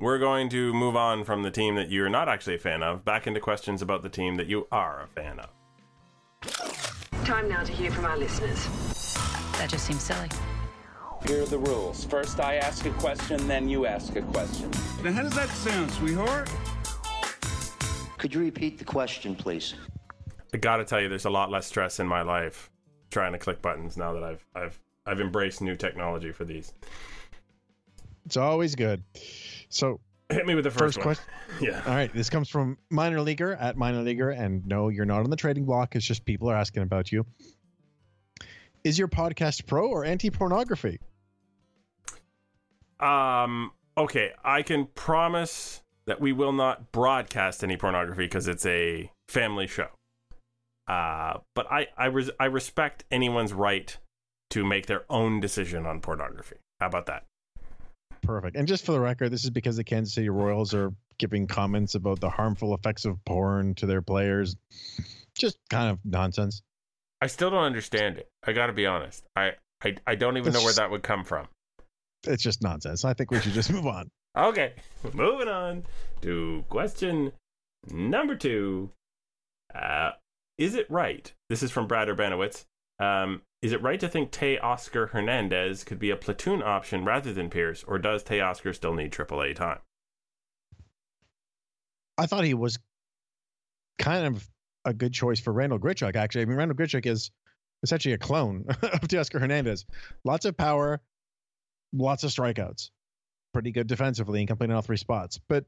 we're 0.00 0.18
going 0.18 0.48
to 0.50 0.72
move 0.72 0.96
on 0.96 1.24
from 1.24 1.42
the 1.42 1.50
team 1.50 1.74
that 1.76 1.90
you're 1.90 2.08
not 2.08 2.28
actually 2.28 2.54
a 2.56 2.58
fan 2.58 2.82
of, 2.82 3.04
back 3.04 3.26
into 3.26 3.40
questions 3.40 3.82
about 3.82 4.02
the 4.02 4.08
team 4.08 4.36
that 4.36 4.46
you 4.46 4.66
are 4.72 5.02
a 5.02 5.06
fan 5.08 5.40
of. 5.40 5.50
Time 7.24 7.48
now 7.48 7.62
to 7.64 7.72
hear 7.72 7.90
from 7.90 8.04
our 8.04 8.16
listeners. 8.16 8.64
That 9.58 9.68
just 9.70 9.86
seems 9.86 10.02
silly. 10.02 10.28
Here 11.26 11.42
are 11.42 11.46
the 11.46 11.58
rules. 11.58 12.04
First, 12.04 12.38
I 12.38 12.56
ask 12.56 12.86
a 12.86 12.90
question, 12.92 13.44
then 13.48 13.68
you 13.68 13.86
ask 13.86 14.14
a 14.14 14.22
question. 14.22 14.70
Now, 15.02 15.10
how 15.12 15.22
does 15.22 15.34
that 15.34 15.48
sound, 15.48 15.90
sweetheart? 15.90 16.48
Could 18.18 18.34
you 18.34 18.40
repeat 18.40 18.78
the 18.78 18.84
question, 18.84 19.34
please? 19.34 19.74
I 20.52 20.56
gotta 20.56 20.84
tell 20.84 21.00
you, 21.00 21.08
there's 21.08 21.24
a 21.24 21.30
lot 21.30 21.50
less 21.50 21.66
stress 21.66 22.00
in 22.00 22.06
my 22.06 22.22
life 22.22 22.70
trying 23.10 23.32
to 23.32 23.38
click 23.38 23.62
buttons 23.62 23.96
now 23.96 24.12
that 24.12 24.22
I've 24.22 24.44
I've 24.54 24.78
I've 25.06 25.20
embraced 25.20 25.62
new 25.62 25.76
technology 25.76 26.32
for 26.32 26.44
these. 26.44 26.74
It's 28.26 28.36
always 28.36 28.74
good. 28.74 29.02
So 29.70 30.00
Hit 30.30 30.46
me 30.46 30.54
with 30.54 30.64
the 30.64 30.70
first, 30.70 30.96
first 30.96 31.00
question. 31.00 31.24
Yeah. 31.62 31.82
All 31.86 31.94
right, 31.94 32.12
this 32.12 32.28
comes 32.28 32.50
from 32.50 32.76
minor 32.90 33.22
leaguer 33.22 33.54
at 33.54 33.76
minor 33.76 34.02
leaguer, 34.02 34.30
and 34.30 34.64
no, 34.66 34.90
you're 34.90 35.06
not 35.06 35.20
on 35.22 35.30
the 35.30 35.36
trading 35.36 35.64
block. 35.64 35.96
It's 35.96 36.04
just 36.04 36.26
people 36.26 36.50
are 36.50 36.54
asking 36.54 36.82
about 36.82 37.10
you. 37.10 37.24
Is 38.84 38.98
your 38.98 39.08
podcast 39.08 39.66
pro 39.66 39.88
or 39.88 40.04
anti 40.04 40.28
pornography? 40.30 41.00
Um. 43.00 43.72
Okay, 43.96 44.32
I 44.44 44.62
can 44.62 44.86
promise 44.94 45.82
that 46.08 46.20
we 46.20 46.32
will 46.32 46.52
not 46.52 46.90
broadcast 46.90 47.62
any 47.62 47.76
pornography 47.76 48.24
because 48.24 48.48
it's 48.48 48.66
a 48.66 49.10
family 49.28 49.66
show. 49.66 49.88
Uh, 50.86 51.38
but 51.54 51.70
I 51.70 51.88
I, 51.96 52.06
res- 52.06 52.30
I 52.40 52.46
respect 52.46 53.04
anyone's 53.10 53.52
right 53.52 53.96
to 54.50 54.64
make 54.64 54.86
their 54.86 55.04
own 55.10 55.38
decision 55.40 55.84
on 55.86 56.00
pornography. 56.00 56.56
How 56.80 56.86
about 56.86 57.06
that? 57.06 57.24
Perfect. 58.22 58.56
And 58.56 58.66
just 58.66 58.86
for 58.86 58.92
the 58.92 59.00
record, 59.00 59.30
this 59.30 59.44
is 59.44 59.50
because 59.50 59.76
the 59.76 59.84
Kansas 59.84 60.14
City 60.14 60.30
Royals 60.30 60.74
are 60.74 60.92
giving 61.18 61.46
comments 61.46 61.94
about 61.94 62.20
the 62.20 62.30
harmful 62.30 62.74
effects 62.74 63.04
of 63.04 63.22
porn 63.26 63.74
to 63.74 63.86
their 63.86 64.02
players. 64.02 64.56
Just 65.36 65.58
kind 65.68 65.90
of 65.90 65.98
nonsense. 66.04 66.62
I 67.20 67.26
still 67.26 67.50
don't 67.50 67.64
understand 67.64 68.16
it. 68.16 68.28
I 68.44 68.52
got 68.52 68.66
to 68.66 68.72
be 68.72 68.86
honest. 68.86 69.24
I, 69.36 69.52
I 69.84 69.96
I 70.06 70.14
don't 70.14 70.38
even 70.38 70.52
know 70.52 70.62
where 70.62 70.72
that 70.72 70.90
would 70.90 71.02
come 71.02 71.24
from. 71.24 71.48
It's 72.26 72.42
just 72.42 72.62
nonsense. 72.62 73.04
I 73.04 73.12
think 73.12 73.30
we 73.30 73.40
should 73.40 73.52
just 73.52 73.70
move 73.72 73.86
on. 73.86 74.08
Okay, 74.38 74.72
moving 75.14 75.48
on 75.48 75.84
to 76.22 76.64
question 76.68 77.32
number 77.90 78.36
two. 78.36 78.90
Uh, 79.74 80.12
is 80.56 80.74
it 80.76 80.88
right? 80.90 81.32
This 81.48 81.62
is 81.62 81.72
from 81.72 81.88
Brad 81.88 82.08
Urbanowitz. 82.08 82.64
Um, 83.00 83.42
is 83.62 83.72
it 83.72 83.82
right 83.82 83.98
to 83.98 84.08
think 84.08 84.30
Teoscar 84.30 85.10
Hernandez 85.10 85.82
could 85.82 85.98
be 85.98 86.10
a 86.10 86.16
platoon 86.16 86.62
option 86.62 87.04
rather 87.04 87.32
than 87.32 87.50
Pearce, 87.50 87.84
or 87.84 87.98
does 87.98 88.22
Teoscar 88.22 88.74
still 88.74 88.94
need 88.94 89.12
AAA 89.12 89.56
time? 89.56 89.78
I 92.16 92.26
thought 92.26 92.44
he 92.44 92.54
was 92.54 92.78
kind 93.98 94.26
of 94.26 94.48
a 94.84 94.94
good 94.94 95.12
choice 95.12 95.40
for 95.40 95.52
Randall 95.52 95.78
Grichuk, 95.78 96.14
actually. 96.14 96.42
I 96.42 96.44
mean, 96.44 96.56
Randall 96.56 96.76
Grichuk 96.76 97.06
is 97.06 97.30
essentially 97.82 98.14
a 98.14 98.18
clone 98.18 98.64
of 98.68 99.00
Teoscar 99.02 99.40
Hernandez. 99.40 99.84
Lots 100.24 100.44
of 100.44 100.56
power, 100.56 101.00
lots 101.92 102.22
of 102.22 102.30
strikeouts. 102.30 102.90
Pretty 103.52 103.72
good 103.72 103.86
defensively 103.86 104.40
and 104.40 104.48
completing 104.48 104.76
all 104.76 104.82
three 104.82 104.96
spots. 104.96 105.38
But 105.48 105.64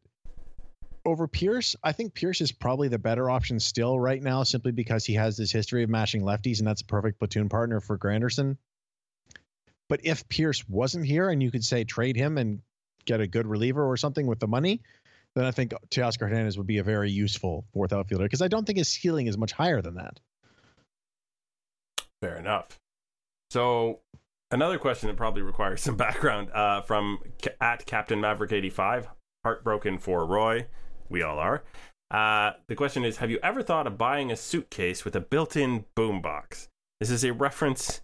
over 1.04 1.26
Pearce, 1.26 1.76
I 1.82 1.92
think 1.92 2.14
Pearce 2.14 2.40
is 2.40 2.52
probably 2.52 2.88
the 2.88 2.98
better 2.98 3.30
option 3.30 3.58
still 3.58 3.98
right 3.98 4.22
now, 4.22 4.42
simply 4.42 4.72
because 4.72 5.04
he 5.04 5.14
has 5.14 5.36
this 5.36 5.50
history 5.50 5.82
of 5.82 5.90
mashing 5.90 6.22
lefties, 6.22 6.58
and 6.58 6.66
that's 6.66 6.82
a 6.82 6.86
perfect 6.86 7.18
platoon 7.18 7.48
partner 7.48 7.80
for 7.80 7.98
Granderson. 7.98 8.58
But 9.88 10.00
if 10.04 10.28
Pearce 10.28 10.68
wasn't 10.68 11.06
here 11.06 11.30
and 11.30 11.42
you 11.42 11.50
could 11.50 11.64
say 11.64 11.84
trade 11.84 12.16
him 12.16 12.38
and 12.38 12.60
get 13.06 13.20
a 13.20 13.26
good 13.26 13.46
reliever 13.46 13.84
or 13.84 13.96
something 13.96 14.26
with 14.26 14.38
the 14.38 14.46
money, 14.46 14.82
then 15.34 15.44
I 15.44 15.50
think 15.50 15.72
Teoscar 15.90 16.28
Hernandez 16.28 16.58
would 16.58 16.66
be 16.66 16.78
a 16.78 16.84
very 16.84 17.10
useful 17.10 17.64
fourth 17.72 17.92
outfielder 17.92 18.24
because 18.24 18.42
I 18.42 18.48
don't 18.48 18.64
think 18.64 18.78
his 18.78 18.88
ceiling 18.88 19.26
is 19.26 19.38
much 19.38 19.52
higher 19.52 19.80
than 19.80 19.94
that. 19.94 20.20
Fair 22.20 22.36
enough. 22.36 22.78
So, 23.50 24.00
another 24.50 24.78
question 24.78 25.08
that 25.08 25.16
probably 25.16 25.42
requires 25.42 25.82
some 25.82 25.96
background 25.96 26.50
uh, 26.52 26.82
from 26.82 27.18
at 27.60 27.86
Captain 27.86 28.20
Maverick 28.20 28.52
eighty 28.52 28.70
five. 28.70 29.08
Heartbroken 29.44 29.98
for 29.98 30.26
Roy. 30.26 30.66
We 31.08 31.22
all 31.22 31.38
are. 31.38 31.62
Uh, 32.10 32.52
the 32.68 32.74
question 32.74 33.04
is: 33.04 33.18
Have 33.18 33.30
you 33.30 33.38
ever 33.42 33.62
thought 33.62 33.86
of 33.86 33.96
buying 33.96 34.30
a 34.30 34.36
suitcase 34.36 35.04
with 35.04 35.16
a 35.16 35.20
built-in 35.20 35.86
boombox? 35.96 36.68
This 36.98 37.10
is 37.10 37.24
a 37.24 37.32
reference 37.32 38.02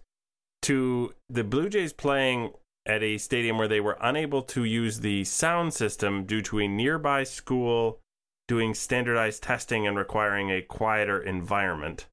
to 0.63 1.13
the 1.29 1.43
Blue 1.43 1.69
Jays 1.69 1.93
playing 1.93 2.53
at 2.87 3.03
a 3.03 3.17
stadium 3.17 3.57
where 3.57 3.67
they 3.67 3.81
were 3.81 3.97
unable 4.01 4.41
to 4.41 4.63
use 4.63 5.01
the 5.01 5.23
sound 5.25 5.73
system 5.73 6.23
due 6.23 6.41
to 6.41 6.59
a 6.59 6.67
nearby 6.67 7.23
school 7.23 7.99
doing 8.47 8.73
standardized 8.73 9.43
testing 9.43 9.85
and 9.85 9.97
requiring 9.97 10.49
a 10.49 10.61
quieter 10.61 11.21
environment. 11.21 12.07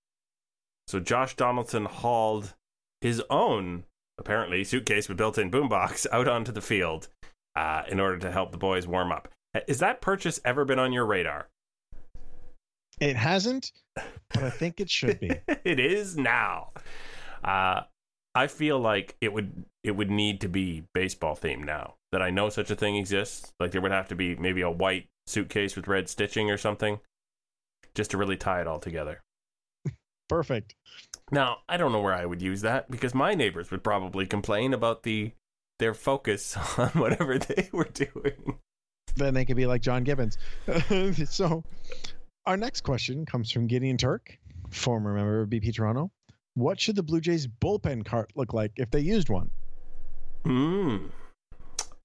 So 0.89 1.01
Josh 1.01 1.37
Donaldson 1.37 1.87
hauled 1.87 2.55
his 3.01 3.23
own, 3.31 3.85
apparently, 4.19 4.65
suitcase 4.65 5.09
with 5.09 5.19
built-in 5.19 5.51
boombox 5.51 6.07
out 6.13 6.29
onto 6.29 6.53
the 6.53 6.61
field 6.61 7.09
uh, 7.57 7.83
in 7.89 8.01
order 8.01 8.19
to 8.19 8.31
help 8.31 8.53
the 8.53 8.59
boys 8.59 8.87
warm 8.87 9.13
up. 9.13 9.29
Has 9.69 9.79
that 9.79 10.01
purchase 10.01 10.41
ever 10.45 10.65
been 10.65 10.79
on 10.79 10.93
your 10.93 11.07
radar? 11.07 11.49
It 13.01 13.17
hasn't, 13.17 13.73
but 13.95 14.43
I 14.43 14.51
think 14.51 14.81
it 14.81 14.91
should 14.91 15.21
be. 15.21 15.31
it 15.65 15.81
is 15.81 16.17
now. 16.17 16.71
Uh, 17.43 17.83
I 18.35 18.47
feel 18.47 18.79
like 18.79 19.17
it 19.21 19.33
would 19.33 19.65
it 19.83 19.93
would 19.93 20.11
need 20.11 20.41
to 20.41 20.49
be 20.49 20.85
baseball 20.93 21.37
themed 21.37 21.65
now. 21.65 21.95
That 22.13 22.23
I 22.23 22.31
know 22.31 22.49
such 22.49 22.71
a 22.71 22.77
thing 22.77 22.97
exists. 22.97 23.53
Like 23.59 23.73
there 23.73 23.81
would 23.81 23.93
have 23.93 24.09
to 24.09 24.15
be 24.15 24.37
maybe 24.37 24.63
a 24.63 24.71
white 24.71 25.09
suitcase 25.27 25.77
with 25.77 25.89
red 25.89 26.09
stitching 26.09 26.51
or 26.51 26.57
something, 26.57 27.01
just 27.95 28.11
to 28.13 28.17
really 28.17 28.37
tie 28.37 28.61
it 28.61 28.67
all 28.67 28.81
together. 28.81 29.23
Perfect. 30.29 30.75
Now 31.31 31.59
I 31.69 31.77
don't 31.77 31.93
know 31.93 32.01
where 32.01 32.15
I 32.15 32.27
would 32.27 32.43
use 32.43 32.61
that 32.63 32.91
because 32.91 33.15
my 33.15 33.35
neighbors 33.35 33.71
would 33.71 33.83
probably 33.83 34.27
complain 34.27 34.75
about 34.75 35.03
the 35.03 35.33
their 35.79 35.95
focus 35.95 36.57
on 36.79 36.89
whatever 36.91 37.39
they 37.39 37.69
were 37.73 37.89
doing. 37.93 38.59
Then 39.17 39.35
they 39.35 39.45
could 39.45 39.57
be 39.57 39.67
like 39.67 39.81
John 39.81 40.03
Gibbons. 40.05 40.39
so, 41.29 41.63
our 42.47 42.57
next 42.57 42.83
question 42.83 43.25
comes 43.25 43.51
from 43.51 43.67
Gideon 43.67 43.97
Turk, 43.97 44.39
former 44.71 45.15
member 45.15 45.43
of 45.43 45.51
BP 45.51 45.75
Toronto. 45.75 46.11
What 46.55 46.81
should 46.81 46.97
the 46.97 47.03
Blue 47.03 47.21
Jays 47.21 47.47
bullpen 47.47 48.05
cart 48.05 48.31
look 48.35 48.53
like 48.53 48.73
if 48.77 48.91
they 48.91 49.01
used 49.01 49.29
one? 49.29 49.51
Hmm. 50.45 51.07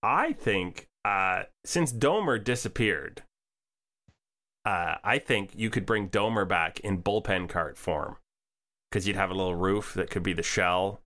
I 0.02 0.34
think 0.34 0.88
uh, 1.04 1.44
since 1.66 1.92
Domer 1.92 2.44
disappeared, 2.44 3.24
uh, 4.66 4.96
I 5.04 5.20
think 5.20 5.52
you 5.56 5.70
could 5.70 5.86
bring 5.86 6.10
Domer 6.10 6.48
back 6.48 6.80
in 6.82 7.02
bullpen 7.02 7.50
cart 7.50 7.78
form 7.78 8.18
because 8.90 9.08
you'd 9.08 9.16
have 9.16 9.32
a 9.32 9.34
little 9.34 9.56
roof 9.56 9.94
that 9.94 10.10
could 10.10 10.24
be 10.24 10.34
the 10.34 10.44
shell, 10.44 11.02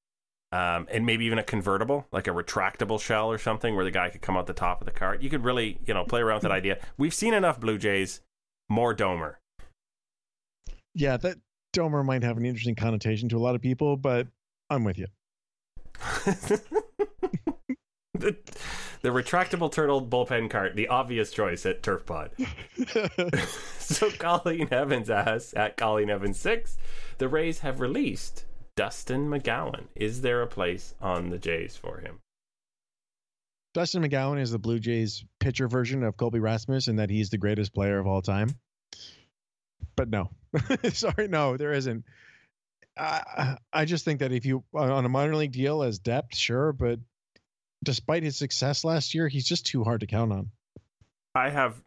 um, 0.52 0.88
and 0.92 1.06
maybe 1.06 1.26
even 1.26 1.40
a 1.40 1.44
convertible, 1.44 2.08
like 2.12 2.28
a 2.28 2.32
retractable 2.32 3.00
shell 3.00 3.30
or 3.32 3.38
something, 3.38 3.76
where 3.76 3.86
the 3.86 3.92
guy 3.92 4.10
could 4.10 4.22
come 4.22 4.38
out 4.38 4.48
the 4.48 4.54
top 4.54 4.82
of 4.82 4.86
the 4.86 4.92
cart. 4.92 5.22
You 5.22 5.30
could 5.30 5.44
really, 5.44 5.80
you 5.86 5.94
know, 5.94 6.04
play 6.04 6.22
around 6.22 6.38
with 6.38 6.44
that 6.44 6.52
idea. 6.52 6.80
We've 6.98 7.14
seen 7.14 7.34
enough 7.34 7.60
Blue 7.60 7.78
Jays, 7.78 8.22
more 8.70 8.96
Domer. 8.96 9.36
Yeah, 10.96 11.18
that 11.18 11.38
Domer 11.76 12.06
might 12.06 12.24
have 12.24 12.38
an 12.38 12.46
interesting 12.46 12.76
connotation 12.76 13.30
to 13.30 13.38
a 13.38 13.40
lot 13.40 13.56
of 13.56 13.62
people, 13.62 13.98
but 13.98 14.28
I'm 14.70 14.84
with 14.84 14.98
you. 14.98 15.08
the, 18.14 18.36
the 19.02 19.10
retractable 19.10 19.72
turtle 19.72 20.06
bullpen 20.06 20.50
cart, 20.50 20.76
the 20.76 20.88
obvious 20.88 21.32
choice 21.32 21.66
at 21.66 21.84
Turf 21.84 22.06
Pod. 22.06 22.32
so 23.80 24.10
Colleen 24.12 24.68
Evans 24.72 25.10
asks 25.10 25.54
at 25.56 25.78
Colleen 25.78 26.10
Evans 26.10 26.40
six, 26.40 26.78
the 27.18 27.28
Rays 27.28 27.60
have 27.60 27.80
released 27.80 28.46
Dustin 28.76 29.28
McGowan. 29.28 29.86
Is 29.96 30.22
there 30.22 30.42
a 30.42 30.48
place 30.48 30.94
on 31.02 31.30
the 31.30 31.40
Jays 31.40 31.76
for 31.76 32.00
him? 32.00 32.20
Dustin 33.74 34.04
McGowan 34.04 34.40
is 34.40 34.52
the 34.52 34.60
Blue 34.60 34.80
Jays 34.80 35.26
pitcher 35.40 35.68
version 35.68 36.04
of 36.04 36.16
Colby 36.16 36.40
Rasmus, 36.40 36.88
and 36.88 37.00
that 37.00 37.10
he's 37.10 37.32
the 37.32 37.40
greatest 37.40 37.74
player 37.74 37.98
of 37.98 38.06
all 38.06 38.22
time. 38.22 38.50
But 39.96 40.10
no, 40.10 40.30
sorry, 40.94 41.28
no, 41.28 41.58
there 41.58 41.74
isn't. 41.74 42.06
I, 42.96 43.58
I 43.74 43.86
just 43.86 44.06
think 44.06 44.20
that 44.20 44.32
if 44.32 44.46
you 44.46 44.64
on 44.76 45.04
a 45.04 45.10
minor 45.10 45.36
league 45.36 45.52
deal 45.52 45.82
as 45.82 45.98
depth, 45.98 46.36
sure, 46.36 46.74
but 46.74 47.00
despite 47.84 48.24
his 48.24 48.38
success 48.38 48.84
last 48.84 49.14
year, 49.14 49.28
he's 49.28 49.46
just 49.46 49.66
too 49.66 49.84
hard 49.84 50.02
to 50.02 50.08
count 50.08 50.32
on. 50.32 50.52
I 51.36 51.50
have 51.50 51.82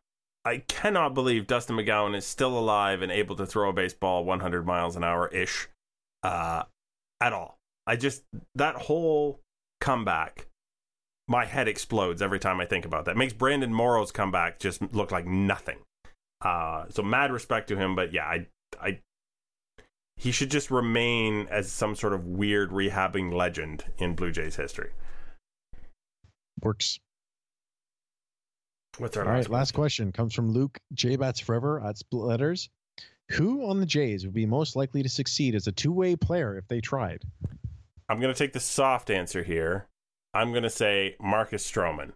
I 0.45 0.59
cannot 0.59 1.15
believe 1.15 1.49
Dustin 1.49 1.77
McGowan 1.77 2.17
is 2.17 2.25
still 2.25 2.57
alive 2.57 3.03
and 3.03 3.11
able 3.11 3.35
to 3.37 3.47
throw 3.47 3.71
a 3.71 3.73
baseball 3.73 4.25
100 4.25 4.65
miles 4.65 4.95
an 4.95 5.03
hour 5.03 5.27
ish 5.29 5.69
uh, 6.23 6.63
at 7.21 7.33
all. 7.33 7.59
I 7.87 7.97
just 7.97 8.23
that 8.55 8.77
whole 8.77 9.41
comeback, 9.81 10.47
my 11.27 11.45
head 11.45 11.67
explodes 11.67 12.23
every 12.23 12.39
time 12.39 12.61
I 12.61 12.65
think 12.65 12.85
about 12.85 13.07
that. 13.07 13.13
It 13.13 13.17
makes 13.17 13.33
Brandon 13.33 13.73
Morrow's 13.75 14.13
comeback 14.13 14.61
just 14.61 14.81
look 14.95 15.11
like 15.11 15.27
nothing. 15.27 15.79
Uh, 16.41 16.85
so 16.91 17.03
mad 17.03 17.33
respect 17.33 17.69
to 17.69 17.77
him, 17.77 17.97
but 17.97 18.13
yeah, 18.13 18.27
I 18.27 18.47
I 18.81 19.01
he 20.17 20.31
should 20.31 20.51
just 20.51 20.71
remain 20.71 21.47
as 21.51 21.71
some 21.71 21.95
sort 21.95 22.13
of 22.13 22.25
weird 22.25 22.71
rehabbing 22.71 23.33
legend 23.33 23.85
in 23.99 24.15
Blue 24.15 24.31
Jays 24.31 24.57
history. 24.57 24.91
Works. 26.63 26.99
What's 28.99 29.17
our 29.17 29.25
All 29.25 29.33
last 29.33 29.49
right, 29.49 29.53
last 29.53 29.75
question 29.75 30.13
comes 30.13 30.35
from 30.35 30.51
Luke 30.51 30.79
J 30.95 31.17
Bats 31.17 31.41
Forever 31.41 31.81
at 31.81 31.99
Split 31.99 32.25
Letters. 32.25 32.69
Who 33.33 33.69
on 33.69 33.81
the 33.81 33.87
Jays 33.87 34.25
would 34.25 34.35
be 34.35 34.47
most 34.47 34.77
likely 34.77 35.03
to 35.03 35.09
succeed 35.09 35.55
as 35.55 35.67
a 35.67 35.73
two-way 35.73 36.17
player 36.17 36.57
if 36.57 36.67
they 36.69 36.81
tried? 36.81 37.25
I'm 38.09 38.21
going 38.21 38.33
to 38.33 38.39
take 38.39 38.53
the 38.53 38.61
soft 38.61 39.11
answer 39.11 39.43
here. 39.43 39.89
I'm 40.33 40.53
going 40.53 40.63
to 40.63 40.71
say 40.71 41.17
Marcus 41.21 41.69
Stroman 41.69 42.13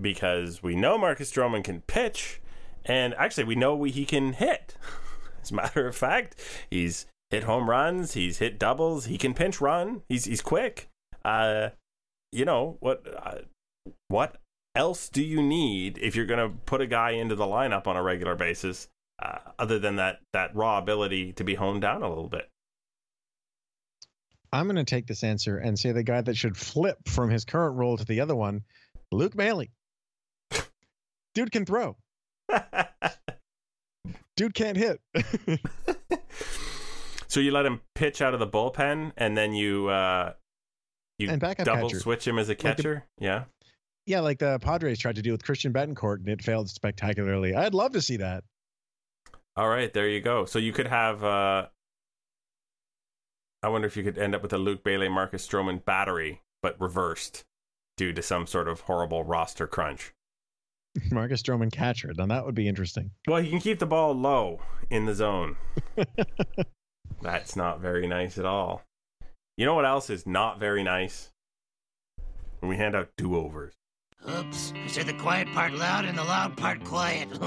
because 0.00 0.62
we 0.62 0.74
know 0.74 0.98
Marcus 0.98 1.30
Stroman 1.30 1.62
can 1.62 1.80
pitch, 1.82 2.40
and 2.84 3.14
actually 3.14 3.44
we 3.44 3.54
know 3.54 3.82
he 3.84 4.04
can 4.04 4.32
hit. 4.32 4.76
As 5.42 5.50
a 5.50 5.54
matter 5.54 5.86
of 5.86 5.96
fact, 5.96 6.34
he's 6.70 7.06
hit 7.30 7.44
home 7.44 7.70
runs, 7.70 8.14
he's 8.14 8.38
hit 8.38 8.58
doubles, 8.58 9.06
he 9.06 9.16
can 9.16 9.34
pinch 9.34 9.60
run, 9.60 10.02
he's 10.08 10.24
he's 10.24 10.42
quick. 10.42 10.88
Uh, 11.24 11.70
you 12.32 12.44
know 12.44 12.76
what? 12.80 13.02
Uh, 13.16 13.38
what 14.08 14.36
else 14.74 15.08
do 15.08 15.22
you 15.22 15.42
need 15.42 15.98
if 15.98 16.14
you're 16.16 16.26
going 16.26 16.50
to 16.50 16.56
put 16.66 16.80
a 16.80 16.86
guy 16.86 17.10
into 17.12 17.34
the 17.34 17.44
lineup 17.46 17.86
on 17.86 17.96
a 17.96 18.02
regular 18.02 18.34
basis, 18.34 18.88
uh, 19.22 19.38
other 19.58 19.78
than 19.78 19.96
that 19.96 20.20
that 20.32 20.54
raw 20.54 20.78
ability 20.78 21.32
to 21.34 21.44
be 21.44 21.54
honed 21.54 21.82
down 21.82 22.02
a 22.02 22.08
little 22.08 22.28
bit? 22.28 22.48
I'm 24.52 24.64
going 24.66 24.76
to 24.76 24.84
take 24.84 25.06
this 25.06 25.22
answer 25.24 25.58
and 25.58 25.78
say 25.78 25.92
the 25.92 26.02
guy 26.02 26.20
that 26.22 26.36
should 26.36 26.56
flip 26.56 26.96
from 27.06 27.28
his 27.30 27.44
current 27.44 27.76
role 27.76 27.96
to 27.98 28.04
the 28.04 28.20
other 28.20 28.34
one, 28.34 28.62
Luke 29.12 29.34
Maile. 29.34 29.64
Dude 31.34 31.52
can 31.52 31.66
throw. 31.66 31.96
Dude 34.36 34.54
can't 34.54 34.76
hit. 34.76 35.00
so 37.26 37.40
you 37.40 37.50
let 37.50 37.66
him 37.66 37.80
pitch 37.94 38.22
out 38.22 38.32
of 38.34 38.40
the 38.40 38.46
bullpen, 38.46 39.12
and 39.16 39.36
then 39.36 39.52
you 39.52 39.88
uh, 39.88 40.32
you 41.18 41.26
double 41.36 41.54
catcher. 41.88 41.98
switch 42.00 42.26
him 42.26 42.38
as 42.38 42.48
a 42.48 42.52
Like 42.52 42.58
the- 42.58 42.62
catcher. 42.68 43.06
yeah, 43.18 43.44
yeah, 44.08 44.20
like 44.20 44.38
the 44.38 44.58
Padres 44.60 44.98
tried 44.98 45.16
to 45.16 45.22
do 45.22 45.32
with 45.32 45.44
Christian 45.44 45.70
Bethancourt 45.70 46.20
and 46.20 46.28
it 46.28 46.42
failed 46.42 46.70
spectacularly. 46.70 47.54
I'd 47.54 47.74
love 47.74 47.92
to 47.92 48.00
see 48.00 48.16
that. 48.16 48.42
All 49.54 49.68
right, 49.68 49.92
there 49.92 50.08
you 50.08 50.22
go. 50.22 50.46
So 50.46 50.58
you 50.58 50.72
could 50.72 50.86
have. 50.86 51.22
Uh, 51.22 51.66
I 53.62 53.68
wonder 53.68 53.86
if 53.86 53.96
you 53.98 54.02
could 54.02 54.16
end 54.16 54.34
up 54.34 54.42
with 54.42 54.52
a 54.54 54.58
Luke 54.58 54.80
Maile, 54.84 55.10
Marcus 55.10 55.46
Stroman 55.46 55.84
battery, 55.84 56.40
but 56.62 56.80
reversed 56.80 57.44
due 57.98 58.14
to 58.14 58.22
some 58.22 58.46
sort 58.46 58.66
of 58.66 58.80
horrible 58.80 59.24
roster 59.24 59.66
crunch. 59.66 60.14
Marcus 61.10 61.42
Stroman 61.42 61.70
catcher. 61.70 62.12
Now 62.16 62.26
that 62.26 62.46
would 62.46 62.54
be 62.54 62.66
interesting. 62.66 63.10
Well, 63.26 63.42
he 63.42 63.50
can 63.50 63.60
keep 63.60 63.78
the 63.78 63.86
ball 63.86 64.14
low 64.14 64.60
in 64.88 65.04
the 65.04 65.14
zone. 65.14 65.56
That's 67.20 67.56
not 67.56 67.80
very 67.80 68.06
nice 68.06 68.38
at 68.38 68.46
all. 68.46 68.84
You 69.58 69.66
know 69.66 69.74
what 69.74 69.84
else 69.84 70.08
is 70.08 70.26
not 70.26 70.58
very 70.58 70.82
nice? 70.82 71.30
When 72.60 72.70
we 72.70 72.76
hand 72.76 72.96
out 72.96 73.10
do 73.18 73.36
overs. 73.36 73.74
Oops, 74.26 74.72
I 74.74 74.86
said 74.86 75.06
the 75.06 75.12
quiet 75.14 75.48
part 75.52 75.72
loud 75.74 76.04
and 76.04 76.16
the 76.16 76.24
loud 76.24 76.56
part 76.56 76.84
quiet. 76.84 77.28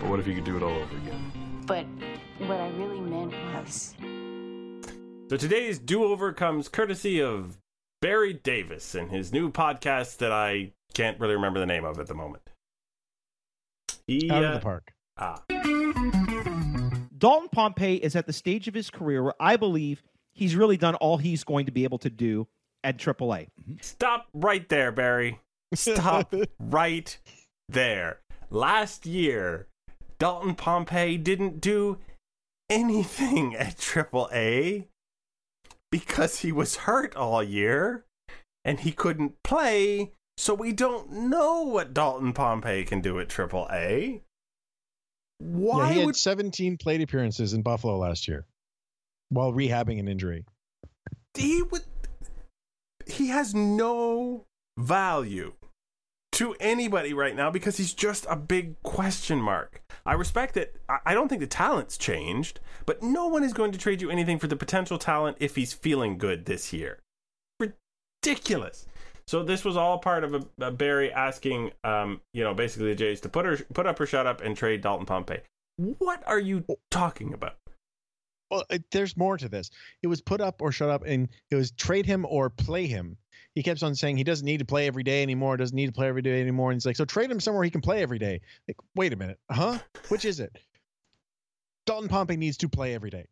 But 0.00 0.10
what 0.10 0.20
if 0.20 0.26
you 0.26 0.34
could 0.34 0.44
do 0.44 0.56
it 0.56 0.62
all 0.62 0.70
over 0.70 0.96
again? 0.96 1.32
But 1.66 1.86
what 2.46 2.60
I 2.60 2.68
really 2.70 3.00
meant 3.00 3.32
was. 3.54 3.94
So 5.30 5.36
today's 5.36 5.78
do 5.78 6.04
over 6.04 6.32
comes 6.32 6.68
courtesy 6.68 7.20
of 7.20 7.58
Barry 8.00 8.32
Davis 8.32 8.94
and 8.94 9.10
his 9.10 9.32
new 9.32 9.50
podcast 9.50 10.18
that 10.18 10.32
I 10.32 10.72
can't 10.94 11.18
really 11.20 11.34
remember 11.34 11.60
the 11.60 11.66
name 11.66 11.84
of 11.84 11.98
at 11.98 12.06
the 12.06 12.14
moment. 12.14 12.42
He, 14.06 14.30
Out 14.30 14.44
of 14.44 14.50
uh, 14.50 14.54
the 14.54 14.60
park. 14.60 14.92
Ah, 15.18 15.42
Dalton 17.16 17.48
Pompey 17.50 17.96
is 17.96 18.14
at 18.16 18.26
the 18.26 18.32
stage 18.32 18.68
of 18.68 18.74
his 18.74 18.90
career 18.90 19.22
where 19.22 19.34
I 19.40 19.56
believe 19.56 20.02
he's 20.32 20.54
really 20.54 20.76
done 20.76 20.94
all 20.96 21.16
he's 21.16 21.42
going 21.44 21.66
to 21.66 21.72
be 21.72 21.84
able 21.84 21.98
to 21.98 22.10
do 22.10 22.46
at 22.84 22.98
AAA. 22.98 23.48
stop 23.80 24.26
right 24.32 24.68
there, 24.68 24.92
Barry. 24.92 25.40
Stop 25.74 26.34
right 26.60 27.18
there. 27.68 28.20
Last 28.50 29.06
year, 29.06 29.66
Dalton 30.18 30.54
Pompey 30.54 31.18
didn't 31.18 31.60
do 31.60 31.98
anything 32.70 33.54
at 33.54 33.76
AAA 33.76 34.86
because 35.90 36.40
he 36.40 36.52
was 36.52 36.76
hurt 36.76 37.14
all 37.16 37.42
year 37.42 38.04
and 38.64 38.80
he 38.80 38.92
couldn't 38.92 39.34
play. 39.42 40.12
So 40.38 40.54
we 40.54 40.72
don't 40.72 41.10
know 41.10 41.62
what 41.62 41.94
Dalton 41.94 42.32
Pompey 42.32 42.84
can 42.84 43.00
do 43.00 43.18
at 43.18 43.28
AAA. 43.28 44.20
Why 45.38 45.86
yeah, 45.88 45.92
he 45.92 45.98
had 45.98 46.06
would 46.06 46.16
17 46.16 46.76
plate 46.78 47.02
appearances 47.02 47.52
in 47.52 47.62
Buffalo 47.62 47.98
last 47.98 48.26
year 48.26 48.46
while 49.28 49.52
rehabbing 49.52 49.98
an 49.98 50.08
injury. 50.08 50.44
he 51.34 51.62
would 51.62 51.82
he 53.06 53.28
has 53.28 53.54
no 53.54 54.44
value 54.76 55.54
to 56.32 56.54
anybody 56.60 57.14
right 57.14 57.34
now 57.34 57.50
because 57.50 57.78
he's 57.78 57.94
just 57.94 58.26
a 58.28 58.36
big 58.36 58.80
question 58.82 59.40
mark. 59.40 59.82
I 60.04 60.12
respect 60.12 60.54
that. 60.54 60.74
I- 60.88 61.14
don't 61.14 61.28
think 61.28 61.40
the 61.40 61.46
talent's 61.46 61.96
changed, 61.96 62.60
but 62.84 63.02
no 63.02 63.26
one 63.26 63.42
is 63.42 63.54
going 63.54 63.72
to 63.72 63.78
trade 63.78 64.02
you 64.02 64.10
anything 64.10 64.38
for 64.38 64.46
the 64.46 64.56
potential 64.56 64.98
talent 64.98 65.38
if 65.40 65.56
he's 65.56 65.72
feeling 65.72 66.18
good 66.18 66.44
this 66.44 66.72
year. 66.72 67.00
Ridiculous. 67.58 68.86
So 69.26 69.42
this 69.42 69.64
was 69.64 69.76
all 69.76 69.98
part 69.98 70.24
of 70.24 70.34
a, 70.34 70.46
a 70.60 70.70
Barry 70.70 71.12
asking, 71.12 71.72
um, 71.82 72.20
you 72.34 72.44
know, 72.44 72.54
basically 72.54 72.88
the 72.88 72.94
Jays 72.94 73.20
to 73.22 73.28
put 73.28 73.44
her 73.46 73.56
put 73.72 73.86
up 73.86 73.98
or 73.98 74.06
shut 74.06 74.26
up 74.26 74.40
and 74.40 74.56
trade 74.56 74.82
Dalton 74.82 75.06
Pompey. 75.06 75.38
What 75.76 76.22
are 76.26 76.38
you 76.38 76.64
talking 76.90 77.32
about? 77.34 77.56
Well, 78.50 78.64
it, 78.70 78.84
there's 78.90 79.16
more 79.16 79.36
to 79.36 79.48
this. 79.48 79.70
It 80.02 80.06
was 80.06 80.20
put 80.20 80.40
up 80.40 80.62
or 80.62 80.70
shut 80.72 80.88
up, 80.88 81.04
and 81.04 81.28
it 81.50 81.56
was 81.56 81.72
trade 81.72 82.06
him 82.06 82.24
or 82.28 82.50
play 82.50 82.86
him. 82.86 83.16
He 83.54 83.62
kept 83.62 83.82
on 83.82 83.94
saying 83.94 84.18
he 84.18 84.24
doesn't 84.24 84.44
need 84.44 84.58
to 84.58 84.64
play 84.66 84.86
every 84.86 85.02
day 85.02 85.22
anymore. 85.22 85.56
Doesn't 85.56 85.74
need 85.74 85.86
to 85.86 85.92
play 85.92 86.08
every 86.08 86.22
day 86.22 86.40
anymore. 86.40 86.70
And 86.70 86.76
he's 86.76 86.86
like, 86.86 86.96
so 86.96 87.04
trade 87.06 87.30
him 87.30 87.40
somewhere 87.40 87.64
he 87.64 87.70
can 87.70 87.80
play 87.80 88.02
every 88.02 88.18
day. 88.18 88.40
Like, 88.68 88.76
wait 88.94 89.12
a 89.12 89.16
minute, 89.16 89.38
huh? 89.50 89.78
Which 90.08 90.24
is 90.24 90.40
it? 90.40 90.56
Dalton 91.86 92.08
Pompey 92.08 92.36
needs 92.36 92.58
to 92.58 92.68
play 92.68 92.94
every 92.94 93.10
day. 93.10 93.26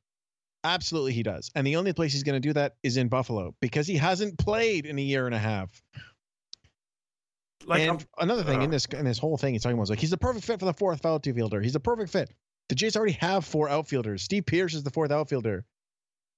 Absolutely, 0.64 1.12
he 1.12 1.22
does. 1.22 1.50
And 1.54 1.66
the 1.66 1.76
only 1.76 1.92
place 1.92 2.12
he's 2.12 2.22
going 2.22 2.40
to 2.40 2.48
do 2.48 2.54
that 2.54 2.76
is 2.82 2.96
in 2.96 3.08
Buffalo 3.08 3.54
because 3.60 3.86
he 3.86 3.96
hasn't 3.96 4.38
played 4.38 4.86
in 4.86 4.98
a 4.98 5.02
year 5.02 5.26
and 5.26 5.34
a 5.34 5.38
half. 5.38 5.82
Like 7.66 7.80
and 7.82 7.90
I'm- 7.90 8.06
another 8.18 8.42
thing 8.42 8.60
uh 8.60 8.64
in 8.64 8.70
this 8.70 8.86
in 8.86 9.04
this 9.04 9.18
whole 9.18 9.36
thing, 9.36 9.52
he's 9.52 9.62
talking 9.62 9.74
about 9.74 9.84
is 9.84 9.90
like 9.90 10.00
he's 10.00 10.10
the 10.10 10.18
perfect 10.18 10.44
fit 10.46 10.58
for 10.58 10.66
the 10.66 10.72
fourth 10.74 11.04
outfielder. 11.04 11.60
He's 11.60 11.72
the 11.72 11.80
perfect 11.80 12.10
fit. 12.10 12.30
The 12.68 12.74
Jays 12.74 12.96
already 12.96 13.12
have 13.14 13.44
four 13.44 13.68
outfielders. 13.68 14.22
Steve 14.22 14.46
Pearce 14.46 14.74
is 14.74 14.82
the 14.82 14.90
fourth 14.90 15.10
outfielder. 15.10 15.64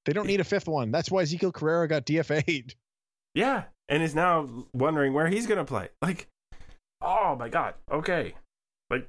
They 0.05 0.12
don't 0.12 0.27
need 0.27 0.41
a 0.41 0.45
fifth 0.45 0.68
one. 0.68 0.91
That's 0.91 1.11
why 1.11 1.22
Ezequiel 1.22 1.53
Carrera 1.53 1.89
got 1.89 2.07
DFA'd. 2.07 2.74
Yeah, 3.35 3.64
and 3.89 4.03
is 4.03 4.14
now 4.14 4.49
wondering 4.72 5.12
where 5.12 5.27
he's 5.29 5.47
going 5.47 5.59
to 5.59 5.64
play. 5.64 5.89
Like, 6.03 6.27
oh 7.03 7.37
my 7.37 7.49
god. 7.49 7.74
Okay, 7.91 8.35
like 8.91 9.09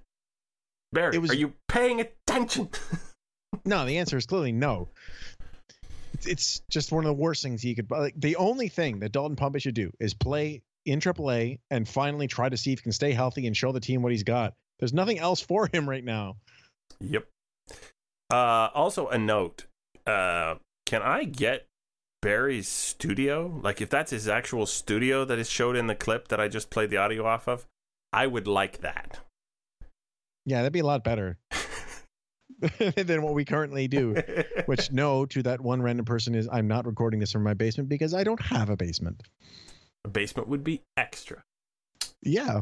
Barry, 0.92 1.18
was- 1.18 1.32
are 1.32 1.36
you 1.36 1.54
paying 1.68 2.02
attention? 2.02 2.70
No, 3.66 3.86
the 3.86 3.98
answer 3.98 4.18
is 4.18 4.26
clearly 4.26 4.52
no. 4.52 4.90
It's, 6.14 6.28
it's 6.28 6.62
just 6.70 6.92
one 6.92 7.06
of 7.06 7.08
the 7.08 7.22
worst 7.22 7.44
things 7.44 7.62
he 7.62 7.76
could. 7.76 7.90
Like 7.90 8.14
the 8.18 8.36
only 8.36 8.68
thing 8.68 9.00
that 9.00 9.12
Dalton 9.12 9.36
Pompey 9.36 9.60
should 9.60 9.74
do 9.74 9.92
is 10.00 10.14
play 10.14 10.62
in 10.86 11.00
AAA 11.00 11.60
and 11.72 11.88
finally 11.88 12.28
try 12.28 12.50
to 12.50 12.58
see 12.58 12.74
if 12.74 12.80
he 12.80 12.84
can 12.84 12.92
stay 12.92 13.12
healthy 13.14 13.48
and 13.48 13.56
show 13.56 13.72
the 13.72 13.80
team 13.80 14.02
what 14.02 14.12
he's 14.12 14.24
got. 14.24 14.54
There's 14.80 14.94
nothing 14.94 15.20
else 15.20 15.42
for 15.42 15.70
him 15.74 15.88
right 15.90 16.04
now. 16.04 16.36
Yep. 17.00 17.28
Uh, 18.32 18.70
also, 18.74 19.08
a 19.08 19.18
note. 19.18 19.66
Uh, 20.06 20.56
can 20.86 21.02
I 21.02 21.24
get 21.26 21.66
Barry's 22.22 22.68
studio? 22.68 23.60
Like, 23.64 23.82
if 23.82 23.90
that's 23.90 24.12
his 24.12 24.28
actual 24.28 24.66
studio 24.66 25.26
that 25.26 25.40
is 25.40 25.50
showed 25.50 25.76
in 25.76 25.88
the 25.88 25.96
clip 25.96 26.28
that 26.30 26.40
I 26.40 26.48
just 26.48 26.70
played 26.70 26.90
the 26.90 26.98
audio 26.98 27.26
off 27.26 27.48
of, 27.48 27.66
I 28.12 28.28
would 28.28 28.48
like 28.48 28.80
that. 28.82 29.20
Yeah, 30.46 30.58
that'd 30.58 30.72
be 30.74 30.80
a 30.80 30.86
lot 30.86 31.04
better 31.04 31.38
than 32.96 33.22
what 33.22 33.34
we 33.34 33.44
currently 33.44 33.88
do. 33.90 34.16
Which 34.66 34.92
no, 34.94 35.26
to 35.26 35.44
that 35.44 35.60
one 35.60 35.82
random 35.82 36.06
person 36.06 36.36
is 36.36 36.48
I'm 36.50 36.70
not 36.70 36.86
recording 36.86 37.20
this 37.20 37.34
from 37.34 37.44
my 37.44 37.54
basement 37.54 37.90
because 37.90 38.14
I 38.14 38.24
don't 38.24 38.42
have 38.42 38.70
a 38.70 38.78
basement. 38.78 39.24
a 40.06 40.08
basement 40.10 40.48
would 40.48 40.64
be 40.64 40.82
extra. 40.96 41.44
Yeah. 42.24 42.62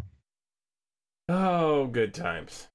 Oh, 1.30 1.86
good 1.88 2.14
times. 2.16 2.68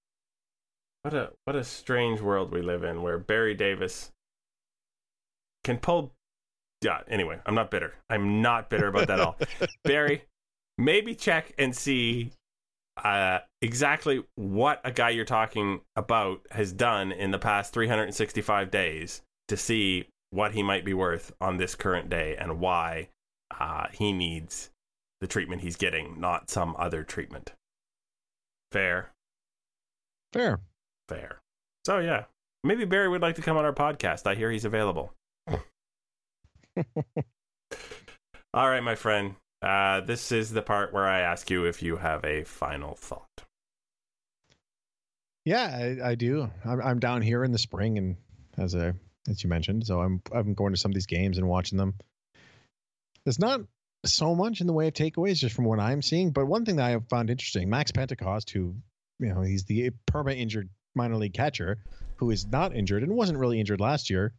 What 1.02 1.14
a 1.14 1.32
what 1.44 1.56
a 1.56 1.64
strange 1.64 2.20
world 2.20 2.52
we 2.52 2.62
live 2.62 2.84
in 2.84 3.02
where 3.02 3.18
Barry 3.18 3.54
Davis 3.54 4.10
can 5.64 5.78
pull 5.78 6.12
yeah, 6.82 7.00
anyway, 7.08 7.38
I'm 7.44 7.54
not 7.54 7.70
bitter. 7.70 7.94
I'm 8.08 8.40
not 8.40 8.70
bitter 8.70 8.88
about 8.88 9.08
that 9.08 9.20
at 9.20 9.26
all. 9.26 9.36
Barry, 9.84 10.24
maybe 10.78 11.14
check 11.14 11.52
and 11.58 11.76
see 11.76 12.32
uh, 13.04 13.40
exactly 13.60 14.24
what 14.36 14.80
a 14.82 14.90
guy 14.90 15.10
you're 15.10 15.26
talking 15.26 15.82
about 15.94 16.40
has 16.52 16.72
done 16.72 17.12
in 17.12 17.32
the 17.32 17.38
past 17.38 17.74
365 17.74 18.70
days 18.70 19.20
to 19.48 19.58
see 19.58 20.06
what 20.30 20.52
he 20.52 20.62
might 20.62 20.84
be 20.84 20.94
worth 20.94 21.32
on 21.38 21.58
this 21.58 21.74
current 21.74 22.08
day 22.08 22.34
and 22.36 22.60
why 22.60 23.08
uh, 23.58 23.86
he 23.92 24.10
needs 24.12 24.70
the 25.20 25.26
treatment 25.26 25.60
he's 25.60 25.76
getting, 25.76 26.18
not 26.18 26.48
some 26.48 26.74
other 26.78 27.04
treatment. 27.04 27.52
Fair, 28.72 29.10
Fair. 30.32 30.60
Fair. 31.10 31.40
So 31.84 31.98
yeah, 31.98 32.24
maybe 32.62 32.84
Barry 32.84 33.08
would 33.08 33.22
like 33.22 33.34
to 33.36 33.42
come 33.42 33.56
on 33.56 33.64
our 33.64 33.74
podcast. 33.74 34.26
I 34.26 34.34
hear 34.34 34.50
he's 34.50 34.64
available. 34.64 35.12
All 38.54 38.68
right, 38.68 38.82
my 38.82 38.94
friend. 38.94 39.34
Uh, 39.62 40.00
this 40.00 40.32
is 40.32 40.50
the 40.50 40.62
part 40.62 40.92
where 40.92 41.06
I 41.06 41.20
ask 41.20 41.50
you 41.50 41.66
if 41.66 41.82
you 41.82 41.96
have 41.96 42.24
a 42.24 42.44
final 42.44 42.94
thought. 42.94 43.26
Yeah, 45.44 45.96
I, 46.02 46.10
I 46.10 46.14
do. 46.14 46.50
I'm, 46.64 46.80
I'm 46.80 46.98
down 46.98 47.22
here 47.22 47.44
in 47.44 47.52
the 47.52 47.58
spring, 47.58 47.98
and 47.98 48.16
as 48.56 48.74
a 48.74 48.94
as 49.28 49.42
you 49.42 49.50
mentioned, 49.50 49.86
so 49.86 50.00
I'm 50.00 50.22
I'm 50.32 50.54
going 50.54 50.72
to 50.72 50.78
some 50.78 50.90
of 50.90 50.94
these 50.94 51.06
games 51.06 51.38
and 51.38 51.48
watching 51.48 51.76
them. 51.76 51.94
There's 53.24 53.38
not 53.38 53.60
so 54.04 54.34
much 54.34 54.60
in 54.60 54.66
the 54.66 54.72
way 54.72 54.88
of 54.88 54.94
takeaways, 54.94 55.36
just 55.36 55.54
from 55.54 55.66
what 55.66 55.78
I'm 55.78 56.02
seeing. 56.02 56.30
But 56.30 56.46
one 56.46 56.64
thing 56.64 56.76
that 56.76 56.86
I 56.86 56.90
have 56.90 57.08
found 57.08 57.30
interesting, 57.30 57.68
Max 57.68 57.90
Pentecost, 57.90 58.50
who 58.50 58.74
you 59.18 59.34
know 59.34 59.42
he's 59.42 59.64
the 59.64 59.90
perma 60.10 60.36
injured 60.36 60.70
minor 60.94 61.16
league 61.16 61.34
catcher, 61.34 61.78
who 62.16 62.30
is 62.30 62.46
not 62.46 62.74
injured 62.74 63.02
and 63.02 63.12
wasn't 63.12 63.38
really 63.38 63.60
injured 63.60 63.80
last 63.80 64.10
year. 64.10 64.32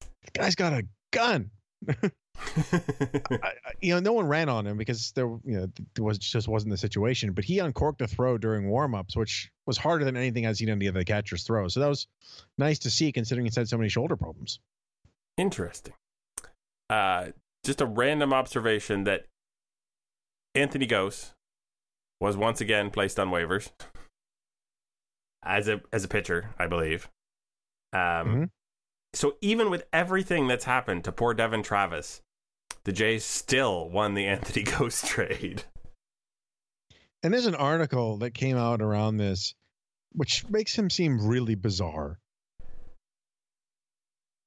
The 0.00 0.30
guy's 0.38 0.54
got 0.54 0.72
a 0.72 0.86
gun. 1.10 1.50
I, 1.90 3.52
you 3.80 3.94
know, 3.94 4.00
no 4.00 4.12
one 4.12 4.26
ran 4.26 4.48
on 4.48 4.66
him 4.66 4.76
because 4.76 5.12
there, 5.12 5.26
you 5.26 5.56
know, 5.56 5.68
there 5.94 6.04
was 6.04 6.18
just 6.18 6.48
wasn't 6.48 6.72
the 6.72 6.78
situation. 6.78 7.32
But 7.32 7.44
he 7.44 7.58
uncorked 7.58 8.00
a 8.00 8.06
throw 8.06 8.38
during 8.38 8.64
warmups, 8.68 9.16
which 9.16 9.50
was 9.66 9.76
harder 9.76 10.04
than 10.04 10.16
anything 10.16 10.46
I've 10.46 10.56
seen 10.56 10.68
any 10.68 10.86
of 10.86 10.94
the 10.94 11.04
catchers 11.04 11.44
throw. 11.44 11.68
So 11.68 11.80
that 11.80 11.88
was 11.88 12.06
nice 12.58 12.80
to 12.80 12.90
see, 12.90 13.12
considering 13.12 13.46
he's 13.46 13.56
had 13.56 13.68
so 13.68 13.76
many 13.76 13.88
shoulder 13.88 14.16
problems. 14.16 14.58
Interesting. 15.36 15.94
Uh, 16.90 17.28
just 17.64 17.80
a 17.80 17.86
random 17.86 18.32
observation 18.32 19.04
that 19.04 19.26
Anthony 20.54 20.86
Gose 20.86 21.32
was 22.20 22.36
once 22.36 22.60
again 22.60 22.90
placed 22.90 23.18
on 23.18 23.30
waivers 23.30 23.70
as 25.44 25.68
a 25.68 25.80
as 25.92 26.04
a 26.04 26.08
pitcher, 26.08 26.50
I 26.58 26.66
believe. 26.66 27.08
Um, 27.92 28.00
Mhm. 28.00 28.50
so 29.12 29.36
even 29.40 29.70
with 29.70 29.84
everything 29.92 30.48
that's 30.48 30.64
happened 30.64 31.04
to 31.04 31.12
poor 31.12 31.34
Devon 31.34 31.62
Travis, 31.62 32.22
the 32.84 32.92
Jays 32.92 33.24
still 33.24 33.88
won 33.88 34.14
the 34.14 34.26
Anthony 34.26 34.64
Gose 34.64 35.06
trade. 35.06 35.64
And 37.22 37.32
there's 37.32 37.46
an 37.46 37.54
article 37.54 38.18
that 38.18 38.32
came 38.32 38.56
out 38.56 38.82
around 38.82 39.16
this, 39.16 39.54
which 40.12 40.46
makes 40.48 40.76
him 40.76 40.90
seem 40.90 41.26
really 41.26 41.54
bizarre. 41.54 42.18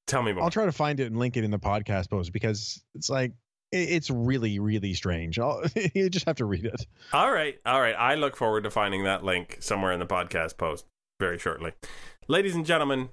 Tell 0.06 0.22
me 0.22 0.32
more. 0.32 0.44
I'll 0.44 0.50
try 0.50 0.64
to 0.64 0.72
find 0.72 1.00
it 1.00 1.06
and 1.06 1.18
link 1.18 1.36
it 1.36 1.44
in 1.44 1.50
the 1.50 1.58
podcast 1.58 2.08
post 2.08 2.32
because 2.32 2.82
it's 2.94 3.10
like 3.10 3.32
it's 3.72 4.10
really, 4.10 4.58
really 4.58 4.94
strange. 4.94 5.38
I'll, 5.38 5.62
you 5.94 6.08
just 6.08 6.26
have 6.26 6.36
to 6.36 6.44
read 6.44 6.64
it. 6.64 6.86
All 7.12 7.32
right, 7.32 7.58
all 7.66 7.80
right. 7.80 7.94
I 7.94 8.14
look 8.14 8.36
forward 8.36 8.64
to 8.64 8.70
finding 8.70 9.04
that 9.04 9.24
link 9.24 9.58
somewhere 9.60 9.92
in 9.92 10.00
the 10.00 10.06
podcast 10.06 10.56
post 10.56 10.86
very 11.20 11.38
shortly. 11.38 11.72
Ladies 12.28 12.54
and 12.54 12.64
gentlemen, 12.64 13.10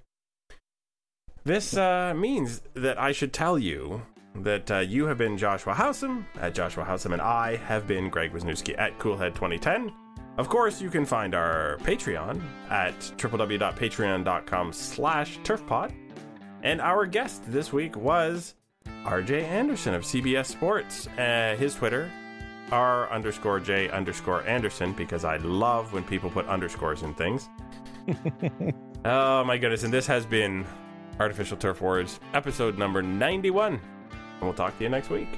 this 1.44 1.76
uh, 1.78 2.14
means 2.16 2.62
that 2.74 3.00
I 3.00 3.12
should 3.12 3.34
tell 3.34 3.60
you 3.60 4.02
that 4.36 4.70
uh, 4.70 4.80
you 4.80 5.06
have 5.06 5.18
been 5.18 5.38
Joshua 5.38 5.74
Howsam 5.74 6.26
at 6.42 6.54
Joshua 6.54 6.84
Howsam, 6.84 7.14
and 7.14 7.22
I 7.22 7.56
have 7.56 7.88
been 7.88 8.10
Greg 8.10 8.34
Wisniewski 8.34 8.78
at 8.78 8.98
Coolhead2010. 9.00 9.94
Of 10.38 10.50
course, 10.50 10.82
you 10.82 10.90
can 10.90 11.06
find 11.06 11.34
our 11.34 11.78
Patreon 11.84 12.42
at 12.70 13.00
www.patreon.com 13.18 14.74
slash 14.74 15.40
turfpod. 15.40 15.94
And 16.62 16.82
our 16.82 17.06
guest 17.06 17.44
this 17.48 17.72
week 17.72 17.96
was 17.96 18.56
RJ 19.06 19.44
Anderson 19.44 19.94
of 19.94 20.02
CBS 20.02 20.48
Sports. 20.48 21.08
Uh, 21.18 21.56
his 21.58 21.76
Twitter, 21.76 22.12
R 22.72 23.12
underscore 23.12 23.60
J 23.60 23.90
underscore 23.90 24.46
Anderson, 24.48 24.94
because 24.94 25.24
I 25.24 25.38
love 25.38 25.94
when 25.94 26.04
people 26.04 26.30
put 26.30 26.48
underscores 26.48 27.04
in 27.04 27.14
things. 27.14 27.48
oh 29.06 29.44
my 29.44 29.58
goodness. 29.58 29.84
And 29.84 29.94
this 29.94 30.08
has 30.08 30.26
been 30.26 30.66
Artificial 31.20 31.56
Turf 31.56 31.82
Wars, 31.82 32.20
episode 32.34 32.80
number 32.80 33.04
91. 33.04 33.74
And 33.74 33.82
we'll 34.42 34.54
talk 34.54 34.76
to 34.80 34.84
you 34.84 34.90
next 34.90 35.12
week. 35.12 35.30